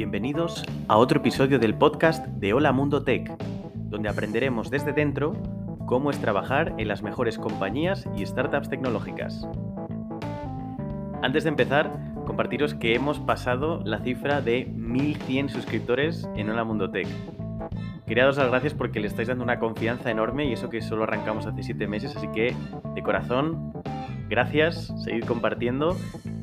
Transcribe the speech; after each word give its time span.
Bienvenidos 0.00 0.64
a 0.88 0.96
otro 0.96 1.20
episodio 1.20 1.58
del 1.58 1.74
podcast 1.74 2.24
de 2.26 2.54
Hola 2.54 2.72
Mundo 2.72 3.02
Tech, 3.02 3.30
donde 3.90 4.08
aprenderemos 4.08 4.70
desde 4.70 4.94
dentro 4.94 5.34
cómo 5.84 6.10
es 6.10 6.18
trabajar 6.18 6.72
en 6.78 6.88
las 6.88 7.02
mejores 7.02 7.36
compañías 7.36 8.08
y 8.16 8.24
startups 8.24 8.70
tecnológicas. 8.70 9.46
Antes 11.20 11.44
de 11.44 11.50
empezar, 11.50 12.14
compartiros 12.26 12.72
que 12.72 12.94
hemos 12.94 13.18
pasado 13.18 13.82
la 13.84 13.98
cifra 13.98 14.40
de 14.40 14.64
1100 14.74 15.50
suscriptores 15.50 16.26
en 16.34 16.48
Hola 16.48 16.64
Mundo 16.64 16.90
Tech. 16.90 17.06
Quería 18.06 18.22
daros 18.22 18.38
las 18.38 18.48
gracias 18.48 18.72
porque 18.72 19.00
le 19.00 19.06
estáis 19.06 19.28
dando 19.28 19.44
una 19.44 19.58
confianza 19.58 20.10
enorme 20.10 20.46
y 20.46 20.54
eso 20.54 20.70
que 20.70 20.80
solo 20.80 21.02
arrancamos 21.02 21.44
hace 21.44 21.62
7 21.62 21.86
meses, 21.86 22.16
así 22.16 22.28
que 22.28 22.56
de 22.94 23.02
corazón, 23.02 23.74
gracias, 24.30 24.94
seguid 25.04 25.24
compartiendo 25.24 25.94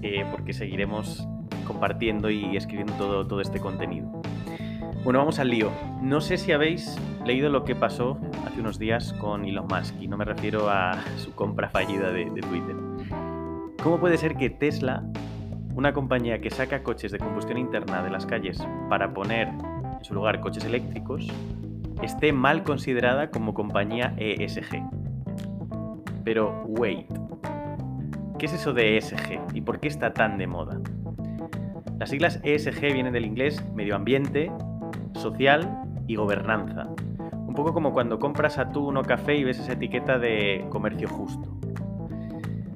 eh, 0.03 0.27
porque 0.31 0.53
seguiremos 0.53 1.27
compartiendo 1.67 2.29
y 2.29 2.55
escribiendo 2.55 3.25
todo, 3.27 3.41
este 3.41 3.59
contenido. 3.59 4.09
Bueno, 5.03 5.19
vamos 5.19 5.39
al 5.39 5.49
lío. 5.49 5.69
No 6.01 6.21
sé 6.21 6.37
si 6.37 6.51
habéis 6.51 6.97
leído 7.25 7.49
lo 7.49 7.63
que 7.63 7.75
pasó 7.75 8.17
hace 8.45 8.59
unos 8.59 8.79
días 8.79 9.13
con 9.13 9.45
Elon 9.45 9.67
Musk, 9.67 9.95
y 10.01 10.07
no 10.07 10.17
me 10.17 10.25
refiero 10.25 10.69
a 10.69 10.97
su 11.17 11.33
compra 11.33 11.69
fallida 11.69 12.11
de 12.11 12.25
Twitter. 12.25 12.75
¿Cómo 13.83 13.99
puede 13.99 14.17
ser 14.17 14.35
que 14.35 14.49
Tesla, 14.49 15.03
una 15.75 15.93
compañía 15.93 16.41
que 16.41 16.49
saca 16.49 16.83
coches 16.83 17.11
de 17.11 17.19
combustión 17.19 17.57
interna 17.57 18.03
de 18.03 18.09
las 18.09 18.25
calles 18.25 18.59
para 18.89 19.13
poner 19.13 19.47
en 19.47 20.03
su 20.03 20.13
lugar 20.13 20.41
coches 20.41 20.65
eléctricos, 20.65 21.27
esté 22.01 22.33
mal 22.33 22.63
considerada 22.63 23.29
como 23.29 23.53
compañía 23.53 24.13
ESG? 24.17 24.81
Pero, 26.23 26.63
wait, 26.65 27.07
¿qué 28.37 28.47
es 28.47 28.53
eso 28.53 28.73
de 28.73 28.97
ESG 28.97 29.39
y 29.53 29.61
por 29.61 29.79
qué 29.79 29.87
está 29.87 30.11
tan 30.11 30.37
de 30.37 30.47
moda? 30.47 30.81
Las 31.99 32.11
siglas 32.11 32.39
ESG 32.43 32.93
vienen 32.93 33.13
del 33.13 33.25
inglés 33.25 33.63
medio 33.73 33.95
ambiente, 33.95 34.51
social 35.13 35.81
y 36.07 36.15
gobernanza. 36.15 36.87
Un 37.47 37.55
poco 37.55 37.73
como 37.73 37.91
cuando 37.91 38.19
compras 38.19 38.59
atún 38.59 38.97
o 38.97 39.01
café 39.01 39.35
y 39.35 39.43
ves 39.43 39.59
esa 39.59 39.73
etiqueta 39.73 40.19
de 40.19 40.65
comercio 40.69 41.07
justo. 41.07 41.57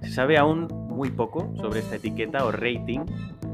Se 0.01 0.09
sabe 0.09 0.39
aún 0.39 0.67
muy 0.89 1.11
poco 1.11 1.53
sobre 1.57 1.81
esta 1.81 1.97
etiqueta 1.97 2.43
o 2.45 2.51
rating 2.51 3.01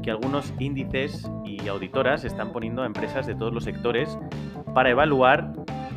que 0.02 0.10
algunos 0.10 0.54
índices 0.58 1.30
y 1.44 1.68
auditoras 1.68 2.24
están 2.24 2.50
poniendo 2.50 2.82
a 2.82 2.86
empresas 2.86 3.26
de 3.26 3.34
todos 3.34 3.52
los 3.52 3.64
sectores 3.64 4.18
para 4.72 4.88
evaluar, 4.88 5.52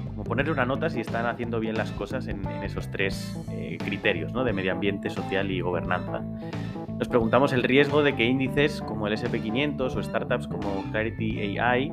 como 0.10 0.26
ponerle 0.26 0.52
una 0.52 0.66
nota 0.66 0.90
si 0.90 1.00
están 1.00 1.26
haciendo 1.28 1.62
bien 1.62 1.76
las 1.76 1.92
cosas 1.94 2.28
en, 2.28 2.46
esos 2.62 2.92
tres 2.92 3.42
eh, 3.52 3.78
criterios 3.84 4.34
¿no? 4.34 4.44
de 4.44 4.52
medio 4.52 4.74
ambiente, 4.74 5.10
social 5.10 5.50
y 5.50 5.62
gobernanza. 5.62 6.24
Nos 7.02 7.08
preguntamos 7.08 7.52
el 7.52 7.64
riesgo 7.64 8.04
de 8.04 8.16
que 8.16 8.24
índices 8.26 8.80
como 8.80 9.08
el 9.08 9.14
SP500 9.14 9.96
o 9.96 10.04
startups 10.04 10.48
como 10.48 10.84
Clarity 10.92 11.58
AI, 11.58 11.92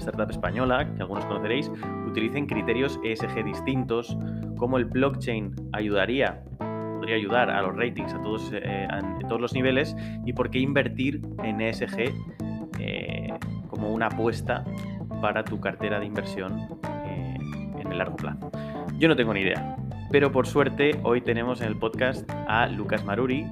startup 0.00 0.30
española, 0.30 0.84
que 0.84 1.00
algunos 1.00 1.24
conoceréis, 1.24 1.72
utilicen 2.06 2.44
criterios 2.44 3.00
ESG 3.02 3.42
distintos, 3.42 4.14
como 4.58 4.76
el 4.76 4.84
blockchain 4.84 5.54
ayudaría, 5.72 6.44
podría 6.58 7.14
ayudar 7.16 7.48
a 7.48 7.62
los 7.62 7.74
ratings 7.74 8.12
a 8.12 8.20
todos, 8.20 8.52
eh, 8.52 8.86
en 8.92 9.26
todos 9.28 9.40
los 9.40 9.54
niveles, 9.54 9.96
y 10.26 10.34
por 10.34 10.50
qué 10.50 10.58
invertir 10.58 11.22
en 11.42 11.62
ESG 11.62 12.12
eh, 12.80 13.32
como 13.70 13.94
una 13.94 14.08
apuesta 14.08 14.62
para 15.22 15.42
tu 15.42 15.58
cartera 15.58 15.98
de 15.98 16.04
inversión 16.04 16.68
eh, 17.06 17.38
en 17.80 17.90
el 17.90 17.96
largo 17.96 18.16
plazo. 18.16 18.52
Yo 18.98 19.08
no 19.08 19.16
tengo 19.16 19.32
ni 19.32 19.40
idea, 19.40 19.74
pero 20.10 20.30
por 20.30 20.46
suerte 20.46 21.00
hoy 21.02 21.22
tenemos 21.22 21.62
en 21.62 21.68
el 21.68 21.76
podcast 21.78 22.30
a 22.46 22.66
Lucas 22.66 23.06
Maruri, 23.06 23.46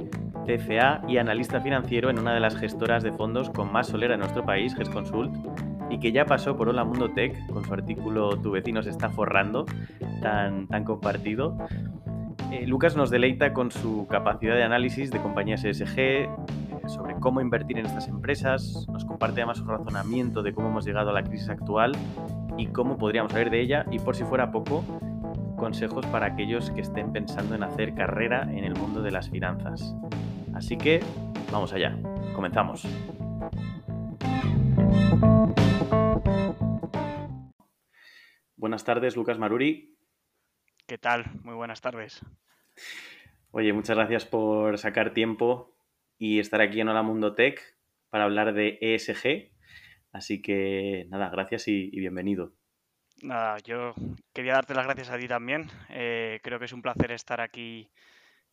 CFA 0.56 1.02
y 1.06 1.18
analista 1.18 1.60
financiero 1.60 2.10
en 2.10 2.18
una 2.18 2.34
de 2.34 2.40
las 2.40 2.56
gestoras 2.56 3.02
de 3.02 3.12
fondos 3.12 3.50
con 3.50 3.70
más 3.70 3.88
solera 3.88 4.14
en 4.14 4.20
nuestro 4.20 4.44
país, 4.44 4.74
GESConsult, 4.74 5.32
y 5.90 5.98
que 6.00 6.12
ya 6.12 6.26
pasó 6.26 6.56
por 6.56 6.68
Hola 6.68 6.84
Mundo 6.84 7.10
Tech 7.10 7.46
con 7.46 7.64
su 7.64 7.72
artículo 7.72 8.36
Tu 8.40 8.50
vecino 8.50 8.82
se 8.82 8.90
está 8.90 9.10
forrando, 9.10 9.66
tan, 10.22 10.66
tan 10.66 10.84
compartido. 10.84 11.56
Eh, 12.50 12.66
Lucas 12.66 12.96
nos 12.96 13.10
deleita 13.10 13.52
con 13.52 13.70
su 13.70 14.06
capacidad 14.08 14.56
de 14.56 14.64
análisis 14.64 15.10
de 15.10 15.20
compañías 15.20 15.64
ESG, 15.64 15.98
eh, 15.98 16.28
sobre 16.88 17.14
cómo 17.16 17.40
invertir 17.40 17.78
en 17.78 17.86
estas 17.86 18.08
empresas, 18.08 18.86
nos 18.90 19.04
comparte 19.04 19.40
además 19.40 19.58
su 19.58 19.64
razonamiento 19.64 20.42
de 20.42 20.52
cómo 20.52 20.68
hemos 20.68 20.84
llegado 20.84 21.10
a 21.10 21.12
la 21.12 21.22
crisis 21.22 21.48
actual 21.48 21.92
y 22.58 22.66
cómo 22.66 22.98
podríamos 22.98 23.32
salir 23.32 23.50
de 23.50 23.60
ella, 23.60 23.86
y 23.90 24.00
por 24.00 24.16
si 24.16 24.24
fuera 24.24 24.50
poco, 24.50 24.84
consejos 25.56 26.04
para 26.06 26.26
aquellos 26.26 26.70
que 26.70 26.80
estén 26.80 27.12
pensando 27.12 27.54
en 27.54 27.62
hacer 27.62 27.94
carrera 27.94 28.48
en 28.50 28.64
el 28.64 28.74
mundo 28.74 29.02
de 29.02 29.12
las 29.12 29.30
finanzas. 29.30 29.94
Así 30.60 30.76
que 30.76 31.00
vamos 31.50 31.72
allá, 31.72 31.96
comenzamos. 32.34 32.84
Buenas 38.56 38.84
tardes, 38.84 39.16
Lucas 39.16 39.38
Maruri. 39.38 39.96
¿Qué 40.86 40.98
tal? 40.98 41.24
Muy 41.44 41.54
buenas 41.54 41.80
tardes. 41.80 42.20
Oye, 43.52 43.72
muchas 43.72 43.96
gracias 43.96 44.26
por 44.26 44.76
sacar 44.76 45.14
tiempo 45.14 45.74
y 46.18 46.40
estar 46.40 46.60
aquí 46.60 46.78
en 46.82 46.88
Hola 46.88 47.02
Mundo 47.02 47.34
Tech 47.34 47.58
para 48.10 48.24
hablar 48.24 48.52
de 48.52 48.76
ESG. 48.82 49.52
Así 50.12 50.42
que 50.42 51.06
nada, 51.08 51.30
gracias 51.30 51.68
y, 51.68 51.88
bienvenido. 51.88 52.52
Nada, 53.22 53.56
yo 53.64 53.94
quería 54.34 54.52
darte 54.52 54.74
las 54.74 54.84
gracias 54.84 55.08
a 55.08 55.18
ti 55.18 55.26
también. 55.26 55.68
Eh, 55.88 56.38
creo 56.42 56.58
que 56.58 56.66
es 56.66 56.72
un 56.74 56.82
placer 56.82 57.12
estar 57.12 57.40
aquí 57.40 57.90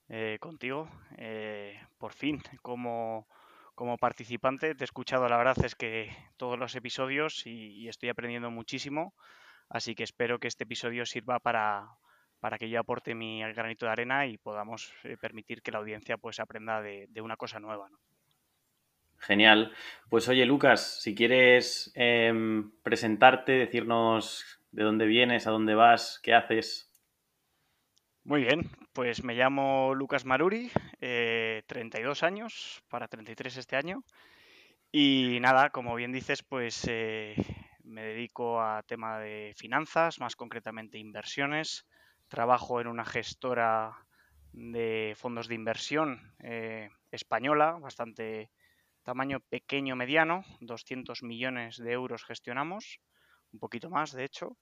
eh, 0.09 0.37
contigo. 0.39 0.89
Eh, 1.17 1.79
por 1.97 2.13
fin, 2.13 2.41
como, 2.61 3.27
como, 3.75 3.97
participante, 3.97 4.75
te 4.75 4.83
he 4.83 4.85
escuchado, 4.85 5.27
la 5.27 5.37
verdad 5.37 5.63
es 5.65 5.75
que 5.75 6.15
todos 6.37 6.57
los 6.57 6.75
episodios 6.75 7.45
y, 7.45 7.87
estoy 7.87 8.09
aprendiendo 8.09 8.49
muchísimo. 8.51 9.13
Así 9.69 9.95
que 9.95 10.03
espero 10.03 10.39
que 10.39 10.47
este 10.47 10.63
episodio 10.63 11.05
sirva 11.05 11.39
para, 11.39 11.87
para 12.39 12.57
que 12.57 12.69
yo 12.69 12.79
aporte 12.79 13.15
mi 13.15 13.41
granito 13.53 13.85
de 13.85 13.91
arena 13.91 14.25
y 14.27 14.37
podamos 14.37 14.93
eh, 15.03 15.17
permitir 15.19 15.61
que 15.61 15.71
la 15.71 15.79
audiencia 15.79 16.17
pues 16.17 16.39
aprenda 16.39 16.81
de, 16.81 17.21
una 17.21 17.35
cosa 17.35 17.59
nueva. 17.59 17.89
Genial. 19.19 19.73
Pues 20.09 20.29
oye, 20.29 20.45
Lucas, 20.45 21.01
si 21.01 21.15
quieres 21.15 21.91
em, 21.95 22.71
presentarte, 22.81 23.53
decirnos 23.53 24.61
de 24.71 24.83
dónde 24.83 25.05
vienes, 25.05 25.47
a 25.47 25.51
dónde 25.51 25.75
vas, 25.75 26.19
qué 26.23 26.33
haces. 26.33 26.86
Muy 28.27 28.41
bien, 28.41 28.69
pues 28.91 29.23
me 29.23 29.35
llamo 29.35 29.95
Lucas 29.95 30.25
Maruri, 30.25 30.69
32 30.99 32.23
eh, 32.23 32.25
años, 32.25 32.83
para 32.89 33.07
33 33.07 33.55
este 33.55 33.77
año. 33.77 34.03
Y 34.91 35.39
nada, 35.39 35.69
como 35.69 35.95
bien 35.95 36.11
dices, 36.11 36.43
pues 36.43 36.85
eh, 36.89 37.35
me 37.85 38.03
dedico 38.03 38.61
a 38.61 38.83
tema 38.83 39.17
de 39.19 39.53
finanzas, 39.55 40.19
más 40.19 40.35
concretamente 40.35 40.97
inversiones. 40.97 41.87
Trabajo 42.27 42.81
en 42.81 42.87
una 42.87 43.05
gestora 43.05 43.95
de 44.51 45.13
fondos 45.15 45.47
de 45.47 45.55
inversión 45.55 46.35
eh, 46.39 46.89
española, 47.11 47.77
bastante 47.79 48.51
tamaño 49.03 49.39
pequeño 49.39 49.95
mediano, 49.95 50.43
200 50.59 51.23
millones 51.23 51.77
de 51.77 51.93
euros 51.93 52.25
gestionamos, 52.25 52.99
un 53.53 53.59
poquito 53.59 53.89
más 53.89 54.11
de 54.11 54.25
hecho. 54.25 54.57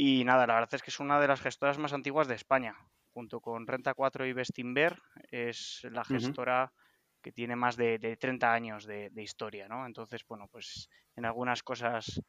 Y 0.00 0.22
nada, 0.22 0.46
la 0.46 0.54
verdad 0.54 0.74
es 0.74 0.82
que 0.82 0.92
es 0.92 1.00
una 1.00 1.20
de 1.20 1.26
las 1.26 1.40
gestoras 1.40 1.76
más 1.76 1.92
antiguas 1.92 2.28
de 2.28 2.36
España. 2.36 2.76
Junto 3.12 3.40
con 3.40 3.66
Renta 3.66 3.94
4 3.94 4.26
y 4.26 4.32
Bestinver, 4.32 4.96
es 5.32 5.84
la 5.90 6.04
gestora 6.04 6.72
que 7.20 7.32
tiene 7.32 7.56
más 7.56 7.76
de, 7.76 8.16
30 8.16 8.52
años 8.52 8.86
de, 8.86 9.10
historia, 9.16 9.66
¿no? 9.66 9.86
Entonces, 9.86 10.24
bueno, 10.28 10.46
pues 10.52 10.88
en 11.16 11.24
algunas 11.24 11.64
cosas 11.64 12.22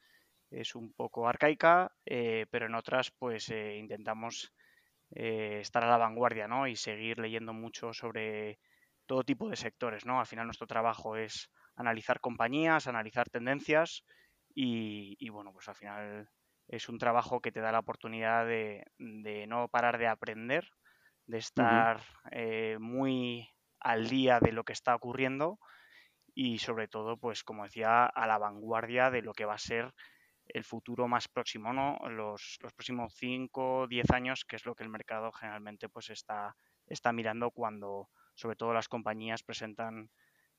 es 0.50 0.74
un 0.74 0.94
poco 0.94 1.28
arcaica, 1.30 1.92
eh, 2.08 2.48
pero 2.50 2.66
en 2.66 2.74
otras, 2.74 3.12
pues 3.12 3.50
eh, 3.52 3.78
intentamos 3.78 4.52
eh, 5.12 5.60
estar 5.62 5.84
a 5.84 5.92
la 5.92 5.98
vanguardia, 5.98 6.48
¿no? 6.48 6.66
Y 6.66 6.76
seguir 6.76 7.20
leyendo 7.20 7.54
mucho 7.54 7.94
sobre 7.94 8.58
todo 9.06 9.24
tipo 9.24 9.48
de 9.48 9.56
sectores, 9.56 10.08
¿no? 10.08 10.20
Al 10.20 10.26
final 10.26 10.48
nuestro 10.48 10.66
trabajo 10.66 11.18
es 11.18 11.52
analizar 11.76 12.20
compañías, 12.20 12.88
analizar 12.88 13.30
tendencias 13.30 14.06
y, 14.56 15.16
y 15.20 15.30
bueno, 15.30 15.54
pues 15.54 15.70
al 15.70 15.76
final 15.76 16.30
es 16.70 16.88
un 16.88 17.00
trabajo 17.00 17.42
que 17.42 17.52
te 17.52 17.62
da 17.62 17.72
la 17.72 17.80
oportunidad 17.80 18.46
de, 18.46 18.86
no 19.48 19.68
parar 19.70 19.98
de 19.98 20.08
aprender, 20.08 20.70
de 21.26 21.40
estar 21.40 22.02
eh, 22.32 22.78
muy 22.80 23.50
al 23.80 24.08
día 24.08 24.40
de 24.40 24.52
lo 24.52 24.64
que 24.64 24.74
está 24.74 24.96
ocurriendo 24.96 25.60
y 26.36 26.60
sobre 26.60 26.88
todo, 26.88 27.18
pues 27.18 27.44
como 27.44 27.64
decía, 27.64 28.06
a 28.06 28.28
la 28.28 28.38
vanguardia 28.38 29.10
de 29.10 29.24
lo 29.24 29.34
que 29.34 29.46
va 29.46 29.56
a 29.56 29.60
ser 29.60 29.94
el 30.46 30.64
futuro 30.64 31.08
más 31.08 31.28
próximo, 31.28 31.74
¿no? 31.74 31.98
Los, 32.08 32.60
próximos 32.60 33.14
5, 33.16 33.88
10 33.88 34.12
años, 34.12 34.46
que 34.46 34.56
es 34.56 34.66
lo 34.66 34.76
que 34.76 34.84
el 34.84 34.90
mercado 34.90 35.32
generalmente 35.32 35.90
pues 35.90 36.12
está, 36.12 36.56
está 36.86 37.12
mirando 37.14 37.50
cuando 37.50 38.10
sobre 38.36 38.56
todo 38.56 38.74
las 38.74 38.88
compañías 38.88 39.42
presentan 39.42 40.12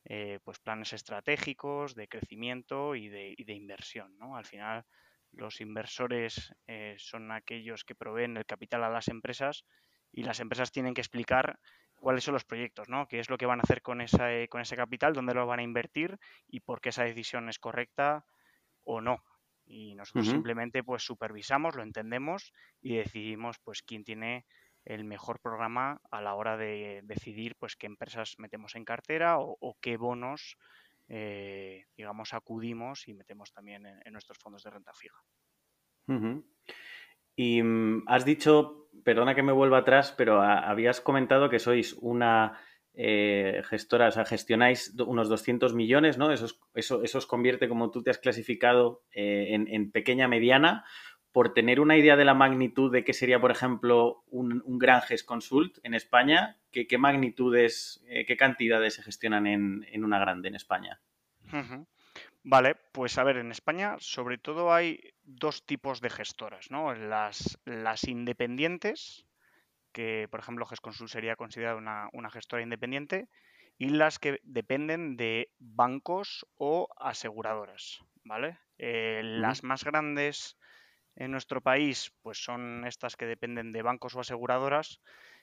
eh, 0.05 0.41
pues 0.43 0.59
planes 0.59 0.93
estratégicos 0.93 1.95
de 1.95 2.09
crecimiento 2.09 2.97
y 2.97 3.09
de, 3.09 3.35
y 3.37 3.45
de 3.45 3.55
inversión, 3.55 4.17
¿no? 4.19 4.37
Al 4.37 4.45
final 4.45 4.85
los 5.33 5.61
inversores 5.61 6.55
eh, 6.67 6.95
son 6.99 7.33
aquellos 7.33 7.85
que 7.85 7.95
proveen 7.95 8.37
el 8.37 8.47
capital 8.47 8.85
a 8.85 8.91
las 8.91 9.09
empresas 9.09 9.65
y 10.13 10.25
las 10.25 10.41
empresas 10.41 10.73
tienen 10.73 10.95
que 10.95 11.01
explicar 11.01 11.59
cuáles 12.01 12.25
son 12.25 12.35
los 12.35 12.45
proyectos, 12.45 12.89
¿no? 12.89 13.07
qué 13.07 13.21
es 13.21 13.31
lo 13.31 13.39
que 13.39 13.47
van 13.47 13.61
a 13.61 13.63
hacer 13.63 13.83
con, 13.83 14.01
esa, 14.01 14.33
eh, 14.33 14.49
con 14.49 14.61
ese 14.61 14.77
capital, 14.77 15.13
dónde 15.13 15.35
lo 15.35 15.47
van 15.47 15.61
a 15.61 15.65
invertir 15.65 16.19
y 16.49 16.61
por 16.61 16.81
qué 16.81 16.89
esa 16.89 17.05
decisión 17.05 17.49
es 17.49 17.59
correcta 17.59 18.25
o 18.83 19.01
no. 19.01 19.23
Y 19.67 19.95
nosotros 19.95 20.27
simplemente 20.27 20.83
pues 20.83 21.05
supervisamos, 21.05 21.77
lo 21.77 21.85
entendemos 21.85 22.53
y 22.81 22.97
decidimos 22.97 23.61
pues 23.61 23.83
quién 23.83 24.03
tiene 24.03 24.45
el 24.85 25.05
mejor 25.05 25.41
programa 25.41 26.01
a 26.11 26.21
la 26.21 26.35
hora 26.35 26.57
de 26.57 27.01
decidir 27.05 27.55
pues 27.57 27.77
qué 27.77 27.87
empresas 27.87 28.35
metemos 28.39 28.75
en 28.75 28.85
cartera 28.85 29.37
o, 29.39 29.77
qué 29.81 29.97
bonos 29.97 30.57
eh, 31.13 31.87
digamos 31.97 32.33
acudimos 32.33 33.09
y 33.09 33.15
metemos 33.15 33.53
también 33.53 33.85
en, 33.85 34.13
nuestros 34.13 34.39
fondos 34.39 34.63
de 34.63 34.71
renta 34.71 34.93
fija. 34.95 35.19
Y 37.37 37.63
mm, 37.63 38.05
has 38.07 38.25
dicho, 38.25 38.89
perdona 39.05 39.35
que 39.35 39.43
me 39.43 39.53
vuelva 39.53 39.79
atrás, 39.79 40.15
pero 40.17 40.41
habías 40.41 41.01
comentado 41.01 41.51
que 41.51 41.59
sois 41.59 41.95
una 41.95 42.61
eh, 42.95 43.63
gestora, 43.65 44.09
o 44.09 44.11
sea, 44.13 44.25
gestionáis 44.25 44.95
unos 45.05 45.29
200 45.29 45.75
millones, 45.75 46.17
¿no? 46.17 46.31
Eso, 46.33 46.47
eso, 46.75 47.01
os 47.01 47.27
convierte, 47.27 47.69
como 47.69 47.91
tú 47.91 48.03
te 48.03 48.11
has 48.11 48.19
clasificado, 48.19 49.03
eh, 49.13 49.49
en, 49.51 49.91
pequeña, 49.91 50.29
mediana. 50.29 50.85
Por 51.33 51.55
tener 51.55 51.81
una 51.81 51.97
idea 51.97 52.17
de 52.17 52.25
la 52.25 52.35
magnitud 52.35 52.93
de 52.93 53.05
qué 53.05 53.13
sería, 53.13 53.41
por 53.41 53.51
ejemplo, 53.51 54.25
un, 54.27 54.63
gran 54.79 55.01
GESConsult 55.03 55.79
en 55.83 55.95
España, 55.95 56.60
¿qué, 56.71 56.99
magnitudes, 56.99 58.03
eh, 58.07 58.25
qué 58.27 58.37
cantidades 58.37 58.95
se 58.95 59.03
gestionan 59.03 59.47
en, 59.47 60.05
una 60.05 60.19
grande 60.19 60.49
en 60.49 60.55
España? 60.55 61.01
Vale, 62.43 62.75
pues 62.93 63.19
a 63.19 63.25
ver, 63.25 63.37
en 63.37 63.51
España 63.51 63.97
sobre 63.99 64.39
todo 64.39 64.73
hay 64.73 65.01
dos 65.23 65.67
tipos 65.67 66.01
de 66.01 66.11
gestoras, 66.11 66.71
¿no? 66.71 66.95
Las, 66.95 67.59
las 67.65 68.05
independientes, 68.05 69.27
que 69.93 70.27
por 70.31 70.41
ejemplo 70.41 70.67
GESConsult 70.67 71.11
sería 71.11 71.37
considerada 71.37 72.09
una, 72.13 72.31
gestora 72.31 72.63
independiente, 72.63 73.29
y 73.77 73.91
las 73.91 74.19
que 74.19 74.41
dependen 74.43 75.17
de 75.17 75.51
bancos 75.59 76.47
o 76.57 76.89
aseguradoras, 76.99 78.01
¿vale? 78.25 78.59
Eh, 78.79 79.23
las 79.25 79.63
más 79.63 79.85
grandes 79.85 80.57
en 81.17 81.31
nuestro 81.31 81.61
país, 81.61 82.13
pues 82.23 82.43
son 82.43 82.87
estas 82.87 83.17
que 83.17 83.27
dependen 83.27 83.73
de 83.73 83.83
bancos 83.83 84.15
o 84.15 84.21
aseguradoras, 84.21 85.01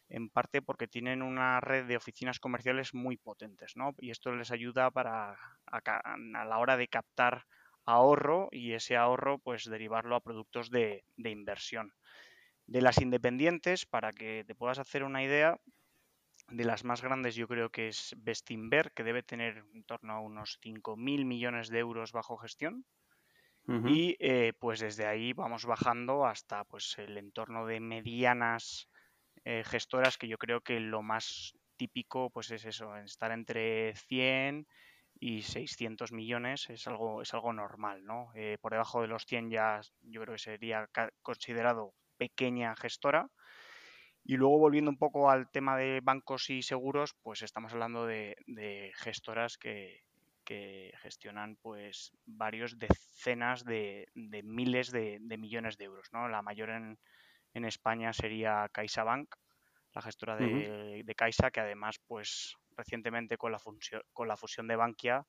en 0.09 0.29
parte 0.29 0.61
porque 0.61 0.87
tienen 0.87 1.21
una 1.21 1.59
red 1.59 1.85
de 1.85 1.97
oficinas 1.97 2.39
comerciales 2.39 2.93
muy 2.93 3.17
potentes, 3.17 3.75
¿no? 3.75 3.93
Y 3.99 4.11
esto 4.11 4.33
les 4.33 4.51
ayuda 4.51 4.89
para 4.91 5.37
a, 5.65 6.17
la 6.45 6.57
hora 6.57 6.77
de 6.77 6.87
captar 6.87 7.45
ahorro 7.85 8.49
y 8.51 8.73
ese 8.73 8.95
ahorro, 8.95 9.39
pues 9.39 9.65
derivarlo 9.65 10.15
a 10.15 10.21
productos 10.21 10.69
de, 10.69 11.03
de 11.17 11.29
inversión. 11.29 11.93
De 12.65 12.81
las 12.81 13.01
independientes, 13.01 13.85
para 13.85 14.11
que 14.13 14.43
te 14.45 14.55
puedas 14.55 14.79
hacer 14.79 15.03
una 15.03 15.23
idea, 15.23 15.57
de 16.49 16.63
las 16.63 16.83
más 16.83 17.01
grandes 17.01 17.35
yo 17.35 17.47
creo 17.47 17.69
que 17.69 17.89
es 17.89 18.15
Bestinver, 18.17 18.91
que 18.93 19.03
debe 19.03 19.23
tener 19.23 19.65
en 19.73 19.83
torno 19.83 20.13
a 20.13 20.19
unos 20.21 20.59
5.000 20.61 21.25
millones 21.25 21.69
de 21.69 21.79
euros 21.79 22.11
bajo 22.11 22.37
gestión. 22.37 22.85
Y 23.85 24.15
eh, 24.21 24.53
pues 24.57 24.79
desde 24.79 25.05
ahí 25.05 25.33
vamos 25.33 25.65
bajando 25.65 26.25
hasta 26.25 26.63
pues 26.63 26.97
el 26.99 27.17
entorno 27.17 27.65
de 27.65 27.81
medianas 27.81 28.87
eh, 29.49 29.63
gestoras, 29.63 30.17
que 30.17 30.27
yo 30.27 30.37
creo 30.37 30.59
que 30.59 30.77
lo 30.81 31.01
más 31.01 31.57
típico 31.77 32.29
pues 32.29 32.51
es 32.51 32.65
eso, 32.65 32.97
estar 32.97 33.31
entre 33.31 33.95
100 33.95 34.67
y 35.21 35.41
600 35.43 36.11
millones 36.11 36.69
es 36.69 36.85
algo, 36.85 37.21
es 37.21 37.33
algo 37.33 37.53
normal, 37.53 38.03
¿no? 38.03 38.29
Eh, 38.35 38.57
por 38.59 38.73
debajo 38.73 39.01
de 39.01 39.07
los 39.07 39.25
100 39.25 39.49
ya 39.49 39.79
yo 40.01 40.19
creo 40.19 40.33
que 40.33 40.39
sería 40.39 40.89
considerado 41.21 41.93
pequeña 42.17 42.75
gestora. 42.75 43.29
Y 44.25 44.35
luego 44.35 44.59
volviendo 44.59 44.91
un 44.91 44.97
poco 44.97 45.31
al 45.31 45.49
tema 45.49 45.77
de 45.77 46.01
bancos 46.03 46.49
y 46.49 46.61
seguros, 46.61 47.15
pues 47.23 47.41
estamos 47.41 47.71
hablando 47.71 48.05
de, 48.05 48.35
gestoras 48.95 49.57
que, 49.57 50.03
gestionan 51.01 51.55
pues 51.61 52.11
varios 52.25 52.77
decenas 52.77 53.63
de, 53.63 54.09
miles 54.13 54.91
de, 54.91 55.21
millones 55.37 55.77
de 55.77 55.85
euros. 55.85 56.09
¿no? 56.11 56.27
La 56.27 56.41
mayor 56.41 56.71
en, 56.71 56.99
España 57.65 58.13
sería 58.13 58.69
CaixaBank, 58.71 59.35
la 59.93 60.01
gestora 60.01 60.35
de, 60.35 61.13
Caixa, 61.15 61.51
que 61.51 61.59
además 61.59 61.99
pues 62.05 62.55
recientemente 62.75 63.37
con 63.37 63.51
la, 63.51 63.59
con 64.13 64.27
la 64.27 64.37
fusión 64.37 64.67
de 64.67 64.75
Bankia 64.75 65.25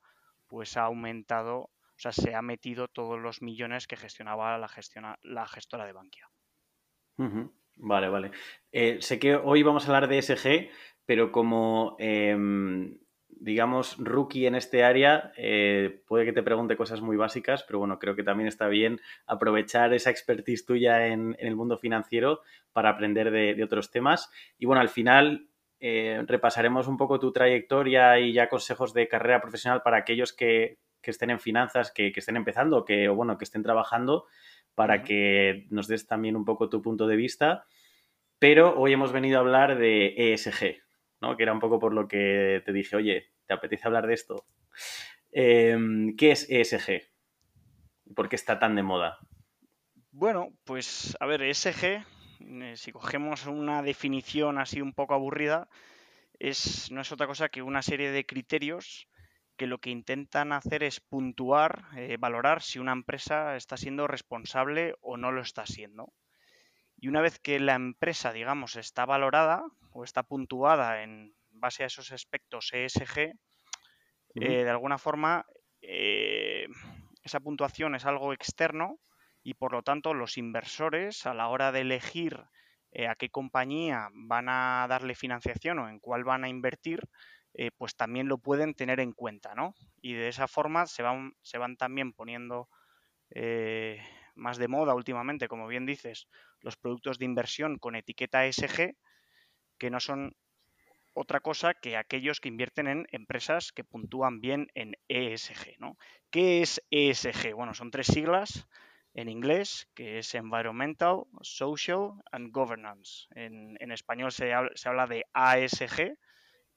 pues 0.47 0.77
ha 0.77 0.83
aumentado, 0.83 1.59
o 1.59 1.71
sea, 1.97 2.13
se 2.13 2.35
ha 2.35 2.43
metido 2.43 2.89
todos 2.89 3.19
los 3.19 3.43
millones 3.43 3.87
que 3.87 3.97
gestionaba 3.97 4.59
la, 4.59 4.69
la 5.23 5.47
gestora 5.47 5.87
de 5.87 5.93
Bankia. 5.93 6.29
Vale, 7.77 8.09
vale. 8.09 8.31
Eh, 8.73 8.99
sé 9.01 9.19
que 9.19 9.37
hoy 9.37 9.63
vamos 9.63 9.85
a 9.85 9.87
hablar 9.89 10.09
de 10.09 10.19
SG, 10.19 10.71
pero 11.05 11.31
como, 11.31 11.97
em, 11.99 12.99
digamos, 13.41 13.97
rookie 13.99 14.47
en 14.47 14.55
este 14.55 14.85
área, 14.85 15.33
eh, 15.37 16.03
puede 16.07 16.25
que 16.25 16.33
te 16.33 16.43
pregunte 16.43 16.77
cosas 16.77 17.01
muy 17.01 17.17
básicas, 17.17 17.63
pero 17.65 17.79
bueno, 17.79 17.99
creo 17.99 18.17
que 18.17 18.23
también 18.23 18.49
está 18.49 18.69
bien 18.69 19.01
aprovechar 19.27 19.93
esa 19.93 20.11
expertise 20.11 20.65
tuya 20.65 21.07
en, 21.07 21.37
el 21.39 21.57
mundo 21.57 21.79
financiero 21.79 22.41
para 22.73 22.91
aprender 22.91 23.31
de, 23.31 23.63
otros 23.63 23.91
temas. 23.91 24.31
Y 24.59 24.67
bueno, 24.67 24.81
al 24.81 24.89
final 24.89 25.49
eh, 25.81 26.23
repasaremos 26.27 26.89
un 26.89 26.97
poco 26.97 27.19
tu 27.19 27.33
trayectoria 27.33 28.19
y 28.19 28.33
ya 28.33 28.49
consejos 28.49 28.93
de 28.93 29.09
carrera 29.09 29.41
profesional 29.41 29.83
para 29.83 29.99
aquellos 29.99 30.33
que, 30.33 30.79
estén 31.03 31.31
en 31.31 31.41
finanzas, 31.41 31.91
que, 31.91 32.13
que 32.13 32.21
estén 32.21 32.37
empezando, 32.37 32.85
que, 32.85 33.09
o 33.09 33.15
bueno, 33.15 33.39
que 33.39 33.45
estén 33.45 33.63
trabajando 33.63 34.27
para 34.75 35.03
que 35.03 35.67
nos 35.71 35.89
des 35.89 36.07
también 36.07 36.37
un 36.37 36.45
poco 36.45 36.69
tu 36.69 36.83
punto 36.83 37.07
de 37.07 37.17
vista. 37.17 37.65
Pero 38.39 38.79
hoy 38.79 38.93
hemos 38.93 39.11
venido 39.11 39.39
a 39.39 39.41
hablar 39.41 39.79
de 39.79 40.15
ESG, 40.17 40.83
¿no? 41.21 41.37
Que 41.37 41.43
era 41.43 41.53
un 41.53 41.61
poco 41.61 41.79
por 41.79 41.95
lo 41.95 42.09
que 42.09 42.63
te 42.65 42.73
dije, 42.73 42.97
oye, 42.97 43.31
¿te 43.47 43.55
apetece 43.55 43.87
hablar 43.87 44.07
de 44.07 44.15
esto? 44.15 44.45
Em, 45.33 46.17
¿Qué 46.17 46.33
es 46.33 46.49
ESG? 46.49 47.03
¿Por 48.15 48.29
qué 48.29 48.37
está 48.37 48.59
tan 48.59 48.75
de 48.75 48.83
moda? 48.83 49.19
Bueno, 50.11 50.53
pues 50.65 51.17
a 51.21 51.27
ver, 51.27 51.43
ESG, 51.43 51.85
eh, 52.41 52.75
si 52.77 52.93
cogemos 52.93 53.47
una 53.47 53.83
definición 53.83 54.59
así 54.59 54.81
un 54.81 54.95
poco 54.95 55.15
aburrida, 55.15 55.69
es, 56.39 56.91
no 56.91 57.01
es 57.01 57.13
otra 57.13 57.27
cosa 57.27 57.49
que 57.49 57.63
una 57.63 57.83
serie 57.83 58.11
de 58.11 58.25
criterios 58.25 59.09
que 59.57 59.67
lo 59.67 59.79
que 59.79 59.91
intentan 59.91 60.53
hacer 60.53 60.85
es 60.85 61.01
puntuar, 61.01 61.87
eh, 61.97 62.17
valorar 62.19 62.63
si 62.63 62.79
una 62.79 62.93
empresa 62.93 63.57
está 63.57 63.77
siendo 63.77 64.07
responsable 64.07 64.95
o 65.01 65.17
no 65.17 65.33
lo 65.33 65.43
está 65.43 65.67
siendo. 65.67 66.13
Y 66.99 67.09
una 67.09 67.21
vez 67.21 67.39
que 67.39 67.61
la 67.61 67.75
empresa, 67.75 68.33
digamos, 68.33 68.77
está 68.77 69.07
valorada 69.07 69.65
o 69.93 70.05
está 70.05 70.23
puntuada 70.23 71.03
en 71.03 71.35
base 71.51 71.85
a 71.85 71.87
esos 71.87 72.13
aspectos 72.13 72.71
ESG, 72.73 73.19
eh, 74.35 74.65
de 74.65 74.71
alguna 74.71 74.99
forma 74.99 75.47
eh, 75.81 76.67
esa 77.23 77.41
puntuación 77.41 77.95
es 77.95 78.05
algo 78.05 78.33
externo 78.33 78.99
y 79.43 79.55
por 79.55 79.73
lo 79.73 79.83
tanto 79.83 80.15
los 80.15 80.39
inversores 80.39 81.27
a 81.27 81.35
la 81.35 81.49
hora 81.49 81.73
de 81.73 81.81
elegir 81.81 82.45
a 83.09 83.15
qué 83.17 83.29
compañía 83.29 84.09
van 84.13 84.49
a 84.49 84.87
darle 84.89 85.15
financiación 85.15 85.79
o 85.79 85.89
en 85.89 86.01
cuál 86.01 86.25
van 86.25 86.45
a 86.45 86.49
invertir, 86.49 87.01
eh, 87.55 87.71
pues 87.77 87.97
también 87.97 88.29
lo 88.29 88.39
pueden 88.39 88.75
tener 88.75 89.01
en 89.01 89.13
cuenta, 89.13 89.55
¿no? 89.57 89.75
Y 90.01 90.13
de 90.13 90.29
esa 90.29 90.47
forma 90.47 90.87
se 90.87 91.03
van, 91.03 91.33
se 91.43 91.59
van 91.59 91.77
también 91.77 92.13
poniendo 92.13 92.69
eh, 93.31 94.01
más 94.39 94.57
de 94.59 94.69
moda 94.69 94.95
últimamente, 94.95 95.49
como 95.49 95.67
bien 95.67 95.87
dices, 95.87 96.29
los 96.61 96.77
productos 96.77 97.19
de 97.19 97.27
inversión 97.27 97.79
con 97.79 97.97
etiqueta 97.97 98.47
ESG, 98.47 98.97
que 99.79 99.91
no 99.91 100.01
son 100.01 100.35
otra 101.15 101.41
cosa 101.41 101.75
que 101.75 101.97
aquellos 101.97 102.41
que 102.41 102.49
invierten 102.49 102.87
en 102.87 103.07
empresas 103.11 103.73
que 103.73 103.85
puntúan 103.85 104.41
bien 104.41 104.69
en 104.75 104.95
ESG, 105.09 105.79
¿no? 105.79 105.97
¿Qué 106.31 106.63
es 106.63 106.83
ESG? 106.91 107.55
Bueno, 107.55 107.75
son 107.75 107.91
tres 107.91 108.07
siglas 108.07 108.69
en 109.15 109.29
inglés, 109.29 109.89
que 109.95 110.19
es 110.19 110.35
Environmental, 110.35 111.25
Social 111.43 112.13
and 112.31 112.53
Governance. 112.53 113.27
En, 113.35 113.91
español 113.91 114.31
se 114.31 114.53
se 114.75 114.89
habla 114.89 115.07
de 115.07 115.25
ASG, 115.33 116.17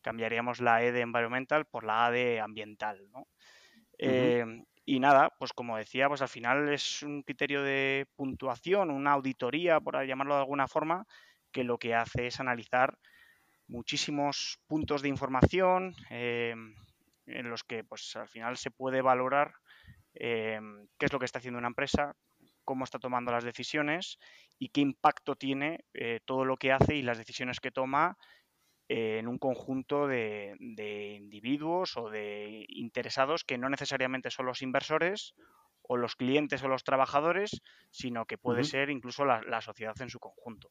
cambiaríamos 0.02 0.60
la 0.60 0.84
E 0.84 0.92
de 0.92 1.02
environmental 1.02 1.66
por 1.66 1.84
la 1.84 2.08
A 2.08 2.12
de 2.12 2.40
ambiental, 2.40 3.08
¿no? 3.12 3.28
Eh, 4.00 4.44
y 4.86 5.00
nada, 5.00 5.32
pues 5.38 5.54
como 5.54 5.78
decía, 5.78 6.08
pues 6.08 6.22
al 6.22 6.30
final 6.30 6.70
es 6.70 7.04
un 7.04 7.24
criterio 7.24 7.62
de 7.64 8.08
puntuación, 8.16 8.90
una 8.90 9.14
auditoría, 9.14 9.80
por 9.80 10.04
llamarlo 10.06 10.36
de 10.36 10.42
alguna 10.42 10.68
forma, 10.68 11.06
que 11.52 11.64
lo 11.64 11.78
que 11.78 11.94
hace 11.96 12.28
es 12.28 12.40
analizar 12.40 12.98
muchísimos 13.68 14.60
puntos 14.68 15.02
de 15.02 15.10
información 15.10 15.94
eh, 16.10 16.56
en 17.26 17.50
los 17.50 17.64
que 17.64 17.84
pues 17.84 18.16
al 18.16 18.28
final 18.28 18.58
se 18.58 18.72
puede 18.72 19.02
valorar 19.02 19.54
eh, 20.16 20.60
qué 20.98 21.06
es 21.06 21.14
lo 21.14 21.20
que 21.20 21.26
está 21.26 21.40
haciendo 21.40 21.60
una 21.60 21.68
empresa, 21.70 22.16
cómo 22.66 22.84
está 22.84 23.00
tomando 23.00 23.32
las 23.32 23.44
decisiones 23.44 24.18
y 24.58 24.70
qué 24.70 24.82
impacto 24.82 25.36
tiene 25.36 25.86
todo 26.26 26.46
lo 26.46 26.58
que 26.58 26.72
hace 26.72 26.96
y 26.96 27.02
las 27.02 27.18
decisiones 27.18 27.60
que 27.60 27.72
toma 27.72 28.18
en 28.94 29.30
un 29.30 29.38
conjunto 29.38 30.06
de, 30.06 30.58
individuos 31.18 31.96
o 31.96 32.10
de 32.10 32.66
interesados 32.68 33.46
que 33.46 33.58
no 33.58 33.70
necesariamente 33.70 34.30
son 34.32 34.48
los 34.48 34.62
inversores 34.62 35.34
o 35.82 35.96
los 35.96 36.18
clientes 36.18 36.62
o 36.64 36.68
los 36.68 36.84
trabajadores, 36.84 37.62
sino 37.90 38.26
que 38.26 38.38
puede 38.38 38.66
ser 38.66 38.90
incluso 38.90 39.24
la, 39.24 39.62
sociedad 39.62 39.96
en 40.02 40.10
su 40.10 40.20
conjunto. 40.20 40.70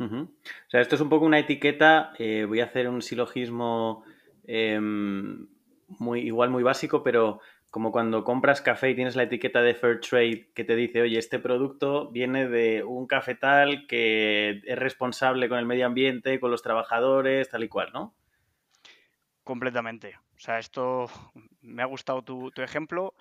O 0.00 0.26
sea, 0.68 0.80
esto 0.80 0.96
es 0.96 1.00
un 1.00 1.08
poco 1.08 1.24
una 1.24 1.38
etiqueta, 1.38 2.12
eh, 2.18 2.44
voy 2.44 2.60
a 2.60 2.64
hacer 2.64 2.88
un 2.88 3.02
silogismo 3.02 4.04
em, 4.44 5.48
muy, 5.86 6.20
igual 6.20 6.50
muy 6.50 6.64
básico, 6.64 7.04
pero 7.04 7.40
como 7.70 7.92
cuando 7.92 8.24
compras 8.24 8.62
café 8.62 8.90
y 8.90 8.94
tienes 8.94 9.14
la 9.14 9.24
etiqueta 9.24 9.60
de 9.60 9.74
Fair 9.74 10.00
Trade 10.00 10.50
que 10.54 10.64
te 10.64 10.74
dice, 10.74 11.02
oye, 11.02 11.18
este 11.18 11.38
producto 11.38 12.10
viene 12.10 12.48
de 12.48 12.82
un 12.82 13.06
cafetal 13.06 13.86
que 13.86 14.62
es 14.64 14.78
responsable 14.78 15.48
con 15.48 15.58
el 15.58 15.66
medio 15.66 15.86
ambiente, 15.86 16.40
con 16.40 16.50
los 16.50 16.62
trabajadores, 16.62 17.50
tal 17.50 17.64
y 17.64 17.68
cual, 17.68 17.90
¿no? 17.92 18.14
Completamente. 19.44 20.16
O 20.36 20.40
sea, 20.40 20.58
esto 20.58 21.06
me 21.60 21.82
ha 21.82 21.86
gustado 21.86 22.22
tu, 22.22 22.50
ejemplo. 22.56 23.14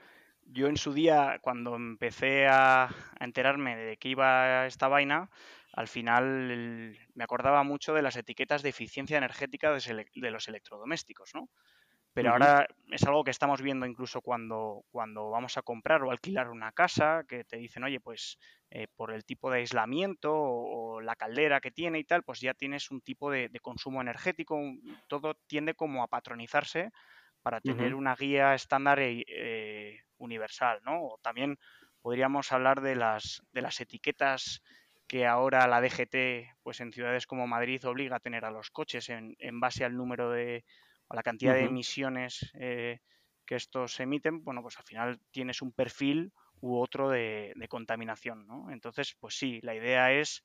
Yo 0.44 0.68
en 0.68 0.78
su 0.78 0.94
día, 0.94 1.40
cuando 1.42 1.76
empecé 1.76 2.48
a, 2.48 2.90
enterarme 3.20 3.76
de 3.76 3.98
que 3.98 4.10
iba 4.10 4.66
esta 4.66 4.88
vaina, 4.88 5.30
al 5.74 5.90
final 5.90 6.98
me 7.16 7.24
acordaba 7.24 7.64
mucho 7.64 7.94
de 7.94 8.02
las 8.02 8.16
etiquetas 8.16 8.64
de 8.64 8.70
eficiencia 8.70 9.18
energética 9.18 9.72
de 9.74 10.32
los 10.32 10.48
electrodomésticos, 10.48 11.36
¿no? 11.36 11.50
Pero 12.18 12.32
ahora 12.32 12.68
es 12.90 13.04
algo 13.04 13.24
que 13.24 13.30
estamos 13.30 13.62
viendo 13.62 13.86
incluso 13.86 14.22
cuando, 14.22 14.84
cuando 14.90 15.30
vamos 15.30 15.56
a 15.56 15.62
comprar 15.62 16.02
o 16.02 16.10
alquilar 16.10 16.50
una 16.50 16.72
casa, 16.72 17.24
que 17.30 17.44
te 17.44 17.58
dicen, 17.58 17.84
oye, 17.84 18.00
pues 18.00 18.40
eh, 18.72 18.88
por 18.96 19.14
el 19.14 19.24
tipo 19.24 19.52
de 19.52 19.60
aislamiento 19.60 20.34
o, 20.34 21.00
la 21.00 21.16
caldera 21.16 21.62
que 21.62 21.70
tiene 21.70 22.00
y 22.00 22.06
tal, 22.06 22.24
pues 22.24 22.42
ya 22.42 22.56
tienes 22.56 22.90
un 22.90 23.02
tipo 23.02 23.30
de, 23.30 23.52
consumo 23.62 24.02
energético, 24.02 24.60
todo 25.06 25.36
tiende 25.46 25.76
como 25.76 26.02
a 26.02 26.08
patronizarse 26.08 26.90
para 27.44 27.62
tener 27.62 27.94
una 27.94 28.16
guía 28.16 28.56
estándar 28.56 28.98
e, 28.98 29.24
eh, 29.28 30.00
universal, 30.18 30.80
¿no? 30.84 31.04
O 31.04 31.20
también 31.22 31.60
podríamos 32.02 32.52
hablar 32.52 32.82
de 32.82 32.96
las, 32.96 33.44
de 33.52 33.62
las 33.62 33.80
etiquetas 33.80 34.64
que 35.08 35.28
ahora 35.28 35.68
la 35.68 35.82
DGT, 35.82 36.58
pues 36.64 36.82
en 36.82 36.92
ciudades 36.92 37.28
como 37.28 37.46
Madrid, 37.46 37.86
obliga 37.86 38.16
a 38.16 38.22
tener 38.22 38.44
a 38.44 38.50
los 38.50 38.72
coches 38.72 39.08
en, 39.10 39.36
en 39.38 39.60
base 39.60 39.86
al 39.86 39.96
número 39.96 40.32
de, 40.32 40.66
o 41.08 41.16
la 41.16 41.24
cantidad 41.24 41.54
de 41.54 41.66
emisiones 41.66 42.52
eh, 42.54 43.00
que 43.46 43.56
estos 43.56 44.00
emiten, 44.00 44.44
bueno, 44.44 44.62
pues 44.62 44.78
al 44.78 44.84
final 44.84 45.20
tienes 45.32 45.62
un 45.62 45.72
perfil 45.72 46.34
u 46.60 46.78
otro 46.78 47.10
de, 47.10 47.54
contaminación, 47.70 48.46
¿no? 48.48 48.70
Entonces, 48.72 49.16
pues 49.20 49.38
sí, 49.38 49.60
la 49.62 49.76
idea 49.76 50.12
es 50.12 50.44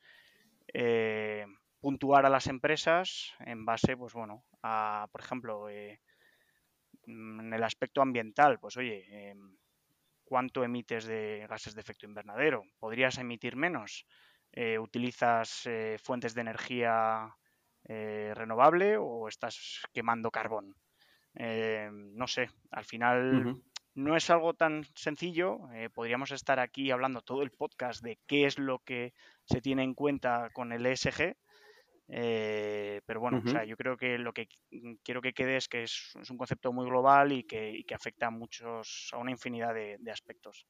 eh, 0.73 1.47
puntuar 1.81 2.27
a 2.27 2.31
las 2.31 2.47
empresas 2.47 3.33
en 3.41 3.65
base, 3.65 3.97
pues 3.97 4.13
bueno, 4.13 4.45
a, 4.63 5.09
por 5.11 5.21
ejemplo, 5.21 5.69
eh, 5.69 6.01
en 7.07 7.53
el 7.53 7.65
aspecto 7.65 8.03
ambiental, 8.03 8.61
pues 8.61 8.77
oye, 8.77 9.35
¿cuánto 10.25 10.63
emites 10.63 11.05
de 11.05 11.47
gases 11.49 11.75
de 11.75 11.81
efecto 11.81 12.07
invernadero? 12.07 12.63
¿Podrías 12.79 13.19
emitir 13.19 13.57
menos? 13.57 14.07
¿Utilizas 14.79 15.69
fuentes 16.01 16.35
de 16.35 16.43
energía 16.43 17.35
eh, 17.85 18.33
renovable 18.35 18.97
o 18.97 19.29
estás 19.29 19.83
quemando 19.93 20.31
carbón. 20.31 20.75
Eh, 21.35 21.91
no 21.93 22.27
sé, 22.29 22.49
al 22.71 22.85
final 22.85 23.61
no 23.95 24.17
es 24.17 24.31
algo 24.31 24.55
tan 24.55 24.85
sencillo. 24.95 25.59
Eh, 25.75 25.91
podríamos 25.91 26.31
estar 26.31 26.61
aquí 26.61 26.91
hablando 26.91 27.23
todo 27.23 27.43
el 27.43 27.51
podcast 27.51 28.03
de 28.03 28.19
qué 28.27 28.47
es 28.47 28.59
lo 28.59 28.79
que 28.81 29.15
se 29.45 29.61
tiene 29.61 29.83
en 29.83 29.95
cuenta 29.95 30.51
con 30.53 30.73
el 30.73 30.87
ESG. 30.87 31.35
pero 32.07 33.21
bueno, 33.21 33.43
yo 33.65 33.77
creo 33.77 33.97
que 33.97 34.19
lo 34.19 34.33
que 34.33 34.49
quiero 35.03 35.21
que 35.21 35.33
quede 35.33 35.57
es 35.57 35.69
que 35.69 35.83
es, 35.83 36.13
un 36.31 36.37
concepto 36.37 36.73
muy 36.73 36.87
global 36.87 37.33
y 37.33 37.45
que, 37.45 37.85
afecta 37.95 38.27
a 38.27 38.31
muchos, 38.31 39.11
a 39.13 39.19
una 39.19 39.33
infinidad 39.33 39.75
de, 39.75 39.97
de 39.99 40.11
aspectos. 40.11 40.67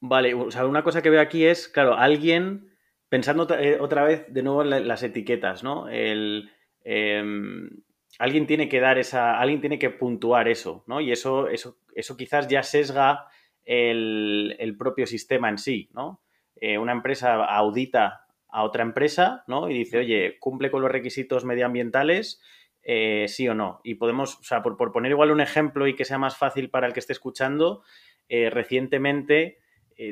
Vale, 0.00 0.34
o 0.34 0.50
sea, 0.50 0.66
una 0.66 0.84
cosa 0.84 1.02
que 1.02 1.10
veo 1.10 1.20
aquí 1.20 1.44
es, 1.44 1.68
claro, 1.68 1.94
alguien 1.94 2.77
pensando 3.08 3.46
eh, 3.58 3.78
otra 3.80 4.04
vez 4.04 4.26
de 4.28 4.42
nuevo 4.42 4.62
en 4.62 4.86
las 4.86 5.02
etiquetas, 5.02 5.62
¿no? 5.62 5.88
El, 5.88 6.50
em, 6.84 7.70
alguien 8.18 8.46
tiene 8.46 8.68
que 8.68 8.80
dar 8.80 8.98
esa, 8.98 9.38
alguien 9.38 9.60
tiene 9.60 9.78
que 9.78 9.90
puntuar 9.90 10.48
eso, 10.48 10.84
¿no? 10.86 11.00
Y 11.00 11.12
eso, 11.12 11.48
eso, 11.48 11.78
eso 11.94 12.16
quizás 12.16 12.48
ya 12.48 12.62
sesga 12.62 13.26
el, 13.64 14.76
propio 14.78 15.06
sistema 15.06 15.48
en 15.48 15.58
sí, 15.58 15.88
¿no? 15.92 16.22
Eh, 16.56 16.78
una 16.78 16.92
empresa 16.92 17.44
audita 17.44 18.26
a 18.48 18.64
otra 18.64 18.82
empresa, 18.82 19.44
¿no? 19.46 19.70
Y 19.70 19.74
dice, 19.74 19.98
oye, 19.98 20.38
cumple 20.38 20.70
con 20.70 20.82
los 20.82 20.90
requisitos 20.90 21.44
medioambientales, 21.44 22.40
eh, 22.82 23.26
sí 23.28 23.48
o 23.48 23.54
no. 23.54 23.80
Y 23.84 23.94
podemos, 23.94 24.38
o 24.38 24.42
sea, 24.42 24.62
por, 24.62 24.76
por, 24.76 24.92
poner 24.92 25.12
igual 25.12 25.30
un 25.30 25.40
ejemplo 25.40 25.86
y 25.86 25.94
que 25.94 26.04
sea 26.04 26.18
más 26.18 26.36
fácil 26.36 26.70
para 26.70 26.86
el 26.86 26.92
que 26.92 27.00
esté 27.00 27.12
escuchando, 27.12 27.82
recientemente 28.28 29.58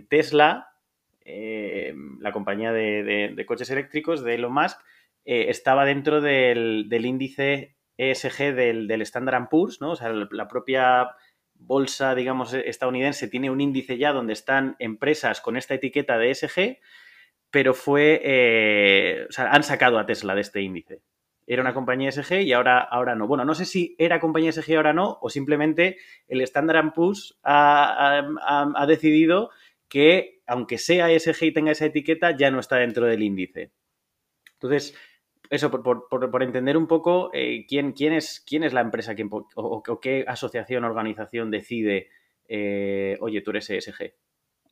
Tesla 0.08 0.75
eh, 1.28 1.92
la 2.20 2.30
compañía 2.30 2.72
de, 2.72 3.44
coches 3.46 3.68
eléctricos 3.70 4.22
de 4.22 4.36
Elon 4.36 4.54
Musk, 4.54 4.78
eh, 5.24 5.46
estaba 5.48 5.84
dentro 5.84 6.20
del, 6.20 6.88
índice 6.88 7.76
ESG 7.96 8.54
del, 8.54 9.02
Standard 9.02 9.48
Poor's, 9.48 9.80
¿no? 9.80 9.90
O 9.90 9.96
sea, 9.96 10.10
la, 10.10 10.46
propia 10.46 11.10
bolsa, 11.54 12.14
digamos, 12.14 12.54
estadounidense 12.54 13.26
tiene 13.26 13.50
un 13.50 13.60
índice 13.60 13.98
ya 13.98 14.12
donde 14.12 14.34
están 14.34 14.76
empresas 14.78 15.40
con 15.40 15.56
esta 15.56 15.74
etiqueta 15.74 16.16
de 16.16 16.30
ESG, 16.30 16.78
pero 17.50 17.74
fue, 17.74 18.20
eh, 18.22 19.26
o 19.28 19.32
sea, 19.32 19.50
han 19.50 19.64
sacado 19.64 19.98
a 19.98 20.06
Tesla 20.06 20.36
de 20.36 20.42
este 20.42 20.60
índice. 20.60 21.02
Era 21.48 21.62
una 21.62 21.74
compañía 21.74 22.10
ESG 22.10 22.42
y 22.42 22.52
ahora, 22.52 22.78
ahora 22.78 23.16
no. 23.16 23.26
Bueno, 23.26 23.44
no 23.44 23.54
sé 23.56 23.64
si 23.64 23.96
era 23.98 24.20
compañía 24.20 24.50
ESG 24.50 24.76
ahora 24.76 24.92
no, 24.92 25.18
o 25.20 25.28
simplemente 25.28 25.96
el 26.28 26.40
Standard 26.42 26.92
Poor's 26.92 27.36
ha, 27.42 28.22
ha 28.76 28.86
decidido 28.86 29.50
que, 29.88 30.42
aunque 30.46 30.78
sea 30.78 31.10
ESG 31.10 31.44
y 31.44 31.52
tenga 31.52 31.72
esa 31.72 31.86
etiqueta, 31.86 32.36
ya 32.36 32.50
no 32.50 32.60
está 32.60 32.76
dentro 32.76 33.06
del 33.06 33.22
índice. 33.22 33.72
Entonces, 34.54 34.96
eso, 35.50 35.70
por, 35.70 36.42
entender 36.42 36.76
un 36.76 36.86
poco 36.86 37.30
eh, 37.32 37.66
¿quién, 37.68 37.92
quién, 37.92 38.12
es, 38.12 38.42
quién 38.46 38.64
es 38.64 38.72
la 38.72 38.80
empresa 38.80 39.14
o, 39.54 40.00
qué 40.00 40.24
asociación 40.26 40.84
o 40.84 40.86
organización 40.88 41.50
decide, 41.50 42.08
eh, 42.48 43.16
oye, 43.20 43.42
tú 43.42 43.50
eres 43.50 43.70
ESG. 43.70 44.14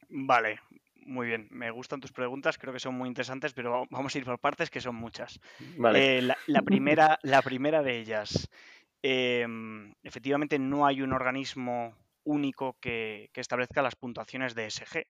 Vale, 0.09 0.59
muy 1.07 1.27
bien. 1.27 1.49
Me 1.51 1.71
gustan 1.71 2.01
tus 2.01 2.13
preguntas, 2.13 2.59
creo 2.59 2.73
que 2.73 2.81
son 2.81 2.95
muy 2.95 3.09
interesantes, 3.09 3.53
pero 3.53 3.87
vamos 3.91 4.15
a 4.15 4.19
ir 4.19 4.25
por 4.25 4.39
partes, 4.39 4.71
que 4.71 4.81
son 4.81 4.97
muchas. 4.97 5.41
Vale. 5.77 6.19
Eh, 6.19 6.23
la, 6.23 6.63
primera, 6.63 7.19
la 7.23 7.43
primera 7.43 7.83
de 7.83 7.99
ellas, 7.99 8.51
em, 9.03 9.93
efectivamente 10.03 10.59
no 10.59 10.87
hay 10.87 11.03
un 11.03 11.13
organismo 11.13 11.95
único 12.25 12.77
que, 12.81 13.31
establezca 13.35 13.83
las 13.83 13.97
puntuaciones 13.97 14.55
de 14.55 14.71
SG. 14.71 15.07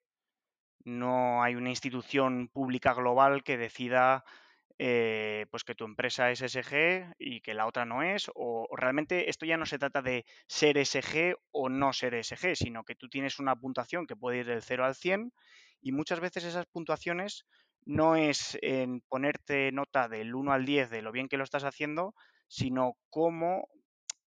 No 0.84 1.42
hay 1.42 1.54
una 1.54 1.70
institución 1.70 2.48
pública 2.48 2.92
global 2.92 3.42
que 3.42 3.56
decida 3.56 4.24
eh, 4.78 5.46
pues 5.50 5.64
que 5.64 5.74
tu 5.74 5.84
empresa 5.84 6.30
es 6.30 6.40
SG 6.40 7.14
y 7.18 7.40
que 7.40 7.54
la 7.54 7.66
otra 7.66 7.84
no 7.84 8.02
es, 8.02 8.30
o, 8.34 8.66
realmente 8.76 9.30
esto 9.30 9.46
ya 9.46 9.56
no 9.56 9.66
se 9.66 9.78
trata 9.78 10.02
de 10.02 10.26
ser 10.48 10.84
SG 10.84 11.36
o 11.52 11.68
no 11.68 11.92
ser 11.92 12.14
SG, 12.22 12.56
sino 12.56 12.84
que 12.84 12.96
tú 12.96 13.08
tienes 13.08 13.38
una 13.38 13.54
puntuación 13.54 14.06
que 14.06 14.16
puede 14.16 14.38
ir 14.38 14.46
del 14.46 14.62
0 14.62 14.84
al 14.84 14.96
100 14.96 15.32
y 15.80 15.92
muchas 15.92 16.18
veces 16.20 16.44
esas 16.44 16.66
puntuaciones 16.66 17.46
no 17.86 18.16
es 18.16 18.58
en 18.62 19.00
ponerte 19.02 19.70
nota 19.72 20.08
del 20.08 20.34
1 20.34 20.52
al 20.52 20.64
10 20.64 20.90
de 20.90 21.02
lo 21.02 21.12
bien 21.12 21.28
que 21.28 21.36
lo 21.36 21.44
estás 21.44 21.64
haciendo, 21.64 22.14
sino 22.48 22.96
cómo 23.10 23.68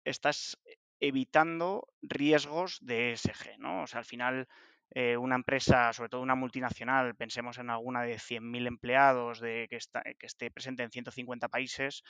estás 0.05 0.59
evitando 1.07 1.89
riesgos 2.03 2.79
de 2.81 3.13
ESG, 3.13 3.59
¿no? 3.59 3.83
O 3.83 3.87
sea, 3.87 3.99
al 3.99 4.05
final 4.05 4.49
eh, 4.91 5.17
una 5.17 5.35
empresa, 5.35 5.93
sobre 5.93 6.09
todo 6.09 6.21
una 6.21 6.35
multinacional, 6.35 7.15
pensemos 7.15 7.59
en 7.59 7.71
alguna 7.71 8.03
de 8.03 8.17
100.000 8.19 8.67
empleados 8.67 9.41
de, 9.41 9.67
que, 9.69 9.79
que 10.19 10.27
esté 10.27 10.51
presente 10.51 10.83
en 10.83 10.91
150 10.91 11.49
países, 11.49 12.03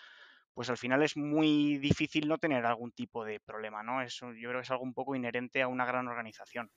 pues 0.52 0.70
al 0.70 0.76
final 0.76 1.02
es 1.02 1.16
muy 1.16 1.78
difícil 1.78 2.28
no 2.28 2.38
tener 2.38 2.64
algún 2.66 2.92
tipo 2.92 3.24
de 3.24 3.40
problema, 3.40 3.82
¿no? 3.82 4.02
Eso 4.02 4.32
yo 4.32 4.50
creo 4.50 4.60
que 4.60 4.64
es 4.64 4.70
algo 4.70 4.84
un 4.84 4.94
poco 4.94 5.16
inherente 5.16 5.62
a 5.62 5.68
una 5.68 5.84
gran 5.84 6.06
organización. 6.06 6.70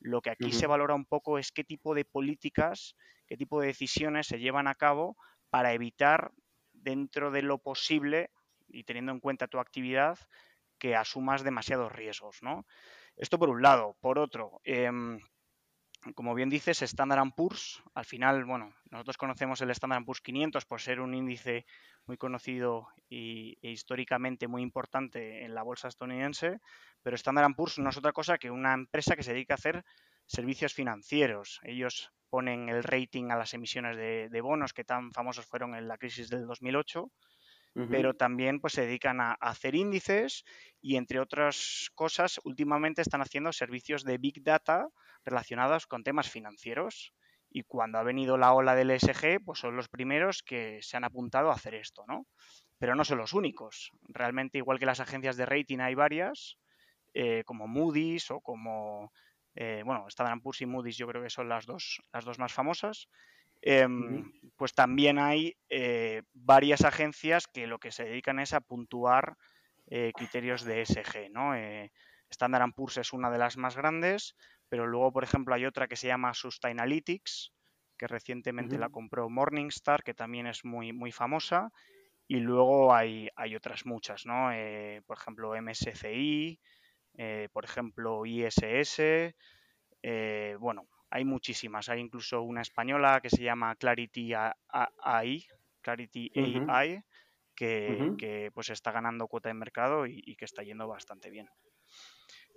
Lo 0.00 0.22
que 0.22 0.30
aquí 0.30 0.52
se 0.52 0.66
valora 0.66 0.94
un 0.94 1.04
poco 1.04 1.38
es 1.38 1.50
qué 1.50 1.64
tipo 1.64 1.94
de 1.94 2.04
políticas, 2.04 2.94
qué 3.26 3.36
tipo 3.36 3.60
de 3.60 3.66
decisiones 3.66 4.28
se 4.28 4.38
llevan 4.38 4.68
a 4.68 4.76
cabo 4.76 5.16
para 5.50 5.72
evitar, 5.72 6.30
dentro 6.72 7.30
de 7.30 7.42
lo 7.42 7.58
posible 7.58 8.30
y 8.68 8.84
teniendo 8.84 9.12
en 9.12 9.20
cuenta 9.20 9.48
tu 9.48 9.58
actividad, 9.58 10.18
que 10.78 10.96
asumas 10.96 11.42
demasiados 11.42 11.92
riesgos, 11.92 12.42
¿no? 12.42 12.66
Esto 13.16 13.38
por 13.38 13.50
un 13.50 13.62
lado. 13.62 13.96
Por 14.00 14.18
otro, 14.18 14.60
em, 14.64 15.18
como 16.14 16.34
bien 16.34 16.48
dices, 16.48 16.82
Standard 16.82 17.32
Poor's, 17.36 17.82
al 17.94 18.04
final, 18.04 18.44
bueno, 18.44 18.72
nosotros 18.90 19.16
conocemos 19.16 19.60
el 19.60 19.70
Standard 19.70 20.04
Poor's 20.04 20.20
500 20.20 20.64
por 20.64 20.80
ser 20.80 21.00
un 21.00 21.14
índice 21.14 21.66
muy 22.06 22.16
conocido 22.16 22.88
y, 23.08 23.58
e 23.62 23.70
históricamente 23.70 24.46
muy 24.46 24.62
importante 24.62 25.44
en 25.44 25.54
la 25.54 25.62
bolsa 25.62 25.88
estadounidense, 25.88 26.60
pero 27.02 27.16
Standard 27.16 27.54
Poor's 27.56 27.78
no 27.78 27.90
es 27.90 27.96
otra 27.96 28.12
cosa 28.12 28.38
que 28.38 28.50
una 28.50 28.74
empresa 28.74 29.16
que 29.16 29.22
se 29.22 29.32
dedica 29.32 29.54
a 29.54 29.56
hacer 29.56 29.84
servicios 30.26 30.72
financieros. 30.72 31.60
Ellos 31.62 32.12
ponen 32.30 32.68
el 32.68 32.84
rating 32.84 33.30
a 33.30 33.36
las 33.36 33.54
emisiones 33.54 33.96
de, 33.96 34.28
de 34.28 34.40
bonos 34.40 34.72
que 34.72 34.84
tan 34.84 35.12
famosos 35.12 35.46
fueron 35.46 35.74
en 35.74 35.88
la 35.88 35.98
crisis 35.98 36.28
del 36.28 36.46
2008 36.46 37.10
pero 37.74 38.14
también 38.14 38.60
pues 38.60 38.72
se 38.72 38.82
dedican 38.86 39.20
a, 39.20 39.32
hacer 39.34 39.74
índices 39.74 40.44
y 40.80 40.96
entre 40.96 41.20
otras 41.20 41.90
cosas 41.94 42.40
últimamente 42.44 43.02
están 43.02 43.20
haciendo 43.20 43.52
servicios 43.52 44.02
de 44.04 44.18
big 44.18 44.42
data 44.42 44.88
relacionados 45.24 45.86
con 45.86 46.02
temas 46.02 46.28
financieros 46.28 47.12
y 47.50 47.62
cuando 47.62 47.98
ha 47.98 48.02
venido 48.02 48.36
la 48.36 48.52
ola 48.52 48.74
del 48.74 48.90
ESG, 48.90 49.42
pues 49.44 49.60
son 49.60 49.76
los 49.76 49.88
primeros 49.88 50.42
que 50.42 50.80
se 50.82 50.96
han 50.96 51.04
apuntado 51.04 51.50
a 51.50 51.54
hacer 51.54 51.74
esto, 51.74 52.04
¿no? 52.06 52.26
Pero 52.78 52.94
no 52.94 53.04
son 53.04 53.18
los 53.18 53.32
únicos. 53.32 53.90
Realmente, 54.02 54.58
igual 54.58 54.78
que 54.78 54.86
las 54.86 55.00
agencias 55.00 55.36
de 55.36 55.46
rating, 55.46 55.78
hay 55.78 55.94
varias, 55.94 56.58
eh, 57.14 57.42
como 57.44 57.66
Moody's 57.66 58.30
o 58.30 58.40
como, 58.40 59.12
eh, 59.54 59.82
bueno, 59.84 60.06
Standard 60.08 60.40
Poor's 60.42 60.60
y 60.60 60.66
Moody's 60.66 60.96
yo 60.96 61.06
creo 61.08 61.22
que 61.22 61.30
son 61.30 61.48
las 61.48 61.64
dos, 61.64 62.02
las 62.12 62.24
dos 62.24 62.38
más 62.38 62.52
famosas. 62.52 63.08
Em, 63.60 64.32
pues 64.56 64.74
también 64.74 65.18
hay 65.18 65.56
eh, 65.68 66.22
varias 66.32 66.84
agencias 66.84 67.46
que 67.46 67.66
lo 67.66 67.78
que 67.78 67.90
se 67.92 68.04
dedican 68.04 68.38
es 68.38 68.52
a 68.52 68.60
puntuar 68.60 69.36
criterios 70.14 70.64
de 70.64 70.82
ESG, 70.82 71.30
¿no? 71.30 71.54
Standard 72.30 72.74
Poor's 72.74 72.98
es 72.98 73.14
una 73.14 73.30
de 73.30 73.38
las 73.38 73.56
más 73.56 73.74
grandes, 73.74 74.36
pero 74.68 74.86
luego, 74.86 75.12
por 75.12 75.24
ejemplo, 75.24 75.54
hay 75.54 75.64
otra 75.64 75.88
que 75.88 75.96
se 75.96 76.08
llama 76.08 76.34
Sustainalytics, 76.34 77.52
que 77.96 78.06
recientemente 78.06 78.78
la 78.78 78.90
compró 78.90 79.28
Morningstar, 79.28 80.02
que 80.02 80.14
también 80.14 80.46
es 80.46 80.64
muy, 80.64 80.92
muy 80.92 81.12
famosa. 81.12 81.70
Y 82.26 82.36
luego 82.36 82.94
hay, 82.94 83.28
hay 83.36 83.56
otras 83.56 83.86
muchas, 83.86 84.26
¿no? 84.26 84.52
Eh, 84.52 85.02
por 85.06 85.16
ejemplo, 85.18 85.54
MSCI, 85.56 86.60
eh, 87.16 87.48
por 87.52 87.64
ejemplo, 87.64 88.26
ISS. 88.26 89.34
Eh, 90.02 90.56
bueno, 90.60 90.86
hay 91.10 91.24
muchísimas. 91.24 91.88
Hay 91.88 92.00
incluso 92.00 92.42
una 92.42 92.62
española 92.62 93.20
que 93.20 93.30
se 93.30 93.42
llama 93.42 93.74
Clarity 93.76 94.32
AI, 94.34 95.46
Clarity 95.80 96.30
AI, 96.68 97.02
que, 97.54 98.50
pues 98.54 98.70
está 98.70 98.92
ganando 98.92 99.28
cuota 99.28 99.48
de 99.48 99.54
mercado 99.54 100.06
y 100.06 100.36
que 100.36 100.44
está 100.44 100.62
yendo 100.62 100.86
bastante 100.88 101.30
bien. 101.30 101.48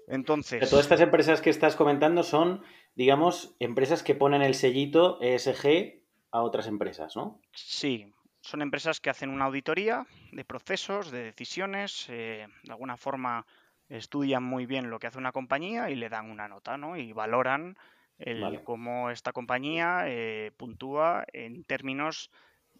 Entonces. 0.07 0.69
todas 0.69 0.85
estas 0.85 1.01
empresas 1.01 1.41
que 1.41 1.49
estás 1.49 1.75
comentando 1.75 2.23
son, 2.23 2.63
digamos, 2.95 3.55
empresas 3.59 4.03
que 4.03 4.15
ponen 4.15 4.41
el 4.41 4.55
sellito 4.55 5.21
ESG 5.21 6.01
a 6.31 6.41
otras 6.41 6.67
empresas, 6.67 7.15
¿no? 7.15 7.39
Sí, 7.53 8.11
son 8.41 8.61
empresas 8.61 8.99
que 8.99 9.09
hacen 9.09 9.29
una 9.29 9.45
auditoría 9.45 10.05
de 10.31 10.45
procesos, 10.45 11.11
de 11.11 11.23
decisiones, 11.23 12.07
eh, 12.09 12.47
de 12.63 12.71
alguna 12.71 12.97
forma 12.97 13.45
estudian 13.89 14.43
muy 14.43 14.65
bien 14.65 14.89
lo 14.89 14.99
que 14.99 15.07
hace 15.07 15.17
una 15.17 15.33
compañía 15.33 15.89
y 15.89 15.95
le 15.95 16.09
dan 16.09 16.29
una 16.29 16.47
nota, 16.47 16.77
¿no? 16.77 16.95
Y 16.95 17.11
valoran 17.11 17.77
el, 18.21 18.63
cómo 18.63 19.09
esta 19.09 19.33
compañía 19.33 20.03
eh, 20.07 20.51
puntúa 20.57 21.25
en 21.33 21.63
términos 21.63 22.31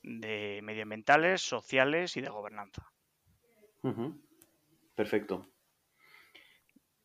de 0.03 0.59
medioambientales, 0.63 1.41
sociales 1.41 2.17
y 2.17 2.21
de 2.21 2.29
gobernanza. 2.29 2.91
Perfecto. 4.95 5.47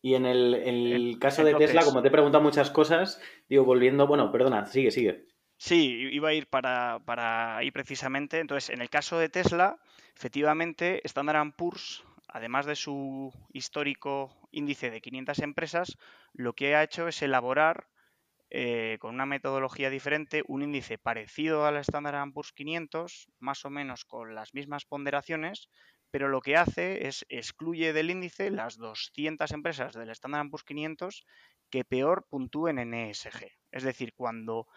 Y 0.02 0.14
en 0.14 0.24
el, 0.24 1.16
caso 1.20 1.42
de 1.42 1.54
Tesla, 1.54 1.84
como 1.84 2.02
te 2.02 2.08
he 2.08 2.12
preguntado 2.12 2.42
muchas 2.42 2.70
cosas, 2.70 3.20
digo, 3.48 3.64
volviendo, 3.64 4.06
bueno, 4.06 4.30
perdona, 4.30 4.66
sigue, 4.66 4.90
sigue. 4.90 5.26
Sí, 5.56 6.08
iba 6.12 6.28
a 6.28 6.34
ir 6.34 6.46
para, 6.46 7.00
para 7.04 7.56
ahí 7.56 7.70
precisamente. 7.70 8.40
Entonces, 8.40 8.70
en 8.70 8.82
el 8.82 8.90
caso 8.90 9.18
de 9.18 9.28
Tesla, 9.28 9.78
efectivamente, 10.14 11.00
Standard 11.04 11.52
Poor's, 11.56 12.04
además 12.28 12.66
de 12.66 12.76
su 12.76 13.32
histórico 13.52 14.30
índice 14.52 14.90
de 14.90 15.00
500 15.00 15.38
empresas, 15.40 15.98
lo 16.34 16.52
que 16.52 16.76
ha 16.76 16.82
hecho 16.82 17.08
es 17.08 17.22
elaborar 17.22 17.86
eh, 18.50 18.96
con 19.00 19.14
una 19.14 19.26
metodología 19.26 19.90
diferente 19.90 20.44
un 20.46 20.62
índice 20.62 20.98
parecido 20.98 21.66
al 21.66 21.76
Standard 21.78 22.32
Poor's 22.32 22.52
500, 22.52 23.28
más 23.40 23.64
o 23.64 23.70
menos 23.70 24.04
con 24.04 24.34
las 24.34 24.54
mismas 24.54 24.84
ponderaciones, 24.84 25.68
pero 26.10 26.28
lo 26.28 26.40
que 26.40 26.56
hace 26.56 27.08
es 27.08 27.26
excluye 27.28 27.92
del 27.92 28.10
índice 28.10 28.50
las 28.50 28.76
200 28.76 29.50
empresas 29.50 29.94
del 29.94 30.10
Standard 30.10 30.48
Poor's 30.48 30.64
500 30.64 31.26
que 31.70 31.84
peor 31.84 32.26
puntúen 32.30 32.78
en 32.78 32.94
ESG. 32.94 33.50
Es 33.72 33.82
decir, 33.82 34.14
cuando 34.14 34.68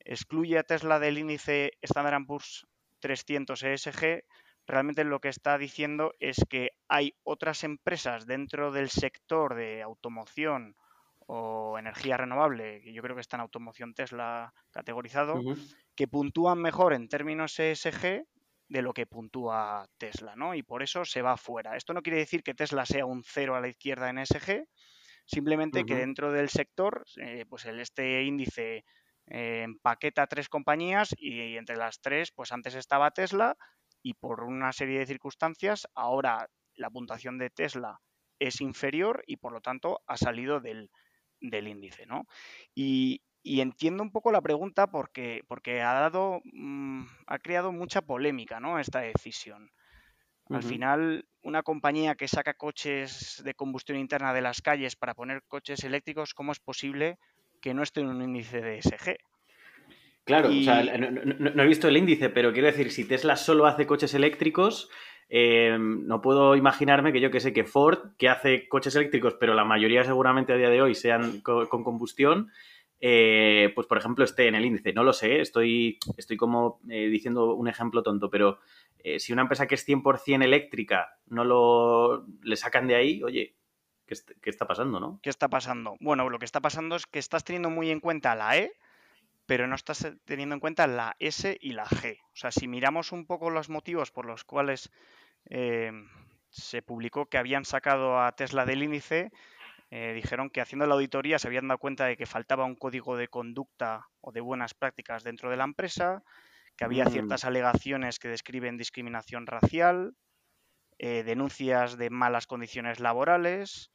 excluye 0.00 0.58
a 0.58 0.62
Tesla 0.62 0.98
del 0.98 1.18
índice 1.18 1.72
Standard 1.80 2.26
Poor's 2.26 2.66
300 3.00 3.62
ESG, 3.62 4.24
realmente 4.66 5.04
lo 5.04 5.20
que 5.20 5.28
está 5.28 5.58
diciendo 5.58 6.12
es 6.20 6.44
que 6.48 6.70
hay 6.88 7.14
otras 7.22 7.64
empresas 7.64 8.26
dentro 8.26 8.72
del 8.72 8.90
sector 8.90 9.54
de 9.54 9.82
automoción 9.82 10.76
o 11.26 11.78
energía 11.78 12.16
renovable, 12.16 12.80
que 12.82 12.92
yo 12.92 13.02
creo 13.02 13.16
que 13.16 13.20
está 13.20 13.36
en 13.36 13.42
automoción 13.42 13.94
Tesla 13.94 14.52
categorizado, 14.70 15.40
que 15.94 16.08
puntúan 16.08 16.60
mejor 16.60 16.92
en 16.92 17.08
términos 17.08 17.58
ESG 17.58 18.24
de 18.68 18.82
lo 18.82 18.92
que 18.92 19.06
puntúa 19.06 19.88
Tesla, 19.98 20.34
¿no? 20.36 20.54
Y 20.54 20.62
por 20.62 20.82
eso 20.82 21.04
se 21.04 21.22
va 21.22 21.36
fuera. 21.36 21.76
Esto 21.76 21.94
no 21.94 22.02
quiere 22.02 22.18
decir 22.18 22.42
que 22.42 22.54
Tesla 22.54 22.86
sea 22.86 23.06
un 23.06 23.22
cero 23.24 23.54
a 23.54 23.60
la 23.60 23.68
izquierda 23.68 24.10
en 24.10 24.24
SG, 24.24 24.66
simplemente 25.24 25.84
que 25.84 25.94
dentro 25.96 26.32
del 26.32 26.48
sector, 26.48 27.04
eh, 27.16 27.44
pues 27.48 27.64
el, 27.66 27.80
este 27.80 28.22
índice 28.22 28.84
eh, 29.26 29.62
empaqueta 29.64 30.26
tres 30.26 30.48
compañías 30.48 31.14
y, 31.18 31.56
entre 31.56 31.76
las 31.76 32.00
tres, 32.00 32.32
pues 32.32 32.52
antes 32.52 32.74
estaba 32.74 33.10
Tesla 33.10 33.56
y 34.02 34.14
por 34.14 34.44
una 34.44 34.72
serie 34.72 35.00
de 35.00 35.06
circunstancias, 35.06 35.88
ahora 35.94 36.48
la 36.74 36.90
puntuación 36.90 37.38
de 37.38 37.50
Tesla 37.50 38.00
es 38.38 38.60
inferior 38.60 39.24
y 39.26 39.38
por 39.38 39.52
lo 39.52 39.60
tanto 39.60 40.02
ha 40.06 40.16
salido 40.16 40.60
del, 40.60 40.90
del 41.40 41.68
índice, 41.68 42.06
¿no? 42.06 42.26
Y, 42.74 43.22
y 43.42 43.60
entiendo 43.60 44.02
un 44.02 44.10
poco 44.10 44.32
la 44.32 44.40
pregunta 44.40 44.88
porque, 44.88 45.42
porque 45.46 45.80
ha 45.82 45.92
dado, 45.92 46.40
mm, 46.44 47.04
ha 47.26 47.38
creado 47.38 47.72
mucha 47.72 48.02
polémica, 48.02 48.60
¿no? 48.60 48.78
Esta 48.78 49.00
decisión. 49.00 49.70
Al 50.48 50.62
final, 50.62 51.26
una 51.42 51.64
compañía 51.64 52.14
que 52.14 52.28
saca 52.28 52.54
coches 52.54 53.42
de 53.44 53.54
combustión 53.54 53.98
interna 53.98 54.32
de 54.32 54.42
las 54.42 54.62
calles 54.62 54.94
para 54.94 55.14
poner 55.14 55.42
coches 55.48 55.82
eléctricos, 55.82 56.34
¿cómo 56.34 56.52
es 56.52 56.60
posible 56.60 57.18
que 57.60 57.74
no 57.74 57.82
esté 57.82 58.00
en 58.02 58.08
un 58.08 58.22
índice 58.22 58.60
de 58.60 58.78
SG? 58.80 59.16
Claro, 60.24 60.48
o 60.48 60.62
sea, 60.62 60.82
no, 60.82 61.62
he 61.62 61.66
visto 61.66 61.88
el 61.88 61.96
índice, 61.96 62.30
pero 62.30 62.52
quiero 62.52 62.66
decir, 62.66 62.90
si 62.90 63.04
Tesla 63.04 63.36
solo 63.36 63.66
hace 63.66 63.86
coches 63.86 64.12
eléctricos, 64.14 64.88
eh, 65.28 65.76
no 65.78 66.20
puedo 66.20 66.56
imaginarme 66.56 67.12
que 67.12 67.20
yo 67.20 67.30
que 67.30 67.40
sé 67.40 67.52
que 67.52 67.64
Ford, 67.64 68.12
que 68.16 68.28
hace 68.28 68.68
coches 68.68 68.94
eléctricos, 68.96 69.34
pero 69.34 69.54
la 69.54 69.64
mayoría 69.64 70.04
seguramente 70.04 70.52
a 70.52 70.56
día 70.56 70.70
de 70.70 70.82
hoy 70.82 70.94
sean 70.94 71.40
con 71.40 71.84
combustión, 71.84 72.50
eh, 73.00 73.72
pues 73.74 73.86
por 73.86 73.98
ejemplo 73.98 74.24
esté 74.24 74.48
en 74.48 74.54
el 74.54 74.64
índice. 74.64 74.92
No 74.92 75.04
lo 75.04 75.12
sé, 75.12 75.40
estoy, 75.40 75.98
estoy 76.16 76.36
como 76.36 76.80
eh, 76.88 77.08
diciendo 77.08 77.54
un 77.54 77.68
ejemplo 77.68 78.02
tonto, 78.02 78.30
pero 78.30 78.58
eh, 78.98 79.18
si 79.18 79.32
una 79.32 79.42
empresa 79.42 79.66
que 79.66 79.74
es 79.74 79.86
100% 79.86 80.42
eléctrica 80.42 81.18
no 81.26 81.44
lo 81.44 82.26
le 82.42 82.56
sacan 82.56 82.86
de 82.86 82.94
ahí, 82.94 83.22
oye, 83.22 83.56
¿qué, 84.06 84.16
¿qué, 84.40 84.50
está 84.50 84.66
pasando, 84.66 85.00
no? 85.00 85.20
¿Qué 85.22 85.30
está 85.30 85.48
pasando? 85.48 85.96
Bueno, 86.00 86.28
lo 86.30 86.38
que 86.38 86.46
está 86.46 86.60
pasando 86.60 86.96
es 86.96 87.06
que 87.06 87.18
estás 87.18 87.44
teniendo 87.44 87.70
muy 87.70 87.90
en 87.90 88.00
cuenta 88.00 88.34
la 88.34 88.56
E, 88.56 88.72
pero 89.46 89.66
no 89.66 89.74
estás 89.74 90.06
teniendo 90.24 90.54
en 90.54 90.60
cuenta 90.60 90.86
la 90.86 91.16
S 91.18 91.56
y 91.60 91.72
la 91.72 91.86
G. 91.86 92.20
O 92.20 92.36
sea, 92.36 92.50
si 92.50 92.68
miramos 92.68 93.12
un 93.12 93.26
poco 93.26 93.50
los 93.50 93.68
motivos 93.68 94.10
por 94.10 94.26
los 94.26 94.44
cuales 94.44 94.90
se 96.50 96.82
publicó 96.82 97.26
que 97.26 97.38
habían 97.38 97.64
sacado 97.64 98.20
a 98.20 98.32
Tesla 98.32 98.64
del 98.66 98.82
índice, 98.82 99.30
eh, 99.90 100.12
dijeron 100.14 100.50
que 100.50 100.60
haciendo 100.60 100.86
la 100.86 100.94
auditoría 100.94 101.38
se 101.38 101.46
habían 101.46 101.68
dado 101.68 101.78
cuenta 101.78 102.06
de 102.06 102.16
que 102.16 102.26
faltaba 102.26 102.64
un 102.64 102.74
código 102.74 103.16
de 103.16 103.28
conducta 103.28 104.08
o 104.20 104.32
de 104.32 104.40
buenas 104.40 104.74
prácticas 104.74 105.22
dentro 105.22 105.50
de 105.50 105.56
la 105.56 105.64
empresa, 105.64 106.24
que 106.76 106.84
había 106.84 107.04
mm. 107.04 107.10
ciertas 107.10 107.44
alegaciones 107.44 108.18
que 108.18 108.28
describen 108.28 108.76
discriminación 108.76 109.46
racial, 109.46 110.14
eh, 110.98 111.22
denuncias 111.22 111.98
de 111.98 112.10
malas 112.10 112.46
condiciones 112.46 112.98
laborales, 112.98 113.92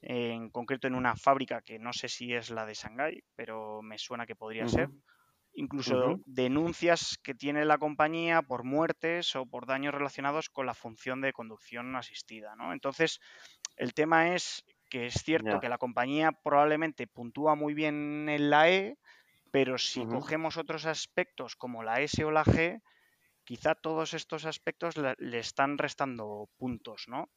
en 0.00 0.50
concreto 0.50 0.86
en 0.86 0.94
una 0.94 1.16
fábrica 1.16 1.62
que 1.62 1.78
no 1.78 1.92
sé 1.92 2.08
si 2.08 2.32
es 2.32 2.50
la 2.50 2.66
de 2.66 2.74
Shanghái, 2.74 3.22
pero 3.34 3.82
me 3.82 3.98
suena 3.98 4.26
que 4.26 4.36
podría 4.36 4.68
ser. 4.68 4.90
Incluso 5.54 6.20
denuncias 6.24 7.18
que 7.20 7.34
tiene 7.34 7.64
la 7.64 7.78
compañía 7.78 8.42
por 8.42 8.62
muertes 8.62 9.34
o 9.34 9.44
por 9.44 9.66
daños 9.66 9.92
relacionados 9.92 10.50
con 10.50 10.66
la 10.66 10.74
función 10.74 11.20
de 11.20 11.32
conducción 11.32 11.96
asistida. 11.96 12.54
¿no? 12.54 12.72
Entonces, 12.72 13.18
el 13.76 13.92
tema 13.92 14.34
es 14.34 14.64
que 14.88 15.06
es 15.06 15.14
cierto 15.14 15.58
que 15.60 15.68
la 15.68 15.78
compañía 15.78 16.32
probablemente 16.32 17.06
puntúa 17.06 17.54
muy 17.54 17.74
bien 17.74 18.28
en 18.28 18.50
la 18.50 18.70
E, 18.70 18.98
pero 19.50 19.78
si 19.78 20.04
cogemos 20.06 20.56
otros 20.56 20.86
aspectos 20.86 21.56
como 21.56 21.82
la 21.82 22.00
S 22.00 22.22
o 22.24 22.30
la 22.30 22.44
G, 22.44 22.80
quizá 23.44 23.74
todos 23.74 24.14
estos 24.14 24.44
aspectos 24.44 24.94
le, 24.96 25.38
están 25.38 25.78
restando 25.78 26.48
puntos, 26.56 27.04
¿no? 27.08 27.30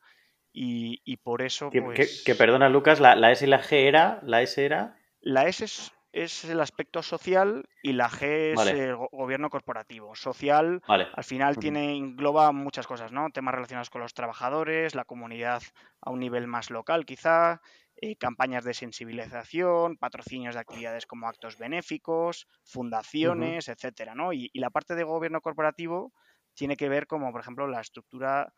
Y, 0.53 1.17
por 1.17 1.41
eso. 1.41 1.69
Que, 1.69 1.81
pues 1.81 2.23
perdona, 2.37 2.69
Lucas, 2.69 2.99
la, 2.99 3.15
la, 3.15 3.31
S 3.31 3.45
y 3.45 3.49
la 3.49 3.61
G 3.61 3.87
era. 3.87 4.19
La 4.23 4.41
S 4.41 4.63
era. 4.63 4.97
La 5.21 5.47
S 5.47 5.63
es 5.63 5.93
es 6.13 6.43
el 6.43 6.59
aspecto 6.59 7.01
social 7.01 7.69
y 7.81 7.93
la 7.93 8.09
G 8.09 8.53
es 8.53 8.67
el 8.67 8.95
gobierno 8.95 9.49
corporativo. 9.49 10.13
Social, 10.15 10.81
al 10.87 11.23
final, 11.23 11.57
tiene, 11.57 11.95
engloba 11.95 12.51
muchas 12.51 12.85
cosas, 12.85 13.11
¿no? 13.11 13.29
Temas 13.29 13.55
relacionados 13.55 13.89
con 13.89 14.01
los 14.01 14.13
trabajadores, 14.13 14.93
la 14.93 15.05
comunidad 15.05 15.63
a 16.01 16.11
un 16.11 16.19
nivel 16.19 16.47
más 16.47 16.69
local, 16.69 17.05
quizá, 17.05 17.61
eh, 17.95 18.17
campañas 18.17 18.65
de 18.65 18.73
sensibilización, 18.73 19.97
patrocinios 19.97 20.55
de 20.55 20.61
actividades 20.61 21.05
como 21.05 21.27
actos 21.27 21.57
benéficos, 21.57 22.47
fundaciones, 22.63 23.69
etcétera, 23.69 24.13
¿no? 24.13 24.33
Y, 24.33 24.49
la 24.53 24.69
parte 24.69 24.95
de 24.95 25.03
gobierno 25.03 25.41
corporativo 25.41 26.13
tiene 26.53 26.75
que 26.75 26.89
ver 26.89 27.07
como, 27.07 27.31
por 27.31 27.41
ejemplo, 27.41 27.67
la 27.67 27.79
estructura 27.79 28.53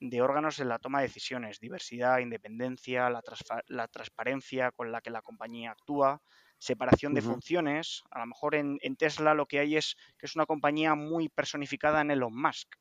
de 0.00 0.22
órganos 0.22 0.60
en 0.60 0.68
la 0.68 0.78
toma 0.78 1.00
de 1.00 1.08
decisiones, 1.08 1.60
diversidad, 1.60 2.18
independencia, 2.18 3.10
la, 3.10 3.22
la 3.66 3.88
transparencia 3.88 4.70
con 4.70 4.92
la 4.92 5.00
que 5.00 5.10
la 5.10 5.22
compañía 5.22 5.72
actúa, 5.72 6.22
separación 6.58 7.14
de 7.14 7.22
funciones. 7.22 8.02
A 8.10 8.20
lo 8.20 8.26
mejor 8.26 8.54
en, 8.54 8.78
Tesla 8.96 9.34
lo 9.34 9.46
que 9.46 9.60
hay 9.60 9.76
es 9.76 9.96
que 10.18 10.26
es 10.26 10.36
una 10.36 10.46
compañía 10.46 10.94
muy 10.94 11.28
personificada 11.28 12.00
en 12.00 12.10
Elon 12.10 12.34
Musk. 12.34 12.74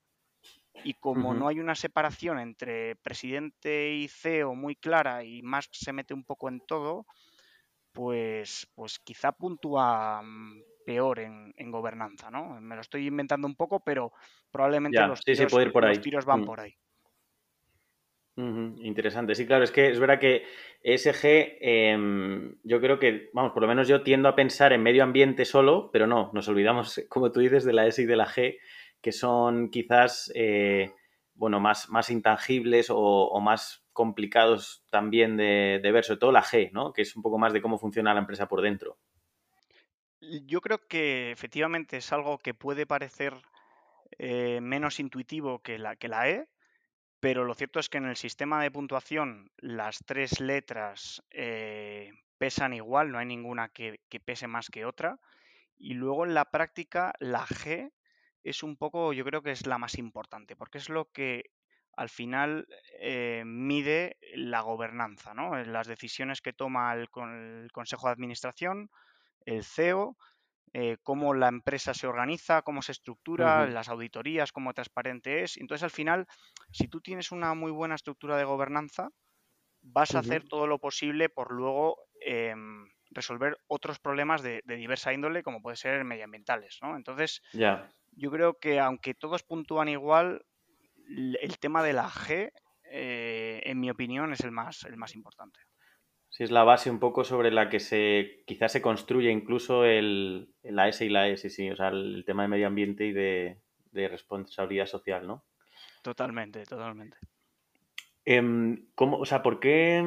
Y 0.83 0.93
como 0.93 1.33
no 1.33 1.47
hay 1.47 1.59
una 1.59 1.73
separación 1.73 2.39
entre 2.39 2.95
presidente 2.97 3.93
y 3.93 4.07
CEO 4.07 4.53
muy 4.53 4.75
clara 4.75 5.23
y 5.23 5.41
Musk 5.41 5.73
se 5.73 5.91
mete 5.91 6.13
un 6.13 6.23
poco 6.23 6.49
en 6.49 6.59
todo, 6.59 7.07
pues, 7.91 8.67
pues 8.75 8.99
quizá 8.99 9.31
puntúa 9.31 10.21
mm, 10.21 10.61
peor 10.85 11.19
en, 11.19 11.71
gobernanza, 11.71 12.29
¿no? 12.29 12.61
Me 12.61 12.75
lo 12.75 12.81
estoy 12.81 13.07
inventando 13.07 13.47
un 13.47 13.55
poco, 13.55 13.79
pero 13.79 14.13
probablemente 14.51 14.99
los, 15.07 15.21
tiros, 15.21 15.51
van 16.25 16.41
mm. 16.41 16.45
por 16.45 16.59
ahí. 16.59 16.77
Interesante, 18.37 19.33
sí, 19.33 19.47
claro, 19.47 19.63
es 19.63 19.71
que 19.71 19.89
es 19.89 19.99
verdad 19.99 20.19
que 20.19 20.45
ESG, 20.83 21.57
em, 21.59 22.55
yo 22.63 22.79
creo 22.79 22.99
que, 22.99 23.31
vamos, 23.33 23.51
por 23.51 23.63
lo 23.63 23.67
menos 23.67 23.87
yo 23.87 24.03
tiendo 24.03 24.29
a 24.29 24.35
pensar 24.35 24.73
en 24.73 24.83
medio 24.83 25.03
ambiente 25.03 25.43
solo, 25.43 25.89
pero 25.91 26.05
no, 26.05 26.29
nos 26.33 26.47
olvidamos, 26.47 27.01
como 27.09 27.31
tú 27.31 27.39
dices, 27.39 27.65
de 27.65 27.73
la 27.73 27.87
S 27.87 27.99
y 27.99 28.05
de 28.05 28.15
la 28.15 28.27
G, 28.27 28.59
que 29.01 29.11
son 29.11 29.71
quizás, 29.71 30.31
eh, 30.35 30.91
bueno, 31.33 31.59
más, 31.59 31.89
más 31.89 32.11
intangibles 32.11 32.87
o, 32.91 33.39
más 33.41 33.83
complicados 33.91 34.85
también 34.91 35.35
de, 35.35 35.81
ver, 35.83 36.03
sobre 36.03 36.19
todo 36.19 36.31
la 36.31 36.43
G, 36.43 36.71
¿no? 36.71 36.93
Que 36.93 37.01
es 37.01 37.15
un 37.15 37.23
poco 37.23 37.39
más 37.39 37.53
de 37.53 37.61
cómo 37.61 37.79
funciona 37.79 38.13
la 38.13 38.19
empresa 38.19 38.47
por 38.47 38.61
dentro. 38.61 38.99
Yo 40.21 40.61
creo 40.61 40.87
que 40.87 41.31
efectivamente 41.31 41.97
es 41.97 42.13
algo 42.13 42.37
que 42.37 42.53
puede 42.53 42.85
parecer 42.85 43.33
eh, 44.19 44.59
menos 44.61 44.99
intuitivo 44.99 45.59
que 45.59 45.79
la, 45.79 45.95
que 45.95 46.07
la 46.07 46.29
E, 46.29 46.47
pero 47.19 47.45
lo 47.45 47.55
cierto 47.55 47.79
es 47.79 47.89
que 47.89 47.97
en 47.97 48.05
el 48.05 48.15
sistema 48.15 48.61
de 48.61 48.71
puntuación 48.71 49.51
las 49.57 49.99
tres 50.05 50.39
letras 50.39 51.23
eh, 51.31 52.11
pesan 52.37 52.73
igual, 52.73 53.11
no 53.11 53.17
hay 53.17 53.25
ninguna 53.25 53.69
que, 53.69 53.99
pese 54.23 54.47
más 54.47 54.69
que 54.69 54.85
otra. 54.85 55.19
Y 55.77 55.93
luego 55.93 56.25
en 56.25 56.33
la 56.33 56.45
práctica 56.45 57.13
la 57.19 57.45
G 57.45 57.91
es 58.43 58.63
un 58.63 58.77
poco, 58.77 59.13
yo 59.13 59.25
creo 59.25 59.41
que 59.41 59.51
es 59.51 59.65
la 59.65 59.77
más 59.77 59.97
importante, 59.97 60.55
porque 60.55 60.77
es 60.77 60.89
lo 60.89 61.11
que 61.11 61.51
al 61.95 62.09
final 62.09 62.67
eh, 62.99 63.43
mide 63.45 64.17
la 64.35 64.61
gobernanza, 64.61 65.33
¿no? 65.33 65.55
Las 65.63 65.87
decisiones 65.87 66.41
que 66.41 66.53
toma 66.53 66.93
el, 66.93 67.09
el 67.15 67.71
Consejo 67.71 68.07
de 68.07 68.13
Administración, 68.13 68.91
el 69.45 69.63
CEO, 69.63 70.15
eh, 70.79 70.97
cómo 71.01 71.33
la 71.33 71.47
empresa 71.47 71.95
se 71.95 72.05
organiza, 72.05 72.61
cómo 72.61 72.83
se 72.83 72.91
estructura, 72.91 73.65
las 73.65 73.89
auditorías, 73.89 74.51
cómo 74.51 74.75
transparente 74.75 75.41
es. 75.41 75.57
Entonces, 75.57 75.81
al 75.81 75.89
final, 75.89 76.27
si 76.71 76.87
tú 76.87 77.01
tienes 77.01 77.31
una 77.31 77.55
muy 77.55 77.71
buena 77.71 77.95
estructura 77.95 78.37
de 78.37 78.43
gobernanza, 78.43 79.09
vas 79.81 80.13
a 80.13 80.19
hacer 80.19 80.47
todo 80.47 80.67
lo 80.67 80.77
posible 80.77 81.29
por 81.29 81.51
luego 81.51 81.97
em, 82.21 82.87
resolver 83.09 83.57
otros 83.65 83.97
problemas 83.97 84.43
de, 84.43 84.61
diversa 84.67 85.13
índole, 85.13 85.41
como 85.41 85.63
puede 85.63 85.77
ser 85.77 86.03
medioambientales, 86.03 86.77
¿no? 86.83 86.95
Entonces, 86.95 87.41
yo 88.11 88.29
creo 88.29 88.59
que 88.59 88.79
aunque 88.79 89.15
todos 89.15 89.41
puntúan 89.41 89.89
igual, 89.89 90.45
el 91.07 91.57
tema 91.57 91.81
de 91.81 91.93
la 91.93 92.07
G, 92.07 92.51
eh, 92.91 93.61
en 93.63 93.79
mi 93.79 93.89
opinión, 93.89 94.31
es 94.31 94.41
el 94.41 94.51
más, 94.51 94.83
el 94.83 94.95
más 94.95 95.15
importante. 95.15 95.59
Sí, 96.37 96.43
es 96.43 96.51
la 96.51 96.63
base 96.63 96.91
un 96.91 96.99
poco 96.99 97.23
sobre 97.23 97.49
la 97.49 97.67
que 97.67 97.79
se 97.79 98.43
quizás 98.45 98.71
se 98.71 98.79
construye 98.79 99.31
incluso 99.31 99.85
el, 99.85 100.53
la 100.61 100.87
S 100.87 101.03
y 101.03 101.09
la 101.09 101.27
S, 101.29 101.49
sí, 101.49 101.71
o 101.71 101.75
sea, 101.75 101.87
el, 101.87 102.25
tema 102.27 102.43
de 102.43 102.47
medio 102.47 102.67
ambiente 102.67 103.07
y 103.07 103.11
de, 103.11 103.59
responsabilidad 103.91 104.85
social, 104.85 105.25
¿no? 105.25 105.45
Totalmente, 106.03 106.63
totalmente. 106.65 107.17
Em, 108.23 108.85
¿cómo, 108.93 109.17
o 109.17 109.25
sea, 109.25 109.41
¿por 109.41 109.59
qué 109.59 109.99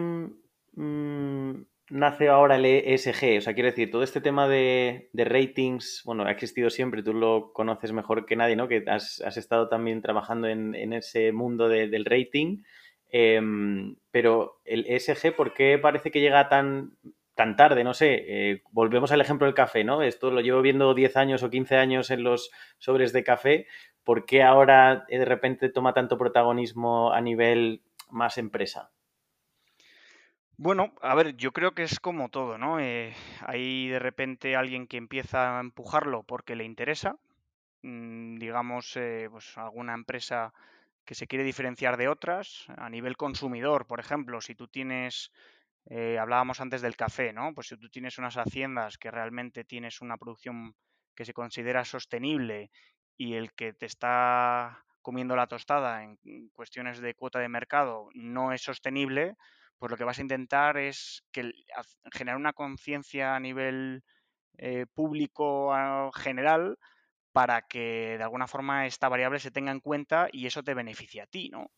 mm, 0.75 1.51
nace 1.91 2.29
ahora 2.29 2.55
el 2.55 2.65
ESG? 2.65 3.39
O 3.39 3.41
sea, 3.41 3.55
quiero 3.55 3.71
decir, 3.71 3.91
todo 3.91 4.05
este 4.05 4.21
tema 4.21 4.47
de, 4.47 5.11
ratings, 5.13 6.03
bueno, 6.05 6.25
ha 6.27 6.31
existido 6.31 6.71
siempre, 6.71 7.03
tú 7.03 7.13
lo 7.13 7.53
conoces 7.53 7.91
mejor 7.91 8.25
que 8.25 8.37
nadie, 8.37 8.55
¿no? 8.55 8.69
Que 8.69 8.85
has, 8.87 9.21
estado 9.37 9.69
también 9.69 10.01
trabajando 10.01 10.47
en, 10.47 10.93
ese 10.93 11.33
mundo 11.33 11.69
del 11.69 12.05
rating. 12.05 12.63
Em, 13.13 13.97
pero 14.11 14.61
el 14.65 14.87
ESG, 14.87 15.35
¿por 15.35 15.53
qué 15.53 15.79
parece 15.79 16.11
que 16.11 16.21
llega 16.21 16.49
tan, 16.49 16.97
tan 17.35 17.57
tarde? 17.57 17.83
No 17.83 17.93
sé, 17.93 18.25
eh, 18.29 18.63
volvemos 18.71 19.11
al 19.11 19.21
ejemplo 19.21 19.47
del 19.47 19.55
café, 19.55 19.83
¿no? 19.83 20.03
Esto 20.03 20.31
lo 20.31 20.41
llevo 20.41 20.63
viendo 20.63 20.95
10 20.95 21.17
años 21.17 21.43
o 21.43 21.51
15 21.51 21.77
años 21.77 22.11
en 22.11 22.23
los 22.23 22.51
sobres 22.79 23.13
de 23.13 23.25
café. 23.25 23.67
¿Por 24.05 24.27
qué 24.27 24.43
ahora 24.43 25.05
eh, 25.09 25.19
de 25.19 25.25
repente 25.25 25.69
toma 25.71 25.93
tanto 25.93 26.19
protagonismo 26.19 27.13
a 27.13 27.21
nivel 27.21 27.83
más 28.11 28.39
empresa? 28.39 28.91
Bueno, 30.57 30.93
a 31.01 31.15
ver, 31.15 31.37
yo 31.37 31.53
creo 31.53 31.73
que 31.73 31.83
es 31.83 31.99
como 31.99 32.29
todo, 32.29 32.59
¿no? 32.59 32.79
Eh, 32.79 33.15
hay 33.41 33.89
de 33.89 33.99
repente 33.99 34.55
alguien 34.55 34.87
que 34.87 34.99
empieza 34.99 35.57
a 35.57 35.61
empujarlo 35.61 36.23
porque 36.23 36.55
le 36.55 36.65
interesa, 36.65 37.17
mm, 37.83 38.37
digamos, 38.37 38.99
pues 39.31 39.57
alguna 39.57 39.95
empresa 39.95 40.53
que 41.05 41.15
se 41.15 41.27
quiere 41.27 41.45
diferenciar 41.45 41.97
de 41.97 42.09
otras 42.09 42.67
a 42.77 42.89
nivel 42.91 43.17
consumidor. 43.17 43.87
Por 43.87 44.01
ejemplo, 44.01 44.41
si 44.41 44.55
tú 44.55 44.69
tienes, 44.69 45.31
eh, 45.87 46.19
hablábamos 46.19 46.61
antes 46.61 46.83
del 46.83 46.97
café, 46.97 47.33
¿no? 47.33 47.55
Pues 47.55 47.69
si 47.69 47.77
tú 47.77 47.89
tienes 47.89 48.19
unas 48.19 48.37
haciendas 48.37 48.99
que 48.99 49.11
realmente 49.11 49.65
tienes 49.65 50.01
una 50.01 50.17
producción 50.17 50.75
que 51.15 51.25
se 51.25 51.35
considera 51.35 51.85
sostenible 51.85 52.71
y 53.17 53.35
el 53.35 53.53
que 53.53 53.73
te 53.73 53.87
está 53.87 54.85
comiendo 55.03 55.37
la 55.37 55.47
tostada 55.47 56.05
en 56.05 56.19
cuestiones 56.53 57.01
de 57.01 57.15
cuota 57.15 57.39
de 57.39 57.49
mercado 57.49 58.09
no 58.15 58.53
es 58.53 58.63
sostenible, 58.63 59.37
pues 59.79 59.91
lo 59.91 59.97
que 59.97 60.05
vas 60.05 60.19
a 60.19 60.23
intentar 60.23 60.77
es 60.77 61.25
que 61.33 61.53
generar 62.13 62.37
una 62.37 62.53
conciencia 62.53 63.35
a 63.35 63.41
nivel 63.41 64.05
eh, 64.59 64.87
público 64.95 65.73
general 66.13 66.79
para 67.33 67.63
que 67.63 68.17
de 68.19 68.23
alguna 68.23 68.47
forma 68.47 68.87
esta 68.87 69.09
variable 69.09 69.39
se 69.39 69.51
tenga 69.51 69.73
en 69.73 69.81
cuenta 69.81 70.29
y 70.33 70.47
eso 70.47 70.63
te 70.63 70.75
beneficie 70.75 71.23
a 71.23 71.27
ti, 71.27 71.49
¿no? 71.49 71.71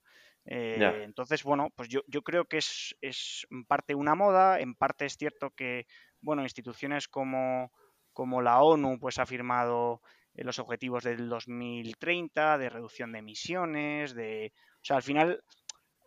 Eh, 0.44 1.02
entonces, 1.04 1.44
bueno, 1.44 1.68
pues 1.76 1.88
yo, 1.88 2.02
creo 2.22 2.46
que 2.46 2.58
es, 2.58 3.46
en 3.50 3.64
parte 3.64 3.94
una 3.94 4.14
moda, 4.14 4.58
en 4.58 4.74
parte 4.74 5.06
es 5.06 5.16
cierto 5.16 5.50
que, 5.50 5.86
bueno, 6.20 6.42
instituciones 6.42 7.06
como, 7.06 7.70
como 8.12 8.42
la 8.42 8.60
ONU 8.60 8.98
pues 8.98 9.18
ha 9.18 9.26
firmado 9.26 10.00
eh, 10.34 10.42
los 10.42 10.58
objetivos 10.58 11.04
del 11.04 11.28
2030 11.28 12.58
de 12.58 12.68
reducción 12.68 13.12
de 13.12 13.20
emisiones, 13.20 14.14
de... 14.14 14.52
O 14.56 14.84
sea, 14.84 14.96
al 14.96 15.02
final 15.02 15.44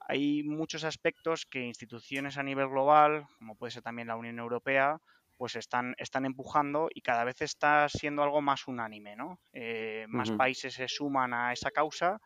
hay 0.07 0.43
muchos 0.43 0.83
aspectos 0.83 1.45
que 1.45 1.61
instituciones 1.61 2.37
a 2.37 2.43
nivel 2.43 2.67
global, 2.67 3.25
como 3.39 3.55
puede 3.55 3.71
ser 3.71 3.83
también 3.83 4.09
la 4.09 4.17
Unión 4.17 4.39
Europea, 4.39 4.99
pues 5.37 5.55
están, 5.55 5.95
están 5.97 6.25
empujando 6.25 6.89
y 6.93 7.01
cada 7.01 7.23
vez 7.23 7.41
está 7.41 7.87
siendo 7.89 8.23
algo 8.23 8.41
más 8.41 8.67
unánime, 8.67 9.15
¿no? 9.15 9.39
Eh, 9.53 10.05
más 10.07 10.31
países 10.31 10.73
se 10.73 10.87
suman 10.87 11.33
a 11.33 11.53
esa 11.53 11.71
causa 11.71 12.21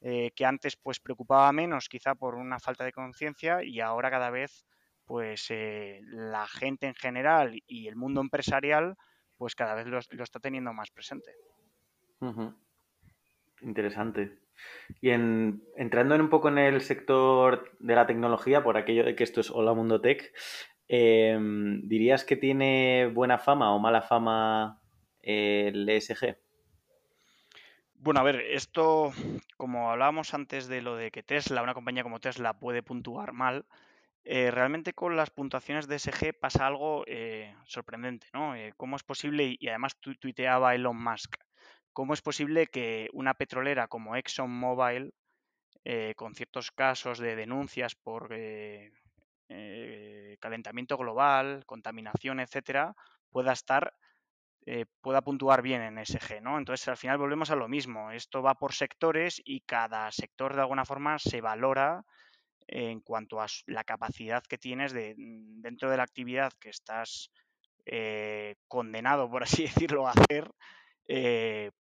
eh, 0.00 0.30
que 0.36 0.44
antes 0.44 0.76
pues 0.76 1.00
preocupaba 1.00 1.50
menos 1.52 1.88
quizá 1.88 2.14
por 2.14 2.34
una 2.34 2.58
falta 2.58 2.84
de 2.84 2.92
conciencia 2.92 3.64
y 3.64 3.80
ahora 3.80 4.10
cada 4.10 4.30
vez 4.30 4.66
pues 5.04 5.46
eh, 5.50 6.00
la 6.04 6.46
gente 6.46 6.86
en 6.86 6.94
general 6.94 7.62
y 7.66 7.88
el 7.88 7.96
mundo 7.96 8.20
empresarial 8.20 8.96
pues 9.36 9.54
cada 9.54 9.74
vez 9.74 9.86
lo, 9.86 9.98
está 9.98 10.40
teniendo 10.40 10.72
más 10.72 10.90
presente. 10.90 11.32
Interesante. 13.60 14.38
Y 15.00 15.10
en, 15.10 15.62
entrando 15.76 16.14
en 16.14 16.22
un 16.22 16.30
poco 16.30 16.48
en 16.48 16.58
el 16.58 16.80
sector 16.80 17.76
de 17.78 17.94
la 17.94 18.06
tecnología, 18.06 18.62
por 18.62 18.76
aquello 18.76 19.04
de 19.04 19.14
que 19.14 19.24
esto 19.24 19.40
es 19.40 19.50
Hola 19.50 19.74
Mundo 19.74 20.00
Tech, 20.00 20.32
Em, 20.88 21.86
¿Dirías 21.88 22.24
que 22.24 22.36
tiene 22.36 23.10
buena 23.12 23.38
fama 23.38 23.74
o 23.74 23.78
mala 23.78 24.02
fama 24.02 24.80
el 25.20 25.88
ESG? 25.88 26.36
Bueno, 27.94 28.20
a 28.20 28.22
ver, 28.22 28.40
esto, 28.40 29.12
como 29.56 29.90
hablábamos 29.90 30.32
antes 30.32 30.68
de 30.68 30.82
lo 30.82 30.96
de 30.96 31.10
que 31.10 31.24
Tesla, 31.24 31.62
una 31.62 31.74
compañía 31.74 32.04
como 32.04 32.20
Tesla 32.20 32.58
puede 32.58 32.82
puntuar 32.82 33.32
mal, 33.32 33.66
eh, 34.22 34.50
realmente 34.52 34.92
con 34.92 35.16
las 35.16 35.30
puntuaciones 35.30 35.88
de 35.88 35.96
ESG 35.96 36.38
pasa 36.38 36.66
algo 36.66 37.04
eh, 37.06 37.54
sorprendente, 37.64 38.28
¿no? 38.32 38.54
Eh, 38.54 38.72
¿Cómo 38.76 38.94
es 38.94 39.02
posible, 39.02 39.56
y 39.58 39.68
además 39.68 39.96
tuiteaba 39.98 40.74
Elon 40.74 41.02
Musk, 41.02 41.36
cómo 41.92 42.14
es 42.14 42.22
posible 42.22 42.68
que 42.68 43.08
una 43.12 43.34
petrolera 43.34 43.88
como 43.88 44.14
ExxonMobil, 44.14 45.12
con 46.16 46.34
ciertos 46.34 46.72
casos 46.72 47.20
de 47.20 47.36
denuncias 47.36 47.94
por 47.94 48.34
eh, 49.48 50.36
calentamiento 50.40 50.96
global, 50.96 51.64
contaminación, 51.66 52.40
etcétera, 52.40 52.94
pueda 53.30 53.52
estar, 53.52 53.94
eh, 54.66 54.86
pueda 55.00 55.22
puntuar 55.22 55.62
bien 55.62 55.82
en 55.82 55.98
SG, 55.98 56.40
¿no? 56.42 56.58
Entonces, 56.58 56.88
al 56.88 56.96
final 56.96 57.18
volvemos 57.18 57.50
a 57.50 57.56
lo 57.56 57.68
mismo. 57.68 58.10
Esto 58.10 58.42
va 58.42 58.54
por 58.54 58.74
sectores 58.74 59.40
y 59.44 59.60
cada 59.60 60.10
sector 60.10 60.54
de 60.54 60.62
alguna 60.62 60.84
forma 60.84 61.18
se 61.18 61.40
valora 61.40 62.04
en 62.66 63.00
cuanto 63.00 63.40
a 63.40 63.46
la 63.66 63.84
capacidad 63.84 64.42
que 64.42 64.58
tienes 64.58 64.92
de, 64.92 65.14
mm, 65.16 65.60
dentro 65.62 65.90
de 65.90 65.96
la 65.96 66.02
actividad 66.02 66.52
que 66.60 66.70
estás 66.70 67.30
eh, 67.86 68.56
condenado, 68.66 69.30
por 69.30 69.44
así 69.44 69.62
decirlo, 69.92 70.08
a 70.08 70.12
hacer, 70.12 70.50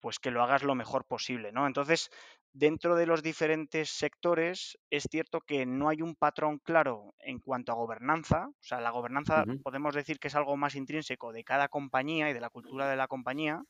pues 0.02 0.19
que 0.19 0.32
lo 0.32 0.43
hagas 0.43 0.63
lo 0.63 0.76
mejor 0.76 1.06
posible, 1.06 1.54
¿no? 1.54 1.65
Entonces, 1.65 2.10
dentro 2.54 2.96
de 2.96 3.08
los 3.08 3.24
diferentes 3.24 3.89
sectores 3.89 4.78
es 4.89 5.08
cierto 5.10 5.42
que 5.42 5.66
no 5.66 5.89
hay 5.89 6.02
un 6.02 6.16
patrón 6.16 6.60
claro 6.60 7.16
en 7.20 7.39
cuanto 7.39 7.72
a 7.72 7.76
gobernanza. 7.76 8.48
O 8.48 8.63
sea, 8.63 8.80
la 8.80 8.92
gobernanza 8.92 9.46
podemos 9.63 9.96
decir 9.96 10.20
que 10.20 10.30
es 10.30 10.36
algo 10.36 10.56
más 10.58 10.76
intrínseco 10.76 11.34
de 11.34 11.44
cada 11.44 11.68
compañía 11.68 12.30
y 12.30 12.34
de 12.34 12.42
la 12.42 12.50
cultura 12.50 12.88
de 12.89 12.96
la 12.96 13.08
compañía, 13.08 13.63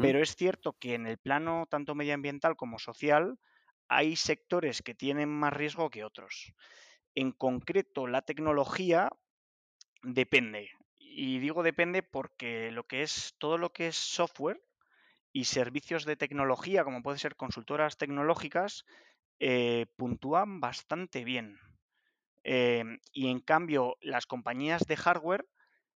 pero 0.00 0.20
es 0.20 0.36
cierto 0.36 0.74
que 0.74 0.94
en 0.94 1.06
el 1.06 1.18
plano 1.18 1.66
tanto 1.70 1.94
medioambiental 1.94 2.56
como 2.56 2.78
social 2.78 3.38
hay 3.88 4.16
sectores 4.16 4.82
que 4.82 4.94
tienen 4.94 5.28
más 5.28 5.52
riesgo 5.52 5.90
que 5.90 6.04
otros. 6.04 6.52
En 7.14 7.32
concreto, 7.32 8.06
la 8.06 8.22
tecnología 8.22 9.10
depende. 10.02 10.70
Y 10.98 11.38
digo 11.38 11.62
depende 11.62 12.02
porque 12.02 12.70
lo 12.72 12.86
que 12.86 13.02
es 13.02 13.34
todo 13.38 13.58
lo 13.58 13.72
que 13.72 13.88
es 13.88 13.96
software 13.96 14.60
y 15.40 15.44
servicios 15.44 16.06
de 16.06 16.16
tecnología, 16.16 16.82
como 16.84 17.02
pueden 17.02 17.18
ser 17.18 17.36
consultoras 17.36 17.98
tecnológicas, 17.98 18.86
eh, 19.38 19.86
puntúan 19.96 20.60
bastante 20.60 21.24
bien. 21.24 21.58
Em, 22.44 22.98
y 23.12 23.28
en 23.28 23.40
cambio, 23.40 23.96
las 24.00 24.26
compañías 24.26 24.86
de 24.86 24.96
hardware 24.96 25.46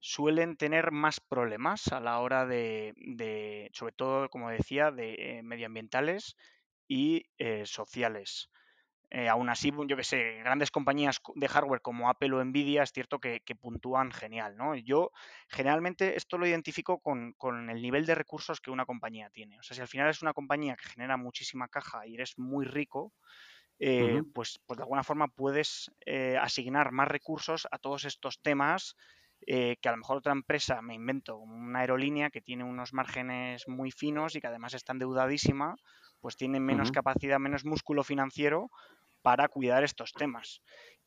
suelen 0.00 0.56
tener 0.56 0.90
más 0.92 1.20
problemas 1.20 1.88
a 1.88 2.00
la 2.00 2.20
hora 2.20 2.46
de, 2.46 2.94
sobre 3.74 3.92
todo, 3.92 4.30
como 4.30 4.50
decía, 4.50 4.90
de 4.90 5.14
eh, 5.38 5.42
medioambientales 5.42 6.36
y 6.88 7.26
eh, 7.38 7.66
sociales. 7.66 8.50
Eh, 9.10 9.28
aún 9.28 9.48
así, 9.48 9.72
yo 9.86 9.96
que 9.96 10.02
sé, 10.02 10.40
grandes 10.40 10.72
compañías 10.72 11.20
de 11.36 11.46
hardware 11.46 11.80
como 11.80 12.10
Apple 12.10 12.34
o 12.34 12.44
Nvidia 12.44 12.82
es 12.82 12.92
cierto 12.92 13.20
que, 13.20 13.40
puntúan 13.60 14.10
genial, 14.10 14.56
¿no? 14.56 14.74
Yo 14.74 15.12
generalmente 15.48 16.16
esto 16.16 16.38
lo 16.38 16.46
identifico 16.46 16.98
con, 16.98 17.34
el 17.70 17.80
nivel 17.80 18.04
de 18.04 18.16
recursos 18.16 18.60
que 18.60 18.72
una 18.72 18.84
compañía 18.84 19.30
tiene. 19.30 19.58
O 19.60 19.62
sea, 19.62 19.76
si 19.76 19.80
al 19.80 19.88
final 19.88 20.10
es 20.10 20.22
una 20.22 20.32
compañía 20.32 20.76
que 20.76 20.88
genera 20.88 21.16
muchísima 21.16 21.68
caja 21.68 22.06
y 22.06 22.14
eres 22.14 22.36
muy 22.36 22.64
rico, 22.64 23.12
eh, 23.78 24.22
pues, 24.34 24.58
pues, 24.66 24.76
de 24.76 24.82
alguna 24.82 25.04
forma 25.04 25.28
puedes 25.28 25.90
asignar 26.40 26.90
más 26.90 27.06
recursos 27.06 27.68
a 27.70 27.78
todos 27.78 28.04
estos 28.04 28.40
temas 28.42 28.96
que 29.46 29.78
a 29.84 29.92
lo 29.92 29.98
mejor 29.98 30.16
otra 30.16 30.32
empresa, 30.32 30.82
me 30.82 30.94
invento, 30.94 31.36
una 31.36 31.80
aerolínea 31.80 32.30
que 32.30 32.40
tiene 32.40 32.64
unos 32.64 32.92
márgenes 32.92 33.68
muy 33.68 33.92
finos 33.92 34.34
y 34.34 34.40
que 34.40 34.48
además 34.48 34.74
está 34.74 34.92
endeudadísima, 34.92 35.76
pues 36.20 36.36
tiene 36.36 36.58
menos 36.58 36.90
capacidad, 36.90 37.38
menos 37.38 37.64
músculo 37.64 38.02
financiero 38.02 38.70
para 39.26 39.48
cuidar 39.48 39.82
estos 39.82 40.12
temas. 40.12 40.62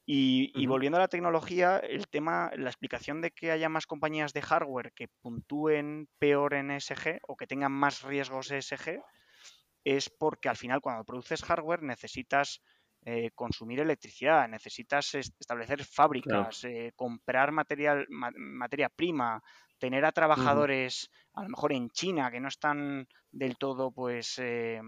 Y, 0.05 0.65
volviendo 0.65 0.97
a 0.97 1.01
la 1.01 1.07
tecnología, 1.07 1.77
el 1.77 2.09
tema, 2.09 2.51
la 2.57 2.69
explicación 2.69 3.21
de 3.21 3.31
que 3.31 3.49
haya 3.49 3.69
más 3.69 3.87
compañías 3.87 4.33
de 4.33 4.41
hardware 4.41 4.91
que 4.93 5.07
puntúen 5.21 6.09
peor 6.19 6.53
en 6.53 6.69
ESG 6.69 7.19
o 7.29 7.37
que 7.37 7.47
tengan 7.47 7.71
más 7.71 8.01
riesgos 8.01 8.51
ESG 8.51 8.99
es 9.85 10.09
porque 10.09 10.49
al 10.49 10.57
final 10.57 10.81
cuando 10.81 11.05
produces 11.05 11.43
hardware 11.43 11.81
necesitas 11.81 12.61
eh, 13.05 13.31
consumir 13.35 13.79
electricidad, 13.79 14.49
necesitas 14.49 15.15
establecer 15.15 15.85
fábricas, 15.85 16.65
eh, 16.65 16.91
comprar 16.97 17.53
material, 17.53 18.05
materia 18.09 18.89
prima, 18.89 19.41
tener 19.77 20.03
a 20.03 20.11
trabajadores 20.11 21.09
a 21.35 21.43
lo 21.43 21.49
mejor 21.51 21.71
en 21.71 21.89
China 21.91 22.29
que 22.29 22.41
no 22.41 22.49
están 22.49 23.07
del 23.31 23.57
todo 23.57 23.91
pues 23.93 24.37
eh, 24.39 24.81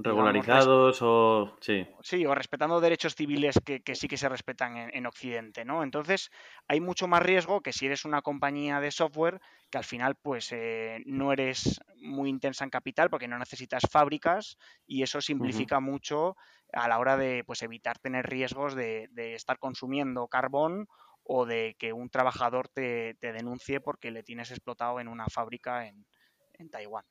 regularizados 0.00 0.98
o 1.02 1.56
sí. 1.60 1.86
Sí, 2.02 2.24
o 2.24 2.34
respetando 2.34 2.80
derechos 2.80 3.14
civiles 3.14 3.60
que, 3.64 3.82
sí 3.94 4.08
que 4.08 4.16
se 4.16 4.28
respetan 4.28 4.76
en, 4.76 5.06
Occidente, 5.06 5.64
¿no? 5.64 5.82
Entonces 5.82 6.30
hay 6.66 6.80
mucho 6.80 7.06
más 7.08 7.22
riesgo 7.22 7.60
que 7.60 7.72
si 7.72 7.86
eres 7.86 8.04
una 8.04 8.22
compañía 8.22 8.80
de 8.80 8.90
software 8.90 9.40
que 9.70 9.78
al 9.78 9.84
final 9.84 10.16
pues 10.16 10.50
eh, 10.52 11.02
no 11.06 11.32
eres 11.32 11.80
muy 11.96 12.30
intensa 12.30 12.64
en 12.64 12.70
capital 12.70 13.10
porque 13.10 13.28
no 13.28 13.38
necesitas 13.38 13.82
fábricas 13.90 14.56
y 14.86 15.02
eso 15.02 15.20
simplifica 15.20 15.80
mucho 15.80 16.36
a 16.72 16.88
la 16.88 16.98
hora 16.98 17.16
de 17.16 17.44
pues 17.44 17.62
evitar 17.62 17.98
tener 17.98 18.26
riesgos 18.26 18.74
de, 18.74 19.10
estar 19.34 19.58
consumiendo 19.58 20.26
carbón 20.28 20.88
o 21.24 21.44
de 21.44 21.76
que 21.78 21.92
un 21.92 22.08
trabajador 22.08 22.68
te, 22.68 23.16
denuncie 23.20 23.80
porque 23.80 24.10
le 24.10 24.22
tienes 24.22 24.50
explotado 24.50 25.00
en 25.00 25.08
una 25.08 25.26
fábrica 25.26 25.86
en, 25.86 26.06
en 26.54 26.70
Taiwán. 26.70 27.04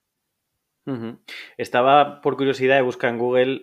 Estaba 1.58 2.22
por 2.22 2.38
curiosidad 2.38 2.76
de 2.76 2.82
buscar 2.82 3.12
en 3.12 3.20
Google 3.20 3.62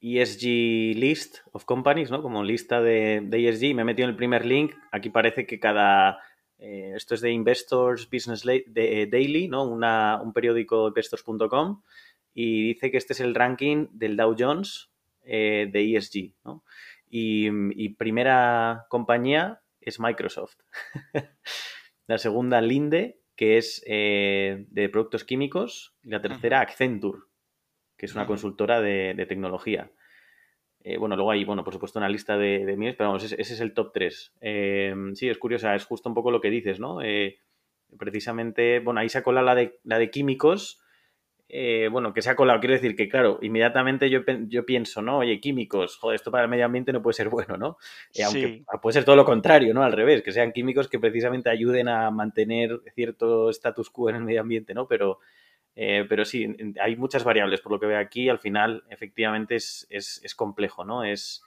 ESG 0.00 0.44
eh, 0.44 0.92
e 0.92 0.94
List 0.94 1.38
of 1.52 1.64
Companies, 1.64 2.10
¿no? 2.10 2.22
Como 2.22 2.42
lista 2.42 2.80
de, 2.80 3.28
ESG 3.30 3.64
y 3.64 3.74
me 3.74 3.82
he 3.82 3.84
metido 3.84 4.06
en 4.06 4.10
el 4.10 4.16
primer 4.16 4.46
link. 4.46 4.74
Aquí 4.90 5.10
parece 5.10 5.46
que 5.46 5.60
cada... 5.60 6.18
Eh, 6.58 6.92
esto 6.94 7.14
es 7.14 7.20
de 7.20 7.30
Investors 7.30 8.08
Business 8.10 8.44
eh, 8.46 9.08
Daily, 9.10 9.48
¿no? 9.48 9.64
un 9.64 10.32
periódico 10.32 10.88
investors.com 10.88 11.82
y 12.34 12.74
dice 12.74 12.90
que 12.90 12.98
este 12.98 13.14
es 13.14 13.20
el 13.20 13.34
ranking 13.34 13.86
del 13.92 14.16
Dow 14.16 14.36
Jones 14.38 14.90
de 15.24 15.70
ESG, 15.72 16.34
¿no? 16.44 16.64
y 17.08 17.88
primera 17.90 18.86
compañía 18.88 19.62
es 19.80 20.00
Microsoft. 20.00 20.56
La 22.06 22.18
segunda, 22.18 22.60
Linde, 22.60 23.19
que 23.40 23.56
es 23.56 23.82
eh, 23.86 24.66
de 24.68 24.90
productos 24.90 25.24
químicos, 25.24 25.94
y 26.02 26.10
la 26.10 26.20
tercera, 26.20 26.60
Accenture, 26.60 27.20
que 27.96 28.04
es 28.04 28.14
una 28.14 28.26
consultora 28.26 28.82
de, 28.82 29.24
tecnología. 29.26 29.90
Eh, 30.84 30.98
bueno, 30.98 31.16
luego 31.16 31.30
hay, 31.30 31.46
bueno, 31.46 31.64
por 31.64 31.72
supuesto, 31.72 31.98
una 31.98 32.10
lista 32.10 32.36
de, 32.36 32.66
de 32.66 32.76
pero 32.98 33.08
vamos, 33.08 33.24
ese, 33.24 33.40
es 33.40 33.60
el 33.62 33.72
top 33.72 33.92
3. 33.94 34.34
Eh, 34.42 34.94
sí, 35.14 35.30
es 35.30 35.38
curiosa, 35.38 35.74
es 35.74 35.86
justo 35.86 36.10
un 36.10 36.14
poco 36.14 36.30
lo 36.30 36.42
que 36.42 36.50
dices, 36.50 36.80
¿no? 36.80 36.98
precisamente, 37.96 38.78
bueno, 38.80 39.00
ahí 39.00 39.08
se 39.08 39.22
cola 39.22 39.40
la 39.40 39.54
de, 39.54 39.80
la 39.84 39.98
de 39.98 40.10
químicos, 40.10 40.82
eh, 41.52 41.88
bueno, 41.90 42.14
que 42.14 42.22
se 42.22 42.30
ha 42.30 42.36
colado. 42.36 42.60
Quiero 42.60 42.74
decir 42.74 42.94
que, 42.94 43.08
claro, 43.08 43.40
inmediatamente 43.42 44.08
yo, 44.08 44.20
yo, 44.46 44.64
pienso, 44.64 45.02
¿no? 45.02 45.18
Oye, 45.18 45.40
químicos, 45.40 45.96
joder, 45.96 46.14
esto 46.14 46.30
para 46.30 46.44
el 46.44 46.50
medio 46.50 46.64
ambiente 46.64 46.92
no 46.92 47.02
puede 47.02 47.14
ser 47.14 47.28
bueno, 47.28 47.56
¿no? 47.56 47.76
Eh, 48.14 48.22
aunque 48.22 48.62
puede 48.80 48.94
ser 48.94 49.04
todo 49.04 49.16
lo 49.16 49.24
contrario, 49.24 49.74
¿no? 49.74 49.82
Al 49.82 49.92
revés, 49.92 50.22
que 50.22 50.30
sean 50.30 50.52
químicos 50.52 50.86
que 50.86 51.00
precisamente 51.00 51.50
ayuden 51.50 51.88
a 51.88 52.08
mantener 52.12 52.80
cierto 52.94 53.50
status 53.50 53.90
quo 53.90 54.10
en 54.10 54.16
el 54.16 54.22
medio 54.22 54.42
ambiente, 54.42 54.74
¿no? 54.74 54.86
Pero, 54.86 55.18
eh, 55.74 56.06
pero 56.08 56.24
sí, 56.24 56.56
hay 56.80 56.94
muchas 56.94 57.24
variables, 57.24 57.60
por 57.60 57.72
lo 57.72 57.80
que 57.80 57.86
veo 57.86 57.98
aquí, 57.98 58.28
al 58.28 58.38
final, 58.38 58.84
efectivamente, 58.88 59.56
es, 59.56 60.34
complejo, 60.36 60.84
¿no? 60.84 61.02
Es. 61.02 61.42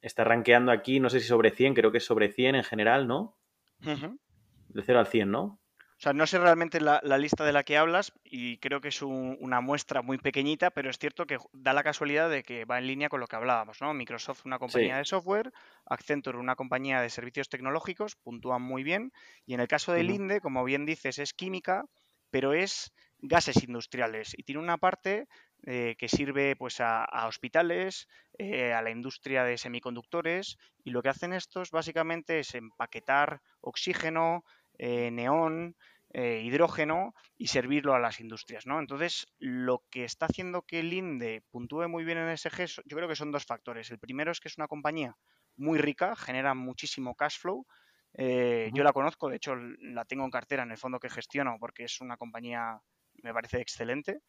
está 0.00 0.24
rankeando 0.24 0.72
aquí, 0.72 1.00
no 1.00 1.10
sé 1.10 1.20
si 1.20 1.26
sobre 1.26 1.50
100, 1.50 1.74
creo 1.74 1.92
que 1.92 1.98
es 1.98 2.04
sobre 2.04 2.32
100 2.32 2.54
en 2.54 2.64
general, 2.64 3.06
¿no? 3.06 3.36
De 3.80 4.82
0 4.82 5.00
al 5.00 5.06
100, 5.06 5.30
¿no? 5.30 5.58
O 5.98 6.00
sea, 6.00 6.12
no 6.12 6.28
sé 6.28 6.38
realmente 6.38 6.80
la, 6.80 7.00
lista 7.18 7.44
de 7.44 7.52
la 7.52 7.64
que 7.64 7.76
hablas 7.76 8.12
y 8.22 8.58
creo 8.58 8.80
que 8.80 8.86
es 8.86 9.02
una 9.02 9.60
muestra 9.60 10.00
muy 10.00 10.16
pequeñita, 10.18 10.70
pero 10.70 10.90
es 10.90 10.98
cierto 10.98 11.26
que 11.26 11.38
da 11.52 11.72
la 11.72 11.82
casualidad 11.82 12.30
de 12.30 12.44
que 12.44 12.64
va 12.64 12.78
en 12.78 12.86
línea 12.86 13.08
con 13.08 13.18
lo 13.18 13.26
que 13.26 13.34
hablábamos, 13.34 13.80
¿no? 13.80 13.92
Microsoft, 13.94 14.46
una 14.46 14.60
compañía 14.60 14.98
de 14.98 15.04
software, 15.04 15.52
Accenture, 15.86 16.38
una 16.38 16.54
compañía 16.54 17.00
de 17.00 17.10
servicios 17.10 17.48
tecnológicos, 17.48 18.14
puntúan 18.14 18.62
muy 18.62 18.84
bien. 18.84 19.12
Y 19.44 19.54
en 19.54 19.60
el 19.60 19.66
caso 19.66 19.92
de 19.92 20.04
Linde, 20.04 20.40
como 20.40 20.62
bien 20.62 20.86
dices, 20.86 21.18
es 21.18 21.34
química, 21.34 21.84
pero 22.30 22.52
es 22.52 22.92
gases 23.20 23.64
industriales 23.64 24.34
y 24.36 24.44
tiene 24.44 24.60
una 24.60 24.78
parte 24.78 25.26
eh, 25.64 25.96
que 25.98 26.08
sirve 26.08 26.54
pues 26.54 26.80
a, 26.80 27.04
hospitales, 27.26 28.06
eh, 28.38 28.72
a 28.72 28.82
la 28.82 28.90
industria 28.90 29.42
de 29.42 29.58
semiconductores 29.58 30.56
y 30.84 30.90
lo 30.90 31.02
que 31.02 31.08
hacen 31.08 31.32
estos 31.32 31.72
básicamente 31.72 32.38
es 32.38 32.54
empaquetar 32.54 33.42
oxígeno, 33.60 34.44
eh, 34.78 35.10
neón, 35.10 35.76
eh, 36.14 36.40
hidrógeno 36.42 37.14
y 37.36 37.48
servirlo 37.48 37.94
a 37.94 37.98
las 37.98 38.20
industrias, 38.20 38.66
¿no? 38.66 38.80
Entonces, 38.80 39.26
lo 39.38 39.84
que 39.90 40.04
está 40.04 40.26
haciendo 40.26 40.62
que 40.62 40.80
el 40.80 40.92
INDE 40.92 41.42
puntúe 41.50 41.86
muy 41.88 42.04
bien 42.04 42.18
en 42.18 42.30
SG, 42.30 42.82
yo 42.86 42.96
creo 42.96 43.08
que 43.08 43.16
son 43.16 43.30
dos 43.30 43.44
factores. 43.44 43.90
El 43.90 43.98
primero 43.98 44.32
es 44.32 44.40
que 44.40 44.48
es 44.48 44.56
una 44.56 44.68
compañía 44.68 45.16
muy 45.56 45.78
rica, 45.78 46.16
genera 46.16 46.54
muchísimo 46.54 47.14
cash 47.14 47.38
flow. 47.38 47.66
Eh, 48.14 48.70
yo 48.72 48.82
la 48.84 48.94
conozco, 48.94 49.28
de 49.28 49.36
hecho 49.36 49.54
la 49.54 50.04
tengo 50.06 50.24
en 50.24 50.30
cartera 50.30 50.62
en 50.62 50.70
el 50.70 50.78
fondo 50.78 50.98
que 50.98 51.10
gestiono 51.10 51.56
porque 51.60 51.84
es 51.84 52.00
una 52.00 52.16
compañía, 52.16 52.80
me 53.22 53.34
parece 53.34 53.60
excelente. 53.60 54.20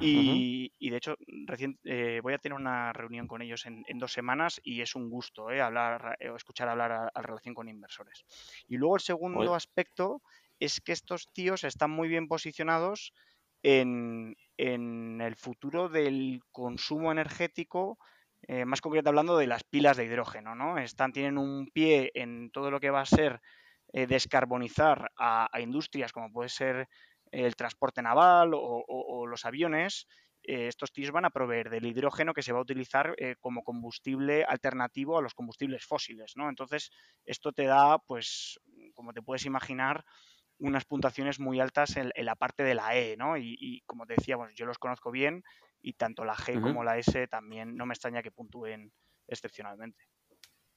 Y, 0.00 0.70
de 0.80 0.96
hecho, 0.96 1.16
recién 1.46 1.78
voy 2.22 2.32
a 2.32 2.38
tener 2.38 2.56
una 2.56 2.92
reunión 2.92 3.26
con 3.26 3.42
ellos 3.42 3.66
en, 3.66 3.84
dos 3.98 4.12
semanas 4.12 4.60
y 4.64 4.80
es 4.80 4.94
un 4.94 5.10
gusto 5.10 5.50
eh, 5.50 5.60
hablar, 5.60 6.16
escuchar 6.20 6.68
hablar 6.68 7.10
a, 7.12 7.22
relación 7.22 7.54
con 7.54 7.68
inversores. 7.68 8.24
Y 8.68 8.76
luego 8.76 8.96
el 8.96 9.02
segundo 9.02 9.54
aspecto 9.54 10.22
es 10.58 10.80
que 10.80 10.92
estos 10.92 11.28
tíos 11.32 11.64
están 11.64 11.90
muy 11.90 12.08
bien 12.08 12.28
posicionados 12.28 13.12
en, 13.62 14.36
el 14.56 15.36
futuro 15.36 15.88
del 15.88 16.40
consumo 16.52 17.12
energético, 17.12 17.98
eh, 18.48 18.64
más 18.64 18.80
concreto 18.80 19.10
hablando 19.10 19.36
de 19.36 19.46
las 19.46 19.64
pilas 19.64 19.96
de 19.96 20.04
hidrógeno, 20.04 20.54
¿no? 20.54 20.78
Están, 20.78 21.12
tienen 21.12 21.38
un 21.38 21.70
pie 21.70 22.10
en 22.14 22.50
todo 22.50 22.70
lo 22.70 22.80
que 22.80 22.90
va 22.90 23.02
a 23.02 23.06
ser 23.06 23.40
eh, 23.92 24.06
descarbonizar 24.06 25.10
a, 25.16 25.48
industrias 25.60 26.12
como 26.12 26.32
puede 26.32 26.48
ser 26.48 26.88
el 27.30 27.56
transporte 27.56 28.02
naval 28.02 28.52
o, 28.54 29.26
los 29.26 29.44
aviones, 29.44 30.06
eh, 30.42 30.66
estos 30.66 30.92
tíos 30.92 31.10
van 31.10 31.24
a 31.24 31.30
proveer 31.30 31.70
del 31.70 31.86
hidrógeno 31.86 32.34
que 32.34 32.42
se 32.42 32.52
va 32.52 32.58
a 32.58 32.62
utilizar 32.62 33.14
eh, 33.18 33.36
como 33.40 33.62
combustible 33.62 34.44
alternativo 34.44 35.18
a 35.18 35.22
los 35.22 35.34
combustibles 35.34 35.84
fósiles, 35.84 36.32
¿no? 36.36 36.48
Entonces, 36.48 36.90
esto 37.24 37.52
te 37.52 37.64
da, 37.64 37.98
pues, 37.98 38.58
como 38.94 39.12
te 39.12 39.22
puedes 39.22 39.44
imaginar, 39.44 40.04
unas 40.58 40.84
puntuaciones 40.84 41.40
muy 41.40 41.60
altas 41.60 41.96
en, 41.96 42.12
la 42.14 42.36
parte 42.36 42.62
de 42.62 42.74
la 42.74 42.94
E, 42.96 43.16
¿no? 43.16 43.36
Y, 43.36 43.82
como 43.86 44.06
te 44.06 44.14
decía, 44.14 44.36
bueno, 44.36 44.52
yo 44.54 44.66
los 44.66 44.78
conozco 44.78 45.10
bien 45.10 45.42
y 45.80 45.94
tanto 45.94 46.24
la 46.24 46.34
G 46.34 46.60
como 46.60 46.84
la 46.84 46.98
S 46.98 47.26
también 47.28 47.76
no 47.76 47.86
me 47.86 47.94
extraña 47.94 48.22
que 48.22 48.30
puntúen 48.30 48.92
excepcionalmente. 49.26 50.04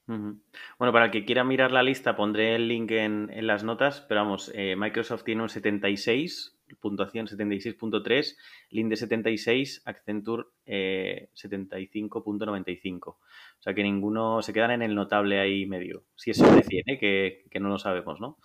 Bueno, 0.06 0.92
para 0.92 1.06
el 1.06 1.10
que 1.10 1.24
quiera 1.24 1.44
mirar 1.44 1.72
la 1.72 1.82
lista 1.82 2.14
pondré 2.14 2.56
el 2.56 2.68
link 2.68 2.90
en, 2.90 3.30
las 3.46 3.64
notas, 3.64 4.02
pero 4.02 4.20
vamos, 4.20 4.52
eh, 4.54 4.76
Microsoft 4.76 5.24
tiene 5.24 5.42
un 5.42 5.48
76, 5.48 6.58
puntuación 6.80 7.26
76.3, 7.26 8.36
de 8.70 8.96
76, 8.96 9.82
Accenture 9.86 10.44
75.95. 10.66 10.66
Eh, 10.66 11.28
o 13.06 13.16
sea 13.60 13.74
que 13.74 13.82
ninguno 13.82 14.42
se 14.42 14.52
quedan 14.52 14.72
en 14.72 14.82
el 14.82 14.94
notable 14.94 15.40
ahí 15.40 15.64
medio. 15.66 16.04
Si 16.16 16.30
es 16.32 16.36
sobre 16.36 16.62
100, 16.62 16.84
¿eh? 16.86 16.98
que, 17.50 17.60
no 17.60 17.70
lo 17.70 17.78
sabemos, 17.78 18.20
¿no? 18.20 18.38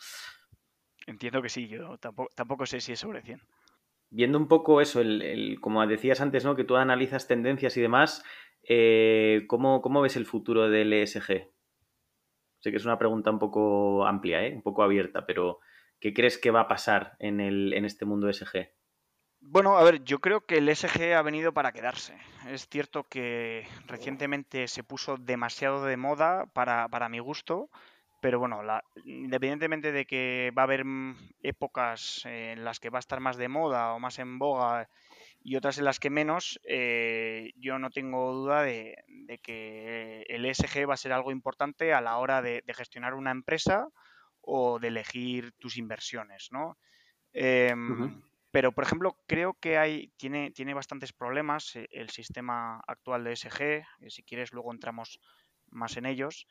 Entiendo 1.08 1.41
que 1.41 1.50
sí, 1.50 1.67
yo 1.67 1.98
tampoco, 1.98 2.30
tampoco 2.36 2.65
sé 2.65 2.80
si 2.80 2.93
es 2.93 3.00
sobre 3.00 3.22
100. 3.22 3.41
Viendo 4.12 4.39
un 4.39 4.48
poco 4.48 4.82
eso, 4.82 5.02
el, 5.02 5.60
como 5.62 5.86
decías 5.86 6.22
antes, 6.22 6.43
¿no? 6.43 6.56
Que 6.56 6.63
tú 6.63 6.78
analizas 6.78 7.28
tendencias 7.28 7.78
y 7.78 7.82
demás, 7.82 8.24
eh, 8.71 9.45
¿cómo, 9.47 10.01
ves 10.01 10.15
el 10.15 10.27
futuro 10.27 10.69
del 10.69 10.93
ESG? 10.93 11.49
Sé 12.60 12.71
que 12.71 12.77
es 12.77 12.86
una 12.86 12.99
pregunta 12.99 13.32
un 13.32 13.39
poco 13.39 14.05
amplia, 14.05 14.45
¿eh? 14.45 14.53
un 14.53 14.62
poco 14.62 14.84
abierta, 14.84 15.25
pero 15.25 15.60
¿qué 15.99 16.13
crees 16.13 16.38
que 16.38 16.51
va 16.51 16.62
a 16.62 16.67
pasar 16.67 17.15
en, 17.19 17.41
este 17.84 18.05
mundo 18.05 18.29
ESG? 18.29 18.69
Bueno, 19.41 19.77
a 19.77 19.84
ver, 19.84 20.03
yo 20.03 20.19
creo 20.19 20.45
que 20.45 20.58
el 20.58 20.69
ESG 20.69 21.13
ha 21.15 21.21
venido 21.23 21.51
para 21.51 21.71
quedarse. 21.71 22.15
Es 22.47 22.67
cierto 22.67 23.05
que 23.05 23.65
recientemente 23.88 24.67
se 24.67 24.84
puso 24.84 25.17
demasiado 25.17 25.84
de 25.86 25.97
moda 25.97 26.45
para, 26.53 26.88
para 26.89 27.10
mi 27.10 27.19
gusto, 27.19 27.71
pero 28.21 28.38
bueno, 28.38 28.62
independientemente 29.03 29.91
de 29.91 30.05
que 30.05 30.51
va 30.55 30.62
a 30.63 30.65
haber 30.65 30.86
mm, 30.86 31.15
épocas 31.41 32.23
en 32.25 32.63
las 32.63 32.79
que 32.79 32.91
va 32.91 32.99
a 32.99 33.05
estar 33.05 33.19
más 33.19 33.38
de 33.38 33.47
moda 33.47 33.93
o 33.93 33.99
más 33.99 34.19
en 34.19 34.38
boga 34.38 34.89
y 35.41 35.56
otras 35.56 35.78
en 35.78 35.86
las 35.86 35.99
que 35.99 36.10
menos, 36.10 36.60
eh, 36.63 37.52
yo 37.56 37.80
no 37.80 37.89
tengo 37.89 38.34
duda 38.34 38.63
de, 38.63 39.04
que 39.41 40.23
el 40.28 40.45
ESG 40.45 40.89
va 40.89 40.95
a 40.95 40.97
ser 40.97 41.13
algo 41.13 41.32
importante 41.32 41.93
a 41.93 42.02
la 42.02 42.17
hora 42.17 42.41
de, 42.41 42.63
gestionar 42.75 43.13
una 43.13 43.32
empresa 43.32 43.88
o 44.41 44.80
de 44.80 44.89
elegir 44.89 45.54
tus 45.54 45.78
inversiones, 45.78 46.49
¿no? 46.52 46.78
Em, 47.32 48.21
pero, 48.52 48.71
por 48.71 48.84
ejemplo, 48.84 49.17
creo 49.28 49.54
que 49.54 49.78
hay, 49.78 50.12
tiene, 50.17 50.52
tiene 50.52 50.73
bastantes 50.73 51.13
problemas 51.13 51.75
eh, 51.75 51.88
el 51.91 52.10
sistema 52.10 52.82
actual 52.88 53.23
de 53.23 53.34
ESG. 53.34 53.86
Si 54.10 54.23
quieres, 54.23 54.52
luego 54.54 54.73
entramos 54.73 55.19
más 55.69 55.97
en 55.97 56.06
ellos. 56.06 56.47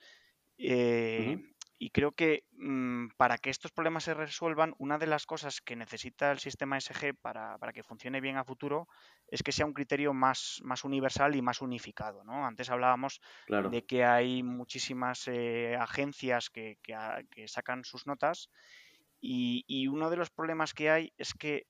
Eh, 0.59 1.39
y 1.81 1.91
creo 1.91 2.13
que 2.13 2.45
mm, 2.53 3.11
para 3.17 3.39
que 3.39 3.51
estos 3.51 3.71
problemas 3.71 4.05
se 4.05 4.15
resuelvan, 4.15 4.75
una 4.79 4.99
de 4.99 5.07
las 5.07 5.27
cosas 5.27 5.61
que 5.61 5.77
necesita 5.77 6.33
el 6.33 6.41
sistema 6.41 6.81
SG 6.81 7.15
para, 7.15 7.57
que 7.73 7.85
funcione 7.85 8.21
bien 8.21 8.37
a 8.37 8.45
futuro 8.45 8.89
es 9.29 9.45
que 9.45 9.53
sea 9.53 9.67
un 9.67 9.73
criterio 9.73 10.13
más, 10.13 10.61
más 10.65 10.85
universal 10.85 11.37
y 11.37 11.43
más 11.43 11.63
unificado. 11.63 12.25
¿no? 12.25 12.45
Antes 12.45 12.71
hablábamos 12.71 13.21
de 13.71 13.85
que 13.87 14.05
hay 14.05 14.43
muchísimas 14.43 15.29
eh, 15.29 15.77
agencias 15.77 16.51
que, 16.51 16.79
sacan 17.47 17.85
sus 17.85 18.07
notas 18.07 18.51
y, 19.21 19.87
uno 19.87 20.11
de 20.11 20.17
los 20.17 20.31
problemas 20.31 20.75
que 20.75 20.91
hay 20.91 21.13
es 21.17 21.33
que 21.33 21.67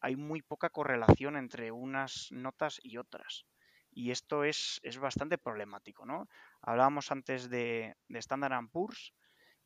hay 0.00 0.16
muy 0.16 0.42
poca 0.42 0.70
correlación 0.70 1.36
entre 1.36 1.70
unas 1.70 2.28
notas 2.32 2.80
y 2.82 2.96
otras. 2.96 3.44
Y 3.92 4.10
esto 4.10 4.42
es, 4.42 4.80
es 4.82 4.98
bastante 4.98 5.38
problemático. 5.38 6.04
¿no? 6.04 6.26
Hablábamos 6.62 7.12
antes 7.12 7.48
de, 7.48 7.94
de 8.08 8.18
Standard 8.18 8.68
Poor's 8.72 9.12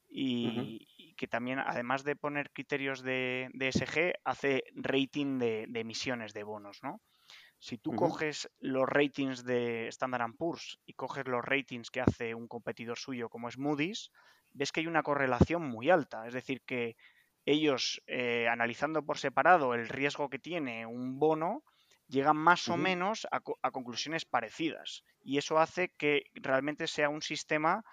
y, 0.08 1.14
que 1.16 1.26
también, 1.26 1.58
además 1.58 2.04
de 2.04 2.16
poner 2.16 2.50
criterios 2.52 3.02
de, 3.02 3.48
de 3.54 3.72
SG, 3.72 4.14
hace 4.24 4.64
rating 4.74 5.38
de, 5.38 5.68
emisiones 5.74 6.32
de 6.34 6.42
bonos, 6.42 6.82
¿no? 6.82 7.00
Si 7.58 7.78
tú 7.78 7.94
coges 7.94 8.50
los 8.60 8.86
ratings 8.86 9.44
de 9.44 9.88
Standard 9.88 10.34
Poor's 10.36 10.78
y 10.84 10.92
coges 10.92 11.26
los 11.26 11.42
ratings 11.42 11.90
que 11.90 12.02
hace 12.02 12.34
un 12.34 12.48
competidor 12.48 12.98
suyo 12.98 13.30
como 13.30 13.48
es 13.48 13.56
Moody's, 13.56 14.10
ves 14.52 14.72
que 14.72 14.80
hay 14.80 14.86
una 14.86 15.02
correlación 15.02 15.66
muy 15.66 15.88
alta. 15.88 16.26
Es 16.26 16.34
decir, 16.34 16.62
que 16.66 16.96
ellos, 17.46 18.02
eh, 18.06 18.46
analizando 18.48 19.04
por 19.04 19.18
separado 19.18 19.74
el 19.74 19.88
riesgo 19.88 20.28
que 20.28 20.38
tiene 20.38 20.84
un 20.84 21.18
bono, 21.18 21.64
llegan 22.08 22.36
más 22.36 22.68
o 22.68 22.76
menos 22.76 23.26
a, 23.30 23.40
a, 23.62 23.70
conclusiones 23.70 24.26
parecidas. 24.26 25.02
Y 25.22 25.38
eso 25.38 25.58
hace 25.58 25.88
que 25.96 26.24
realmente 26.34 26.86
sea 26.86 27.08
un 27.08 27.22
sistema 27.22 27.84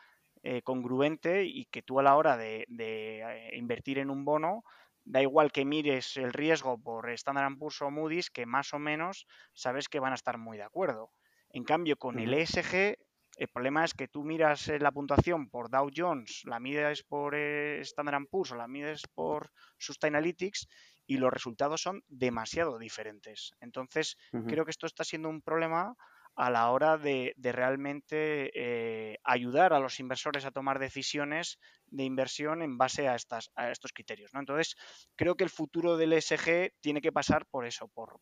eh, 0.45 0.61
congruente 0.61 1.45
y 1.45 1.65
que 1.65 1.81
tú 1.81 2.01
a 2.01 2.03
la 2.03 2.17
hora 2.17 2.35
de, 2.35 2.67
eh, 2.77 3.49
invertir 3.53 3.97
en 3.97 4.09
un 4.09 4.25
bono, 4.25 4.65
da 5.05 5.21
igual 5.21 5.53
que 5.53 5.63
mires 5.63 6.17
el 6.17 6.33
riesgo 6.33 6.77
por 6.77 7.09
Standard 7.11 7.57
Poor's 7.57 7.81
o 7.81 7.89
Moody's, 7.89 8.29
que 8.29 8.45
más 8.45 8.73
o 8.73 8.79
menos 8.79 9.25
sabes 9.53 9.87
que 9.87 10.01
van 10.01 10.11
a 10.11 10.15
estar 10.15 10.37
muy 10.37 10.57
de 10.57 10.63
acuerdo. 10.63 11.11
En 11.49 11.63
cambio, 11.63 11.95
con 11.95 12.19
el 12.19 12.33
ESG, 12.33 12.97
el 13.37 13.47
problema 13.47 13.85
es 13.85 13.93
que 13.93 14.09
tú 14.09 14.25
miras 14.25 14.67
eh, 14.67 14.79
la 14.79 14.91
puntuación 14.91 15.49
por 15.49 15.69
Dow 15.69 15.89
Jones, 15.95 16.41
la 16.43 16.59
mides 16.59 17.03
por 17.03 17.35
Standard 17.35 18.27
Poor's 18.29 18.51
o 18.51 18.55
la 18.55 18.67
mides 18.67 19.03
por 19.13 19.49
Sustainalytics 19.77 20.67
y 21.07 21.17
los 21.17 21.31
resultados 21.31 21.81
son 21.81 22.03
demasiado 22.09 22.77
diferentes. 22.79 23.53
Entonces, 23.61 24.17
creo 24.45 24.65
que 24.65 24.71
esto 24.71 24.87
está 24.87 25.05
siendo 25.05 25.29
un 25.29 25.41
problema 25.41 25.95
a 26.35 26.49
la 26.49 26.71
hora 26.71 26.97
de, 26.97 27.33
realmente 27.37 28.51
eh, 28.55 29.19
ayudar 29.23 29.73
a 29.73 29.79
los 29.79 29.99
inversores 29.99 30.45
a 30.45 30.51
tomar 30.51 30.79
decisiones 30.79 31.59
de 31.87 32.03
inversión 32.03 32.61
en 32.61 32.77
base 32.77 33.07
a, 33.07 33.15
estas, 33.15 33.51
a 33.55 33.69
estos 33.69 33.93
criterios. 33.93 34.33
¿no? 34.33 34.39
Entonces, 34.39 34.75
creo 35.15 35.35
que 35.35 35.43
el 35.43 35.49
futuro 35.49 35.95
del 35.95 36.13
ESG 36.13 36.73
tiene 36.81 37.01
que 37.01 37.11
pasar 37.11 37.45
por 37.45 37.65
eso, 37.65 37.87
por, 37.87 38.19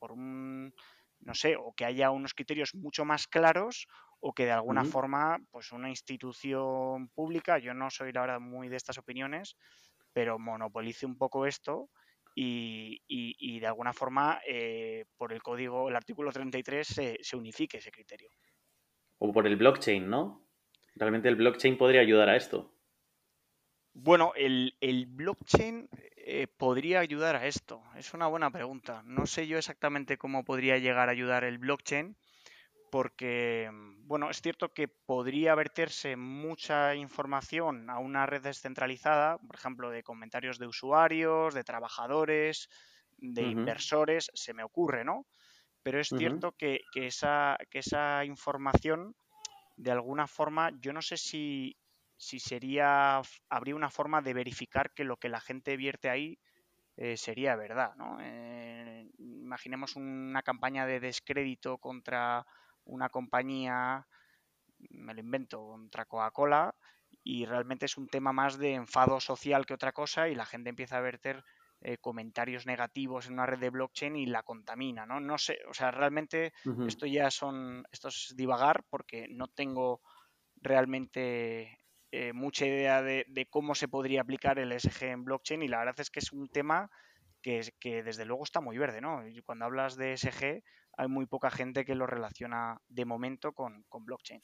un, 0.00 0.74
no 1.20 1.34
sé, 1.34 1.56
o 1.56 1.72
que 1.74 1.84
haya 1.84 2.10
unos 2.10 2.32
criterios 2.32 2.74
mucho 2.74 3.04
más 3.04 3.26
claros 3.26 3.86
o 4.20 4.32
que 4.32 4.46
de 4.46 4.52
alguna 4.52 4.84
forma, 4.84 5.38
pues 5.50 5.72
una 5.72 5.90
institución 5.90 7.08
pública, 7.08 7.58
yo 7.58 7.74
no 7.74 7.90
soy 7.90 8.12
la 8.12 8.20
verdad 8.22 8.40
muy 8.40 8.68
de 8.68 8.76
estas 8.76 8.96
opiniones, 8.96 9.56
pero 10.12 10.38
monopolice 10.38 11.06
un 11.06 11.18
poco 11.18 11.44
esto 11.44 11.90
y, 12.34 13.60
de 13.60 13.66
alguna 13.66 13.92
forma 13.92 14.40
eh, 14.46 15.04
por 15.16 15.32
el 15.32 15.42
código, 15.42 15.88
el 15.88 15.96
artículo 15.96 16.32
33 16.32 16.86
se, 16.86 17.18
se, 17.20 17.36
unifique 17.36 17.78
ese 17.78 17.90
criterio. 17.90 18.30
O 19.18 19.32
por 19.32 19.46
el 19.46 19.56
blockchain, 19.56 20.08
¿no? 20.08 20.46
Realmente 20.94 21.28
el 21.28 21.36
blockchain 21.36 21.78
podría 21.78 22.00
ayudar 22.00 22.28
a 22.28 22.36
esto. 22.36 22.72
Bueno, 23.94 24.32
el, 24.36 25.06
blockchain 25.06 25.88
eh, 26.16 26.46
podría 26.46 27.00
ayudar 27.00 27.36
a 27.36 27.46
esto. 27.46 27.82
Es 27.96 28.14
una 28.14 28.26
buena 28.26 28.50
pregunta. 28.50 29.02
No 29.04 29.26
sé 29.26 29.46
yo 29.46 29.58
exactamente 29.58 30.16
cómo 30.16 30.44
podría 30.44 30.78
llegar 30.78 31.08
a 31.08 31.12
ayudar 31.12 31.44
el 31.44 31.58
blockchain, 31.58 32.16
porque, 32.92 33.70
mm, 33.72 34.06
bueno, 34.06 34.28
es 34.30 34.42
cierto 34.42 34.74
que 34.74 34.86
podría 34.86 35.54
verterse 35.54 36.14
mucha 36.16 36.94
información 36.94 37.88
a 37.88 37.98
una 37.98 38.26
red 38.26 38.42
descentralizada, 38.42 39.38
por 39.38 39.56
ejemplo, 39.56 39.88
de 39.90 40.02
comentarios 40.02 40.58
de 40.58 40.66
usuarios, 40.66 41.54
de 41.54 41.64
trabajadores, 41.64 42.68
de 43.16 43.44
inversores, 43.46 44.30
se 44.34 44.52
me 44.52 44.62
ocurre, 44.62 45.04
¿no? 45.04 45.26
Pero 45.82 46.00
es 46.00 46.14
cierto 46.16 46.52
que, 46.52 46.80
esa, 46.94 47.56
que 47.70 47.80
esa 47.80 48.24
información, 48.26 49.16
de 49.76 49.92
alguna 49.92 50.26
forma, 50.28 50.70
yo 50.80 50.92
no 50.92 51.02
sé 51.02 51.16
si, 51.16 51.78
si 52.16 52.40
sería, 52.40 53.22
habría 53.50 53.76
una 53.76 53.90
forma 53.90 54.22
de 54.22 54.34
verificar 54.34 54.92
que 54.94 55.04
lo 55.04 55.18
que 55.18 55.30
la 55.30 55.40
gente 55.40 55.76
vierte 55.76 56.10
ahí 56.10 56.38
eh, 56.96 57.16
sería 57.16 57.56
verdad, 57.56 57.94
¿no? 57.96 58.18
Eh, 58.20 59.10
imaginemos 59.18 59.96
una 59.96 60.42
campaña 60.42 60.86
de 60.86 61.00
descrédito 61.00 61.78
contra 61.78 62.46
una 62.84 63.08
compañía, 63.08 64.06
me 64.90 65.14
lo 65.14 65.20
invento, 65.20 65.66
contra 65.66 66.04
Coca-Cola, 66.04 66.74
y 67.24 67.44
realmente 67.44 67.86
es 67.86 67.96
un 67.96 68.08
tema 68.08 68.32
más 68.32 68.58
de 68.58 68.74
enfado 68.74 69.20
social 69.20 69.66
que 69.66 69.74
otra 69.74 69.92
cosa 69.92 70.28
y 70.28 70.34
la 70.34 70.46
gente 70.46 70.70
empieza 70.70 70.98
a 70.98 71.02
verter 71.02 71.44
eh, 71.80 71.98
comentarios 71.98 72.64
negativos 72.66 73.26
en 73.26 73.34
una 73.34 73.46
red 73.46 73.58
de 73.58 73.70
blockchain 73.70 74.16
y 74.16 74.26
la 74.26 74.42
contamina, 74.42 75.04
¿no? 75.04 75.20
No 75.20 75.36
sé, 75.38 75.58
o 75.68 75.74
sea, 75.74 75.90
realmente 75.90 76.52
esto 76.86 77.06
ya 77.06 77.30
son, 77.30 77.84
esto 77.90 78.08
es 78.08 78.34
divagar 78.36 78.84
porque 78.88 79.26
no 79.28 79.48
tengo 79.48 80.00
realmente 80.56 81.80
eh, 82.12 82.32
mucha 82.32 82.66
idea 82.66 83.02
de, 83.02 83.24
de, 83.28 83.46
cómo 83.46 83.74
se 83.74 83.88
podría 83.88 84.20
aplicar 84.20 84.60
el 84.60 84.72
SG 84.72 85.06
en 85.06 85.24
blockchain 85.24 85.62
y 85.62 85.68
la 85.68 85.78
verdad 85.78 85.98
es 85.98 86.10
que 86.10 86.20
es 86.20 86.32
un 86.32 86.48
tema 86.48 86.88
que, 87.42 87.72
que 87.80 88.04
desde 88.04 88.24
luego 88.24 88.44
está 88.44 88.60
muy 88.60 88.78
verde, 88.78 89.00
¿no? 89.00 89.26
Y 89.26 89.42
cuando 89.42 89.64
hablas 89.64 89.96
de 89.96 90.16
SG, 90.16 90.62
hay 90.96 91.08
muy 91.08 91.26
poca 91.26 91.50
gente 91.50 91.84
que 91.84 91.94
lo 91.94 92.06
relaciona 92.06 92.80
de 92.88 93.04
momento 93.04 93.52
con, 93.52 93.84
blockchain. 93.90 94.42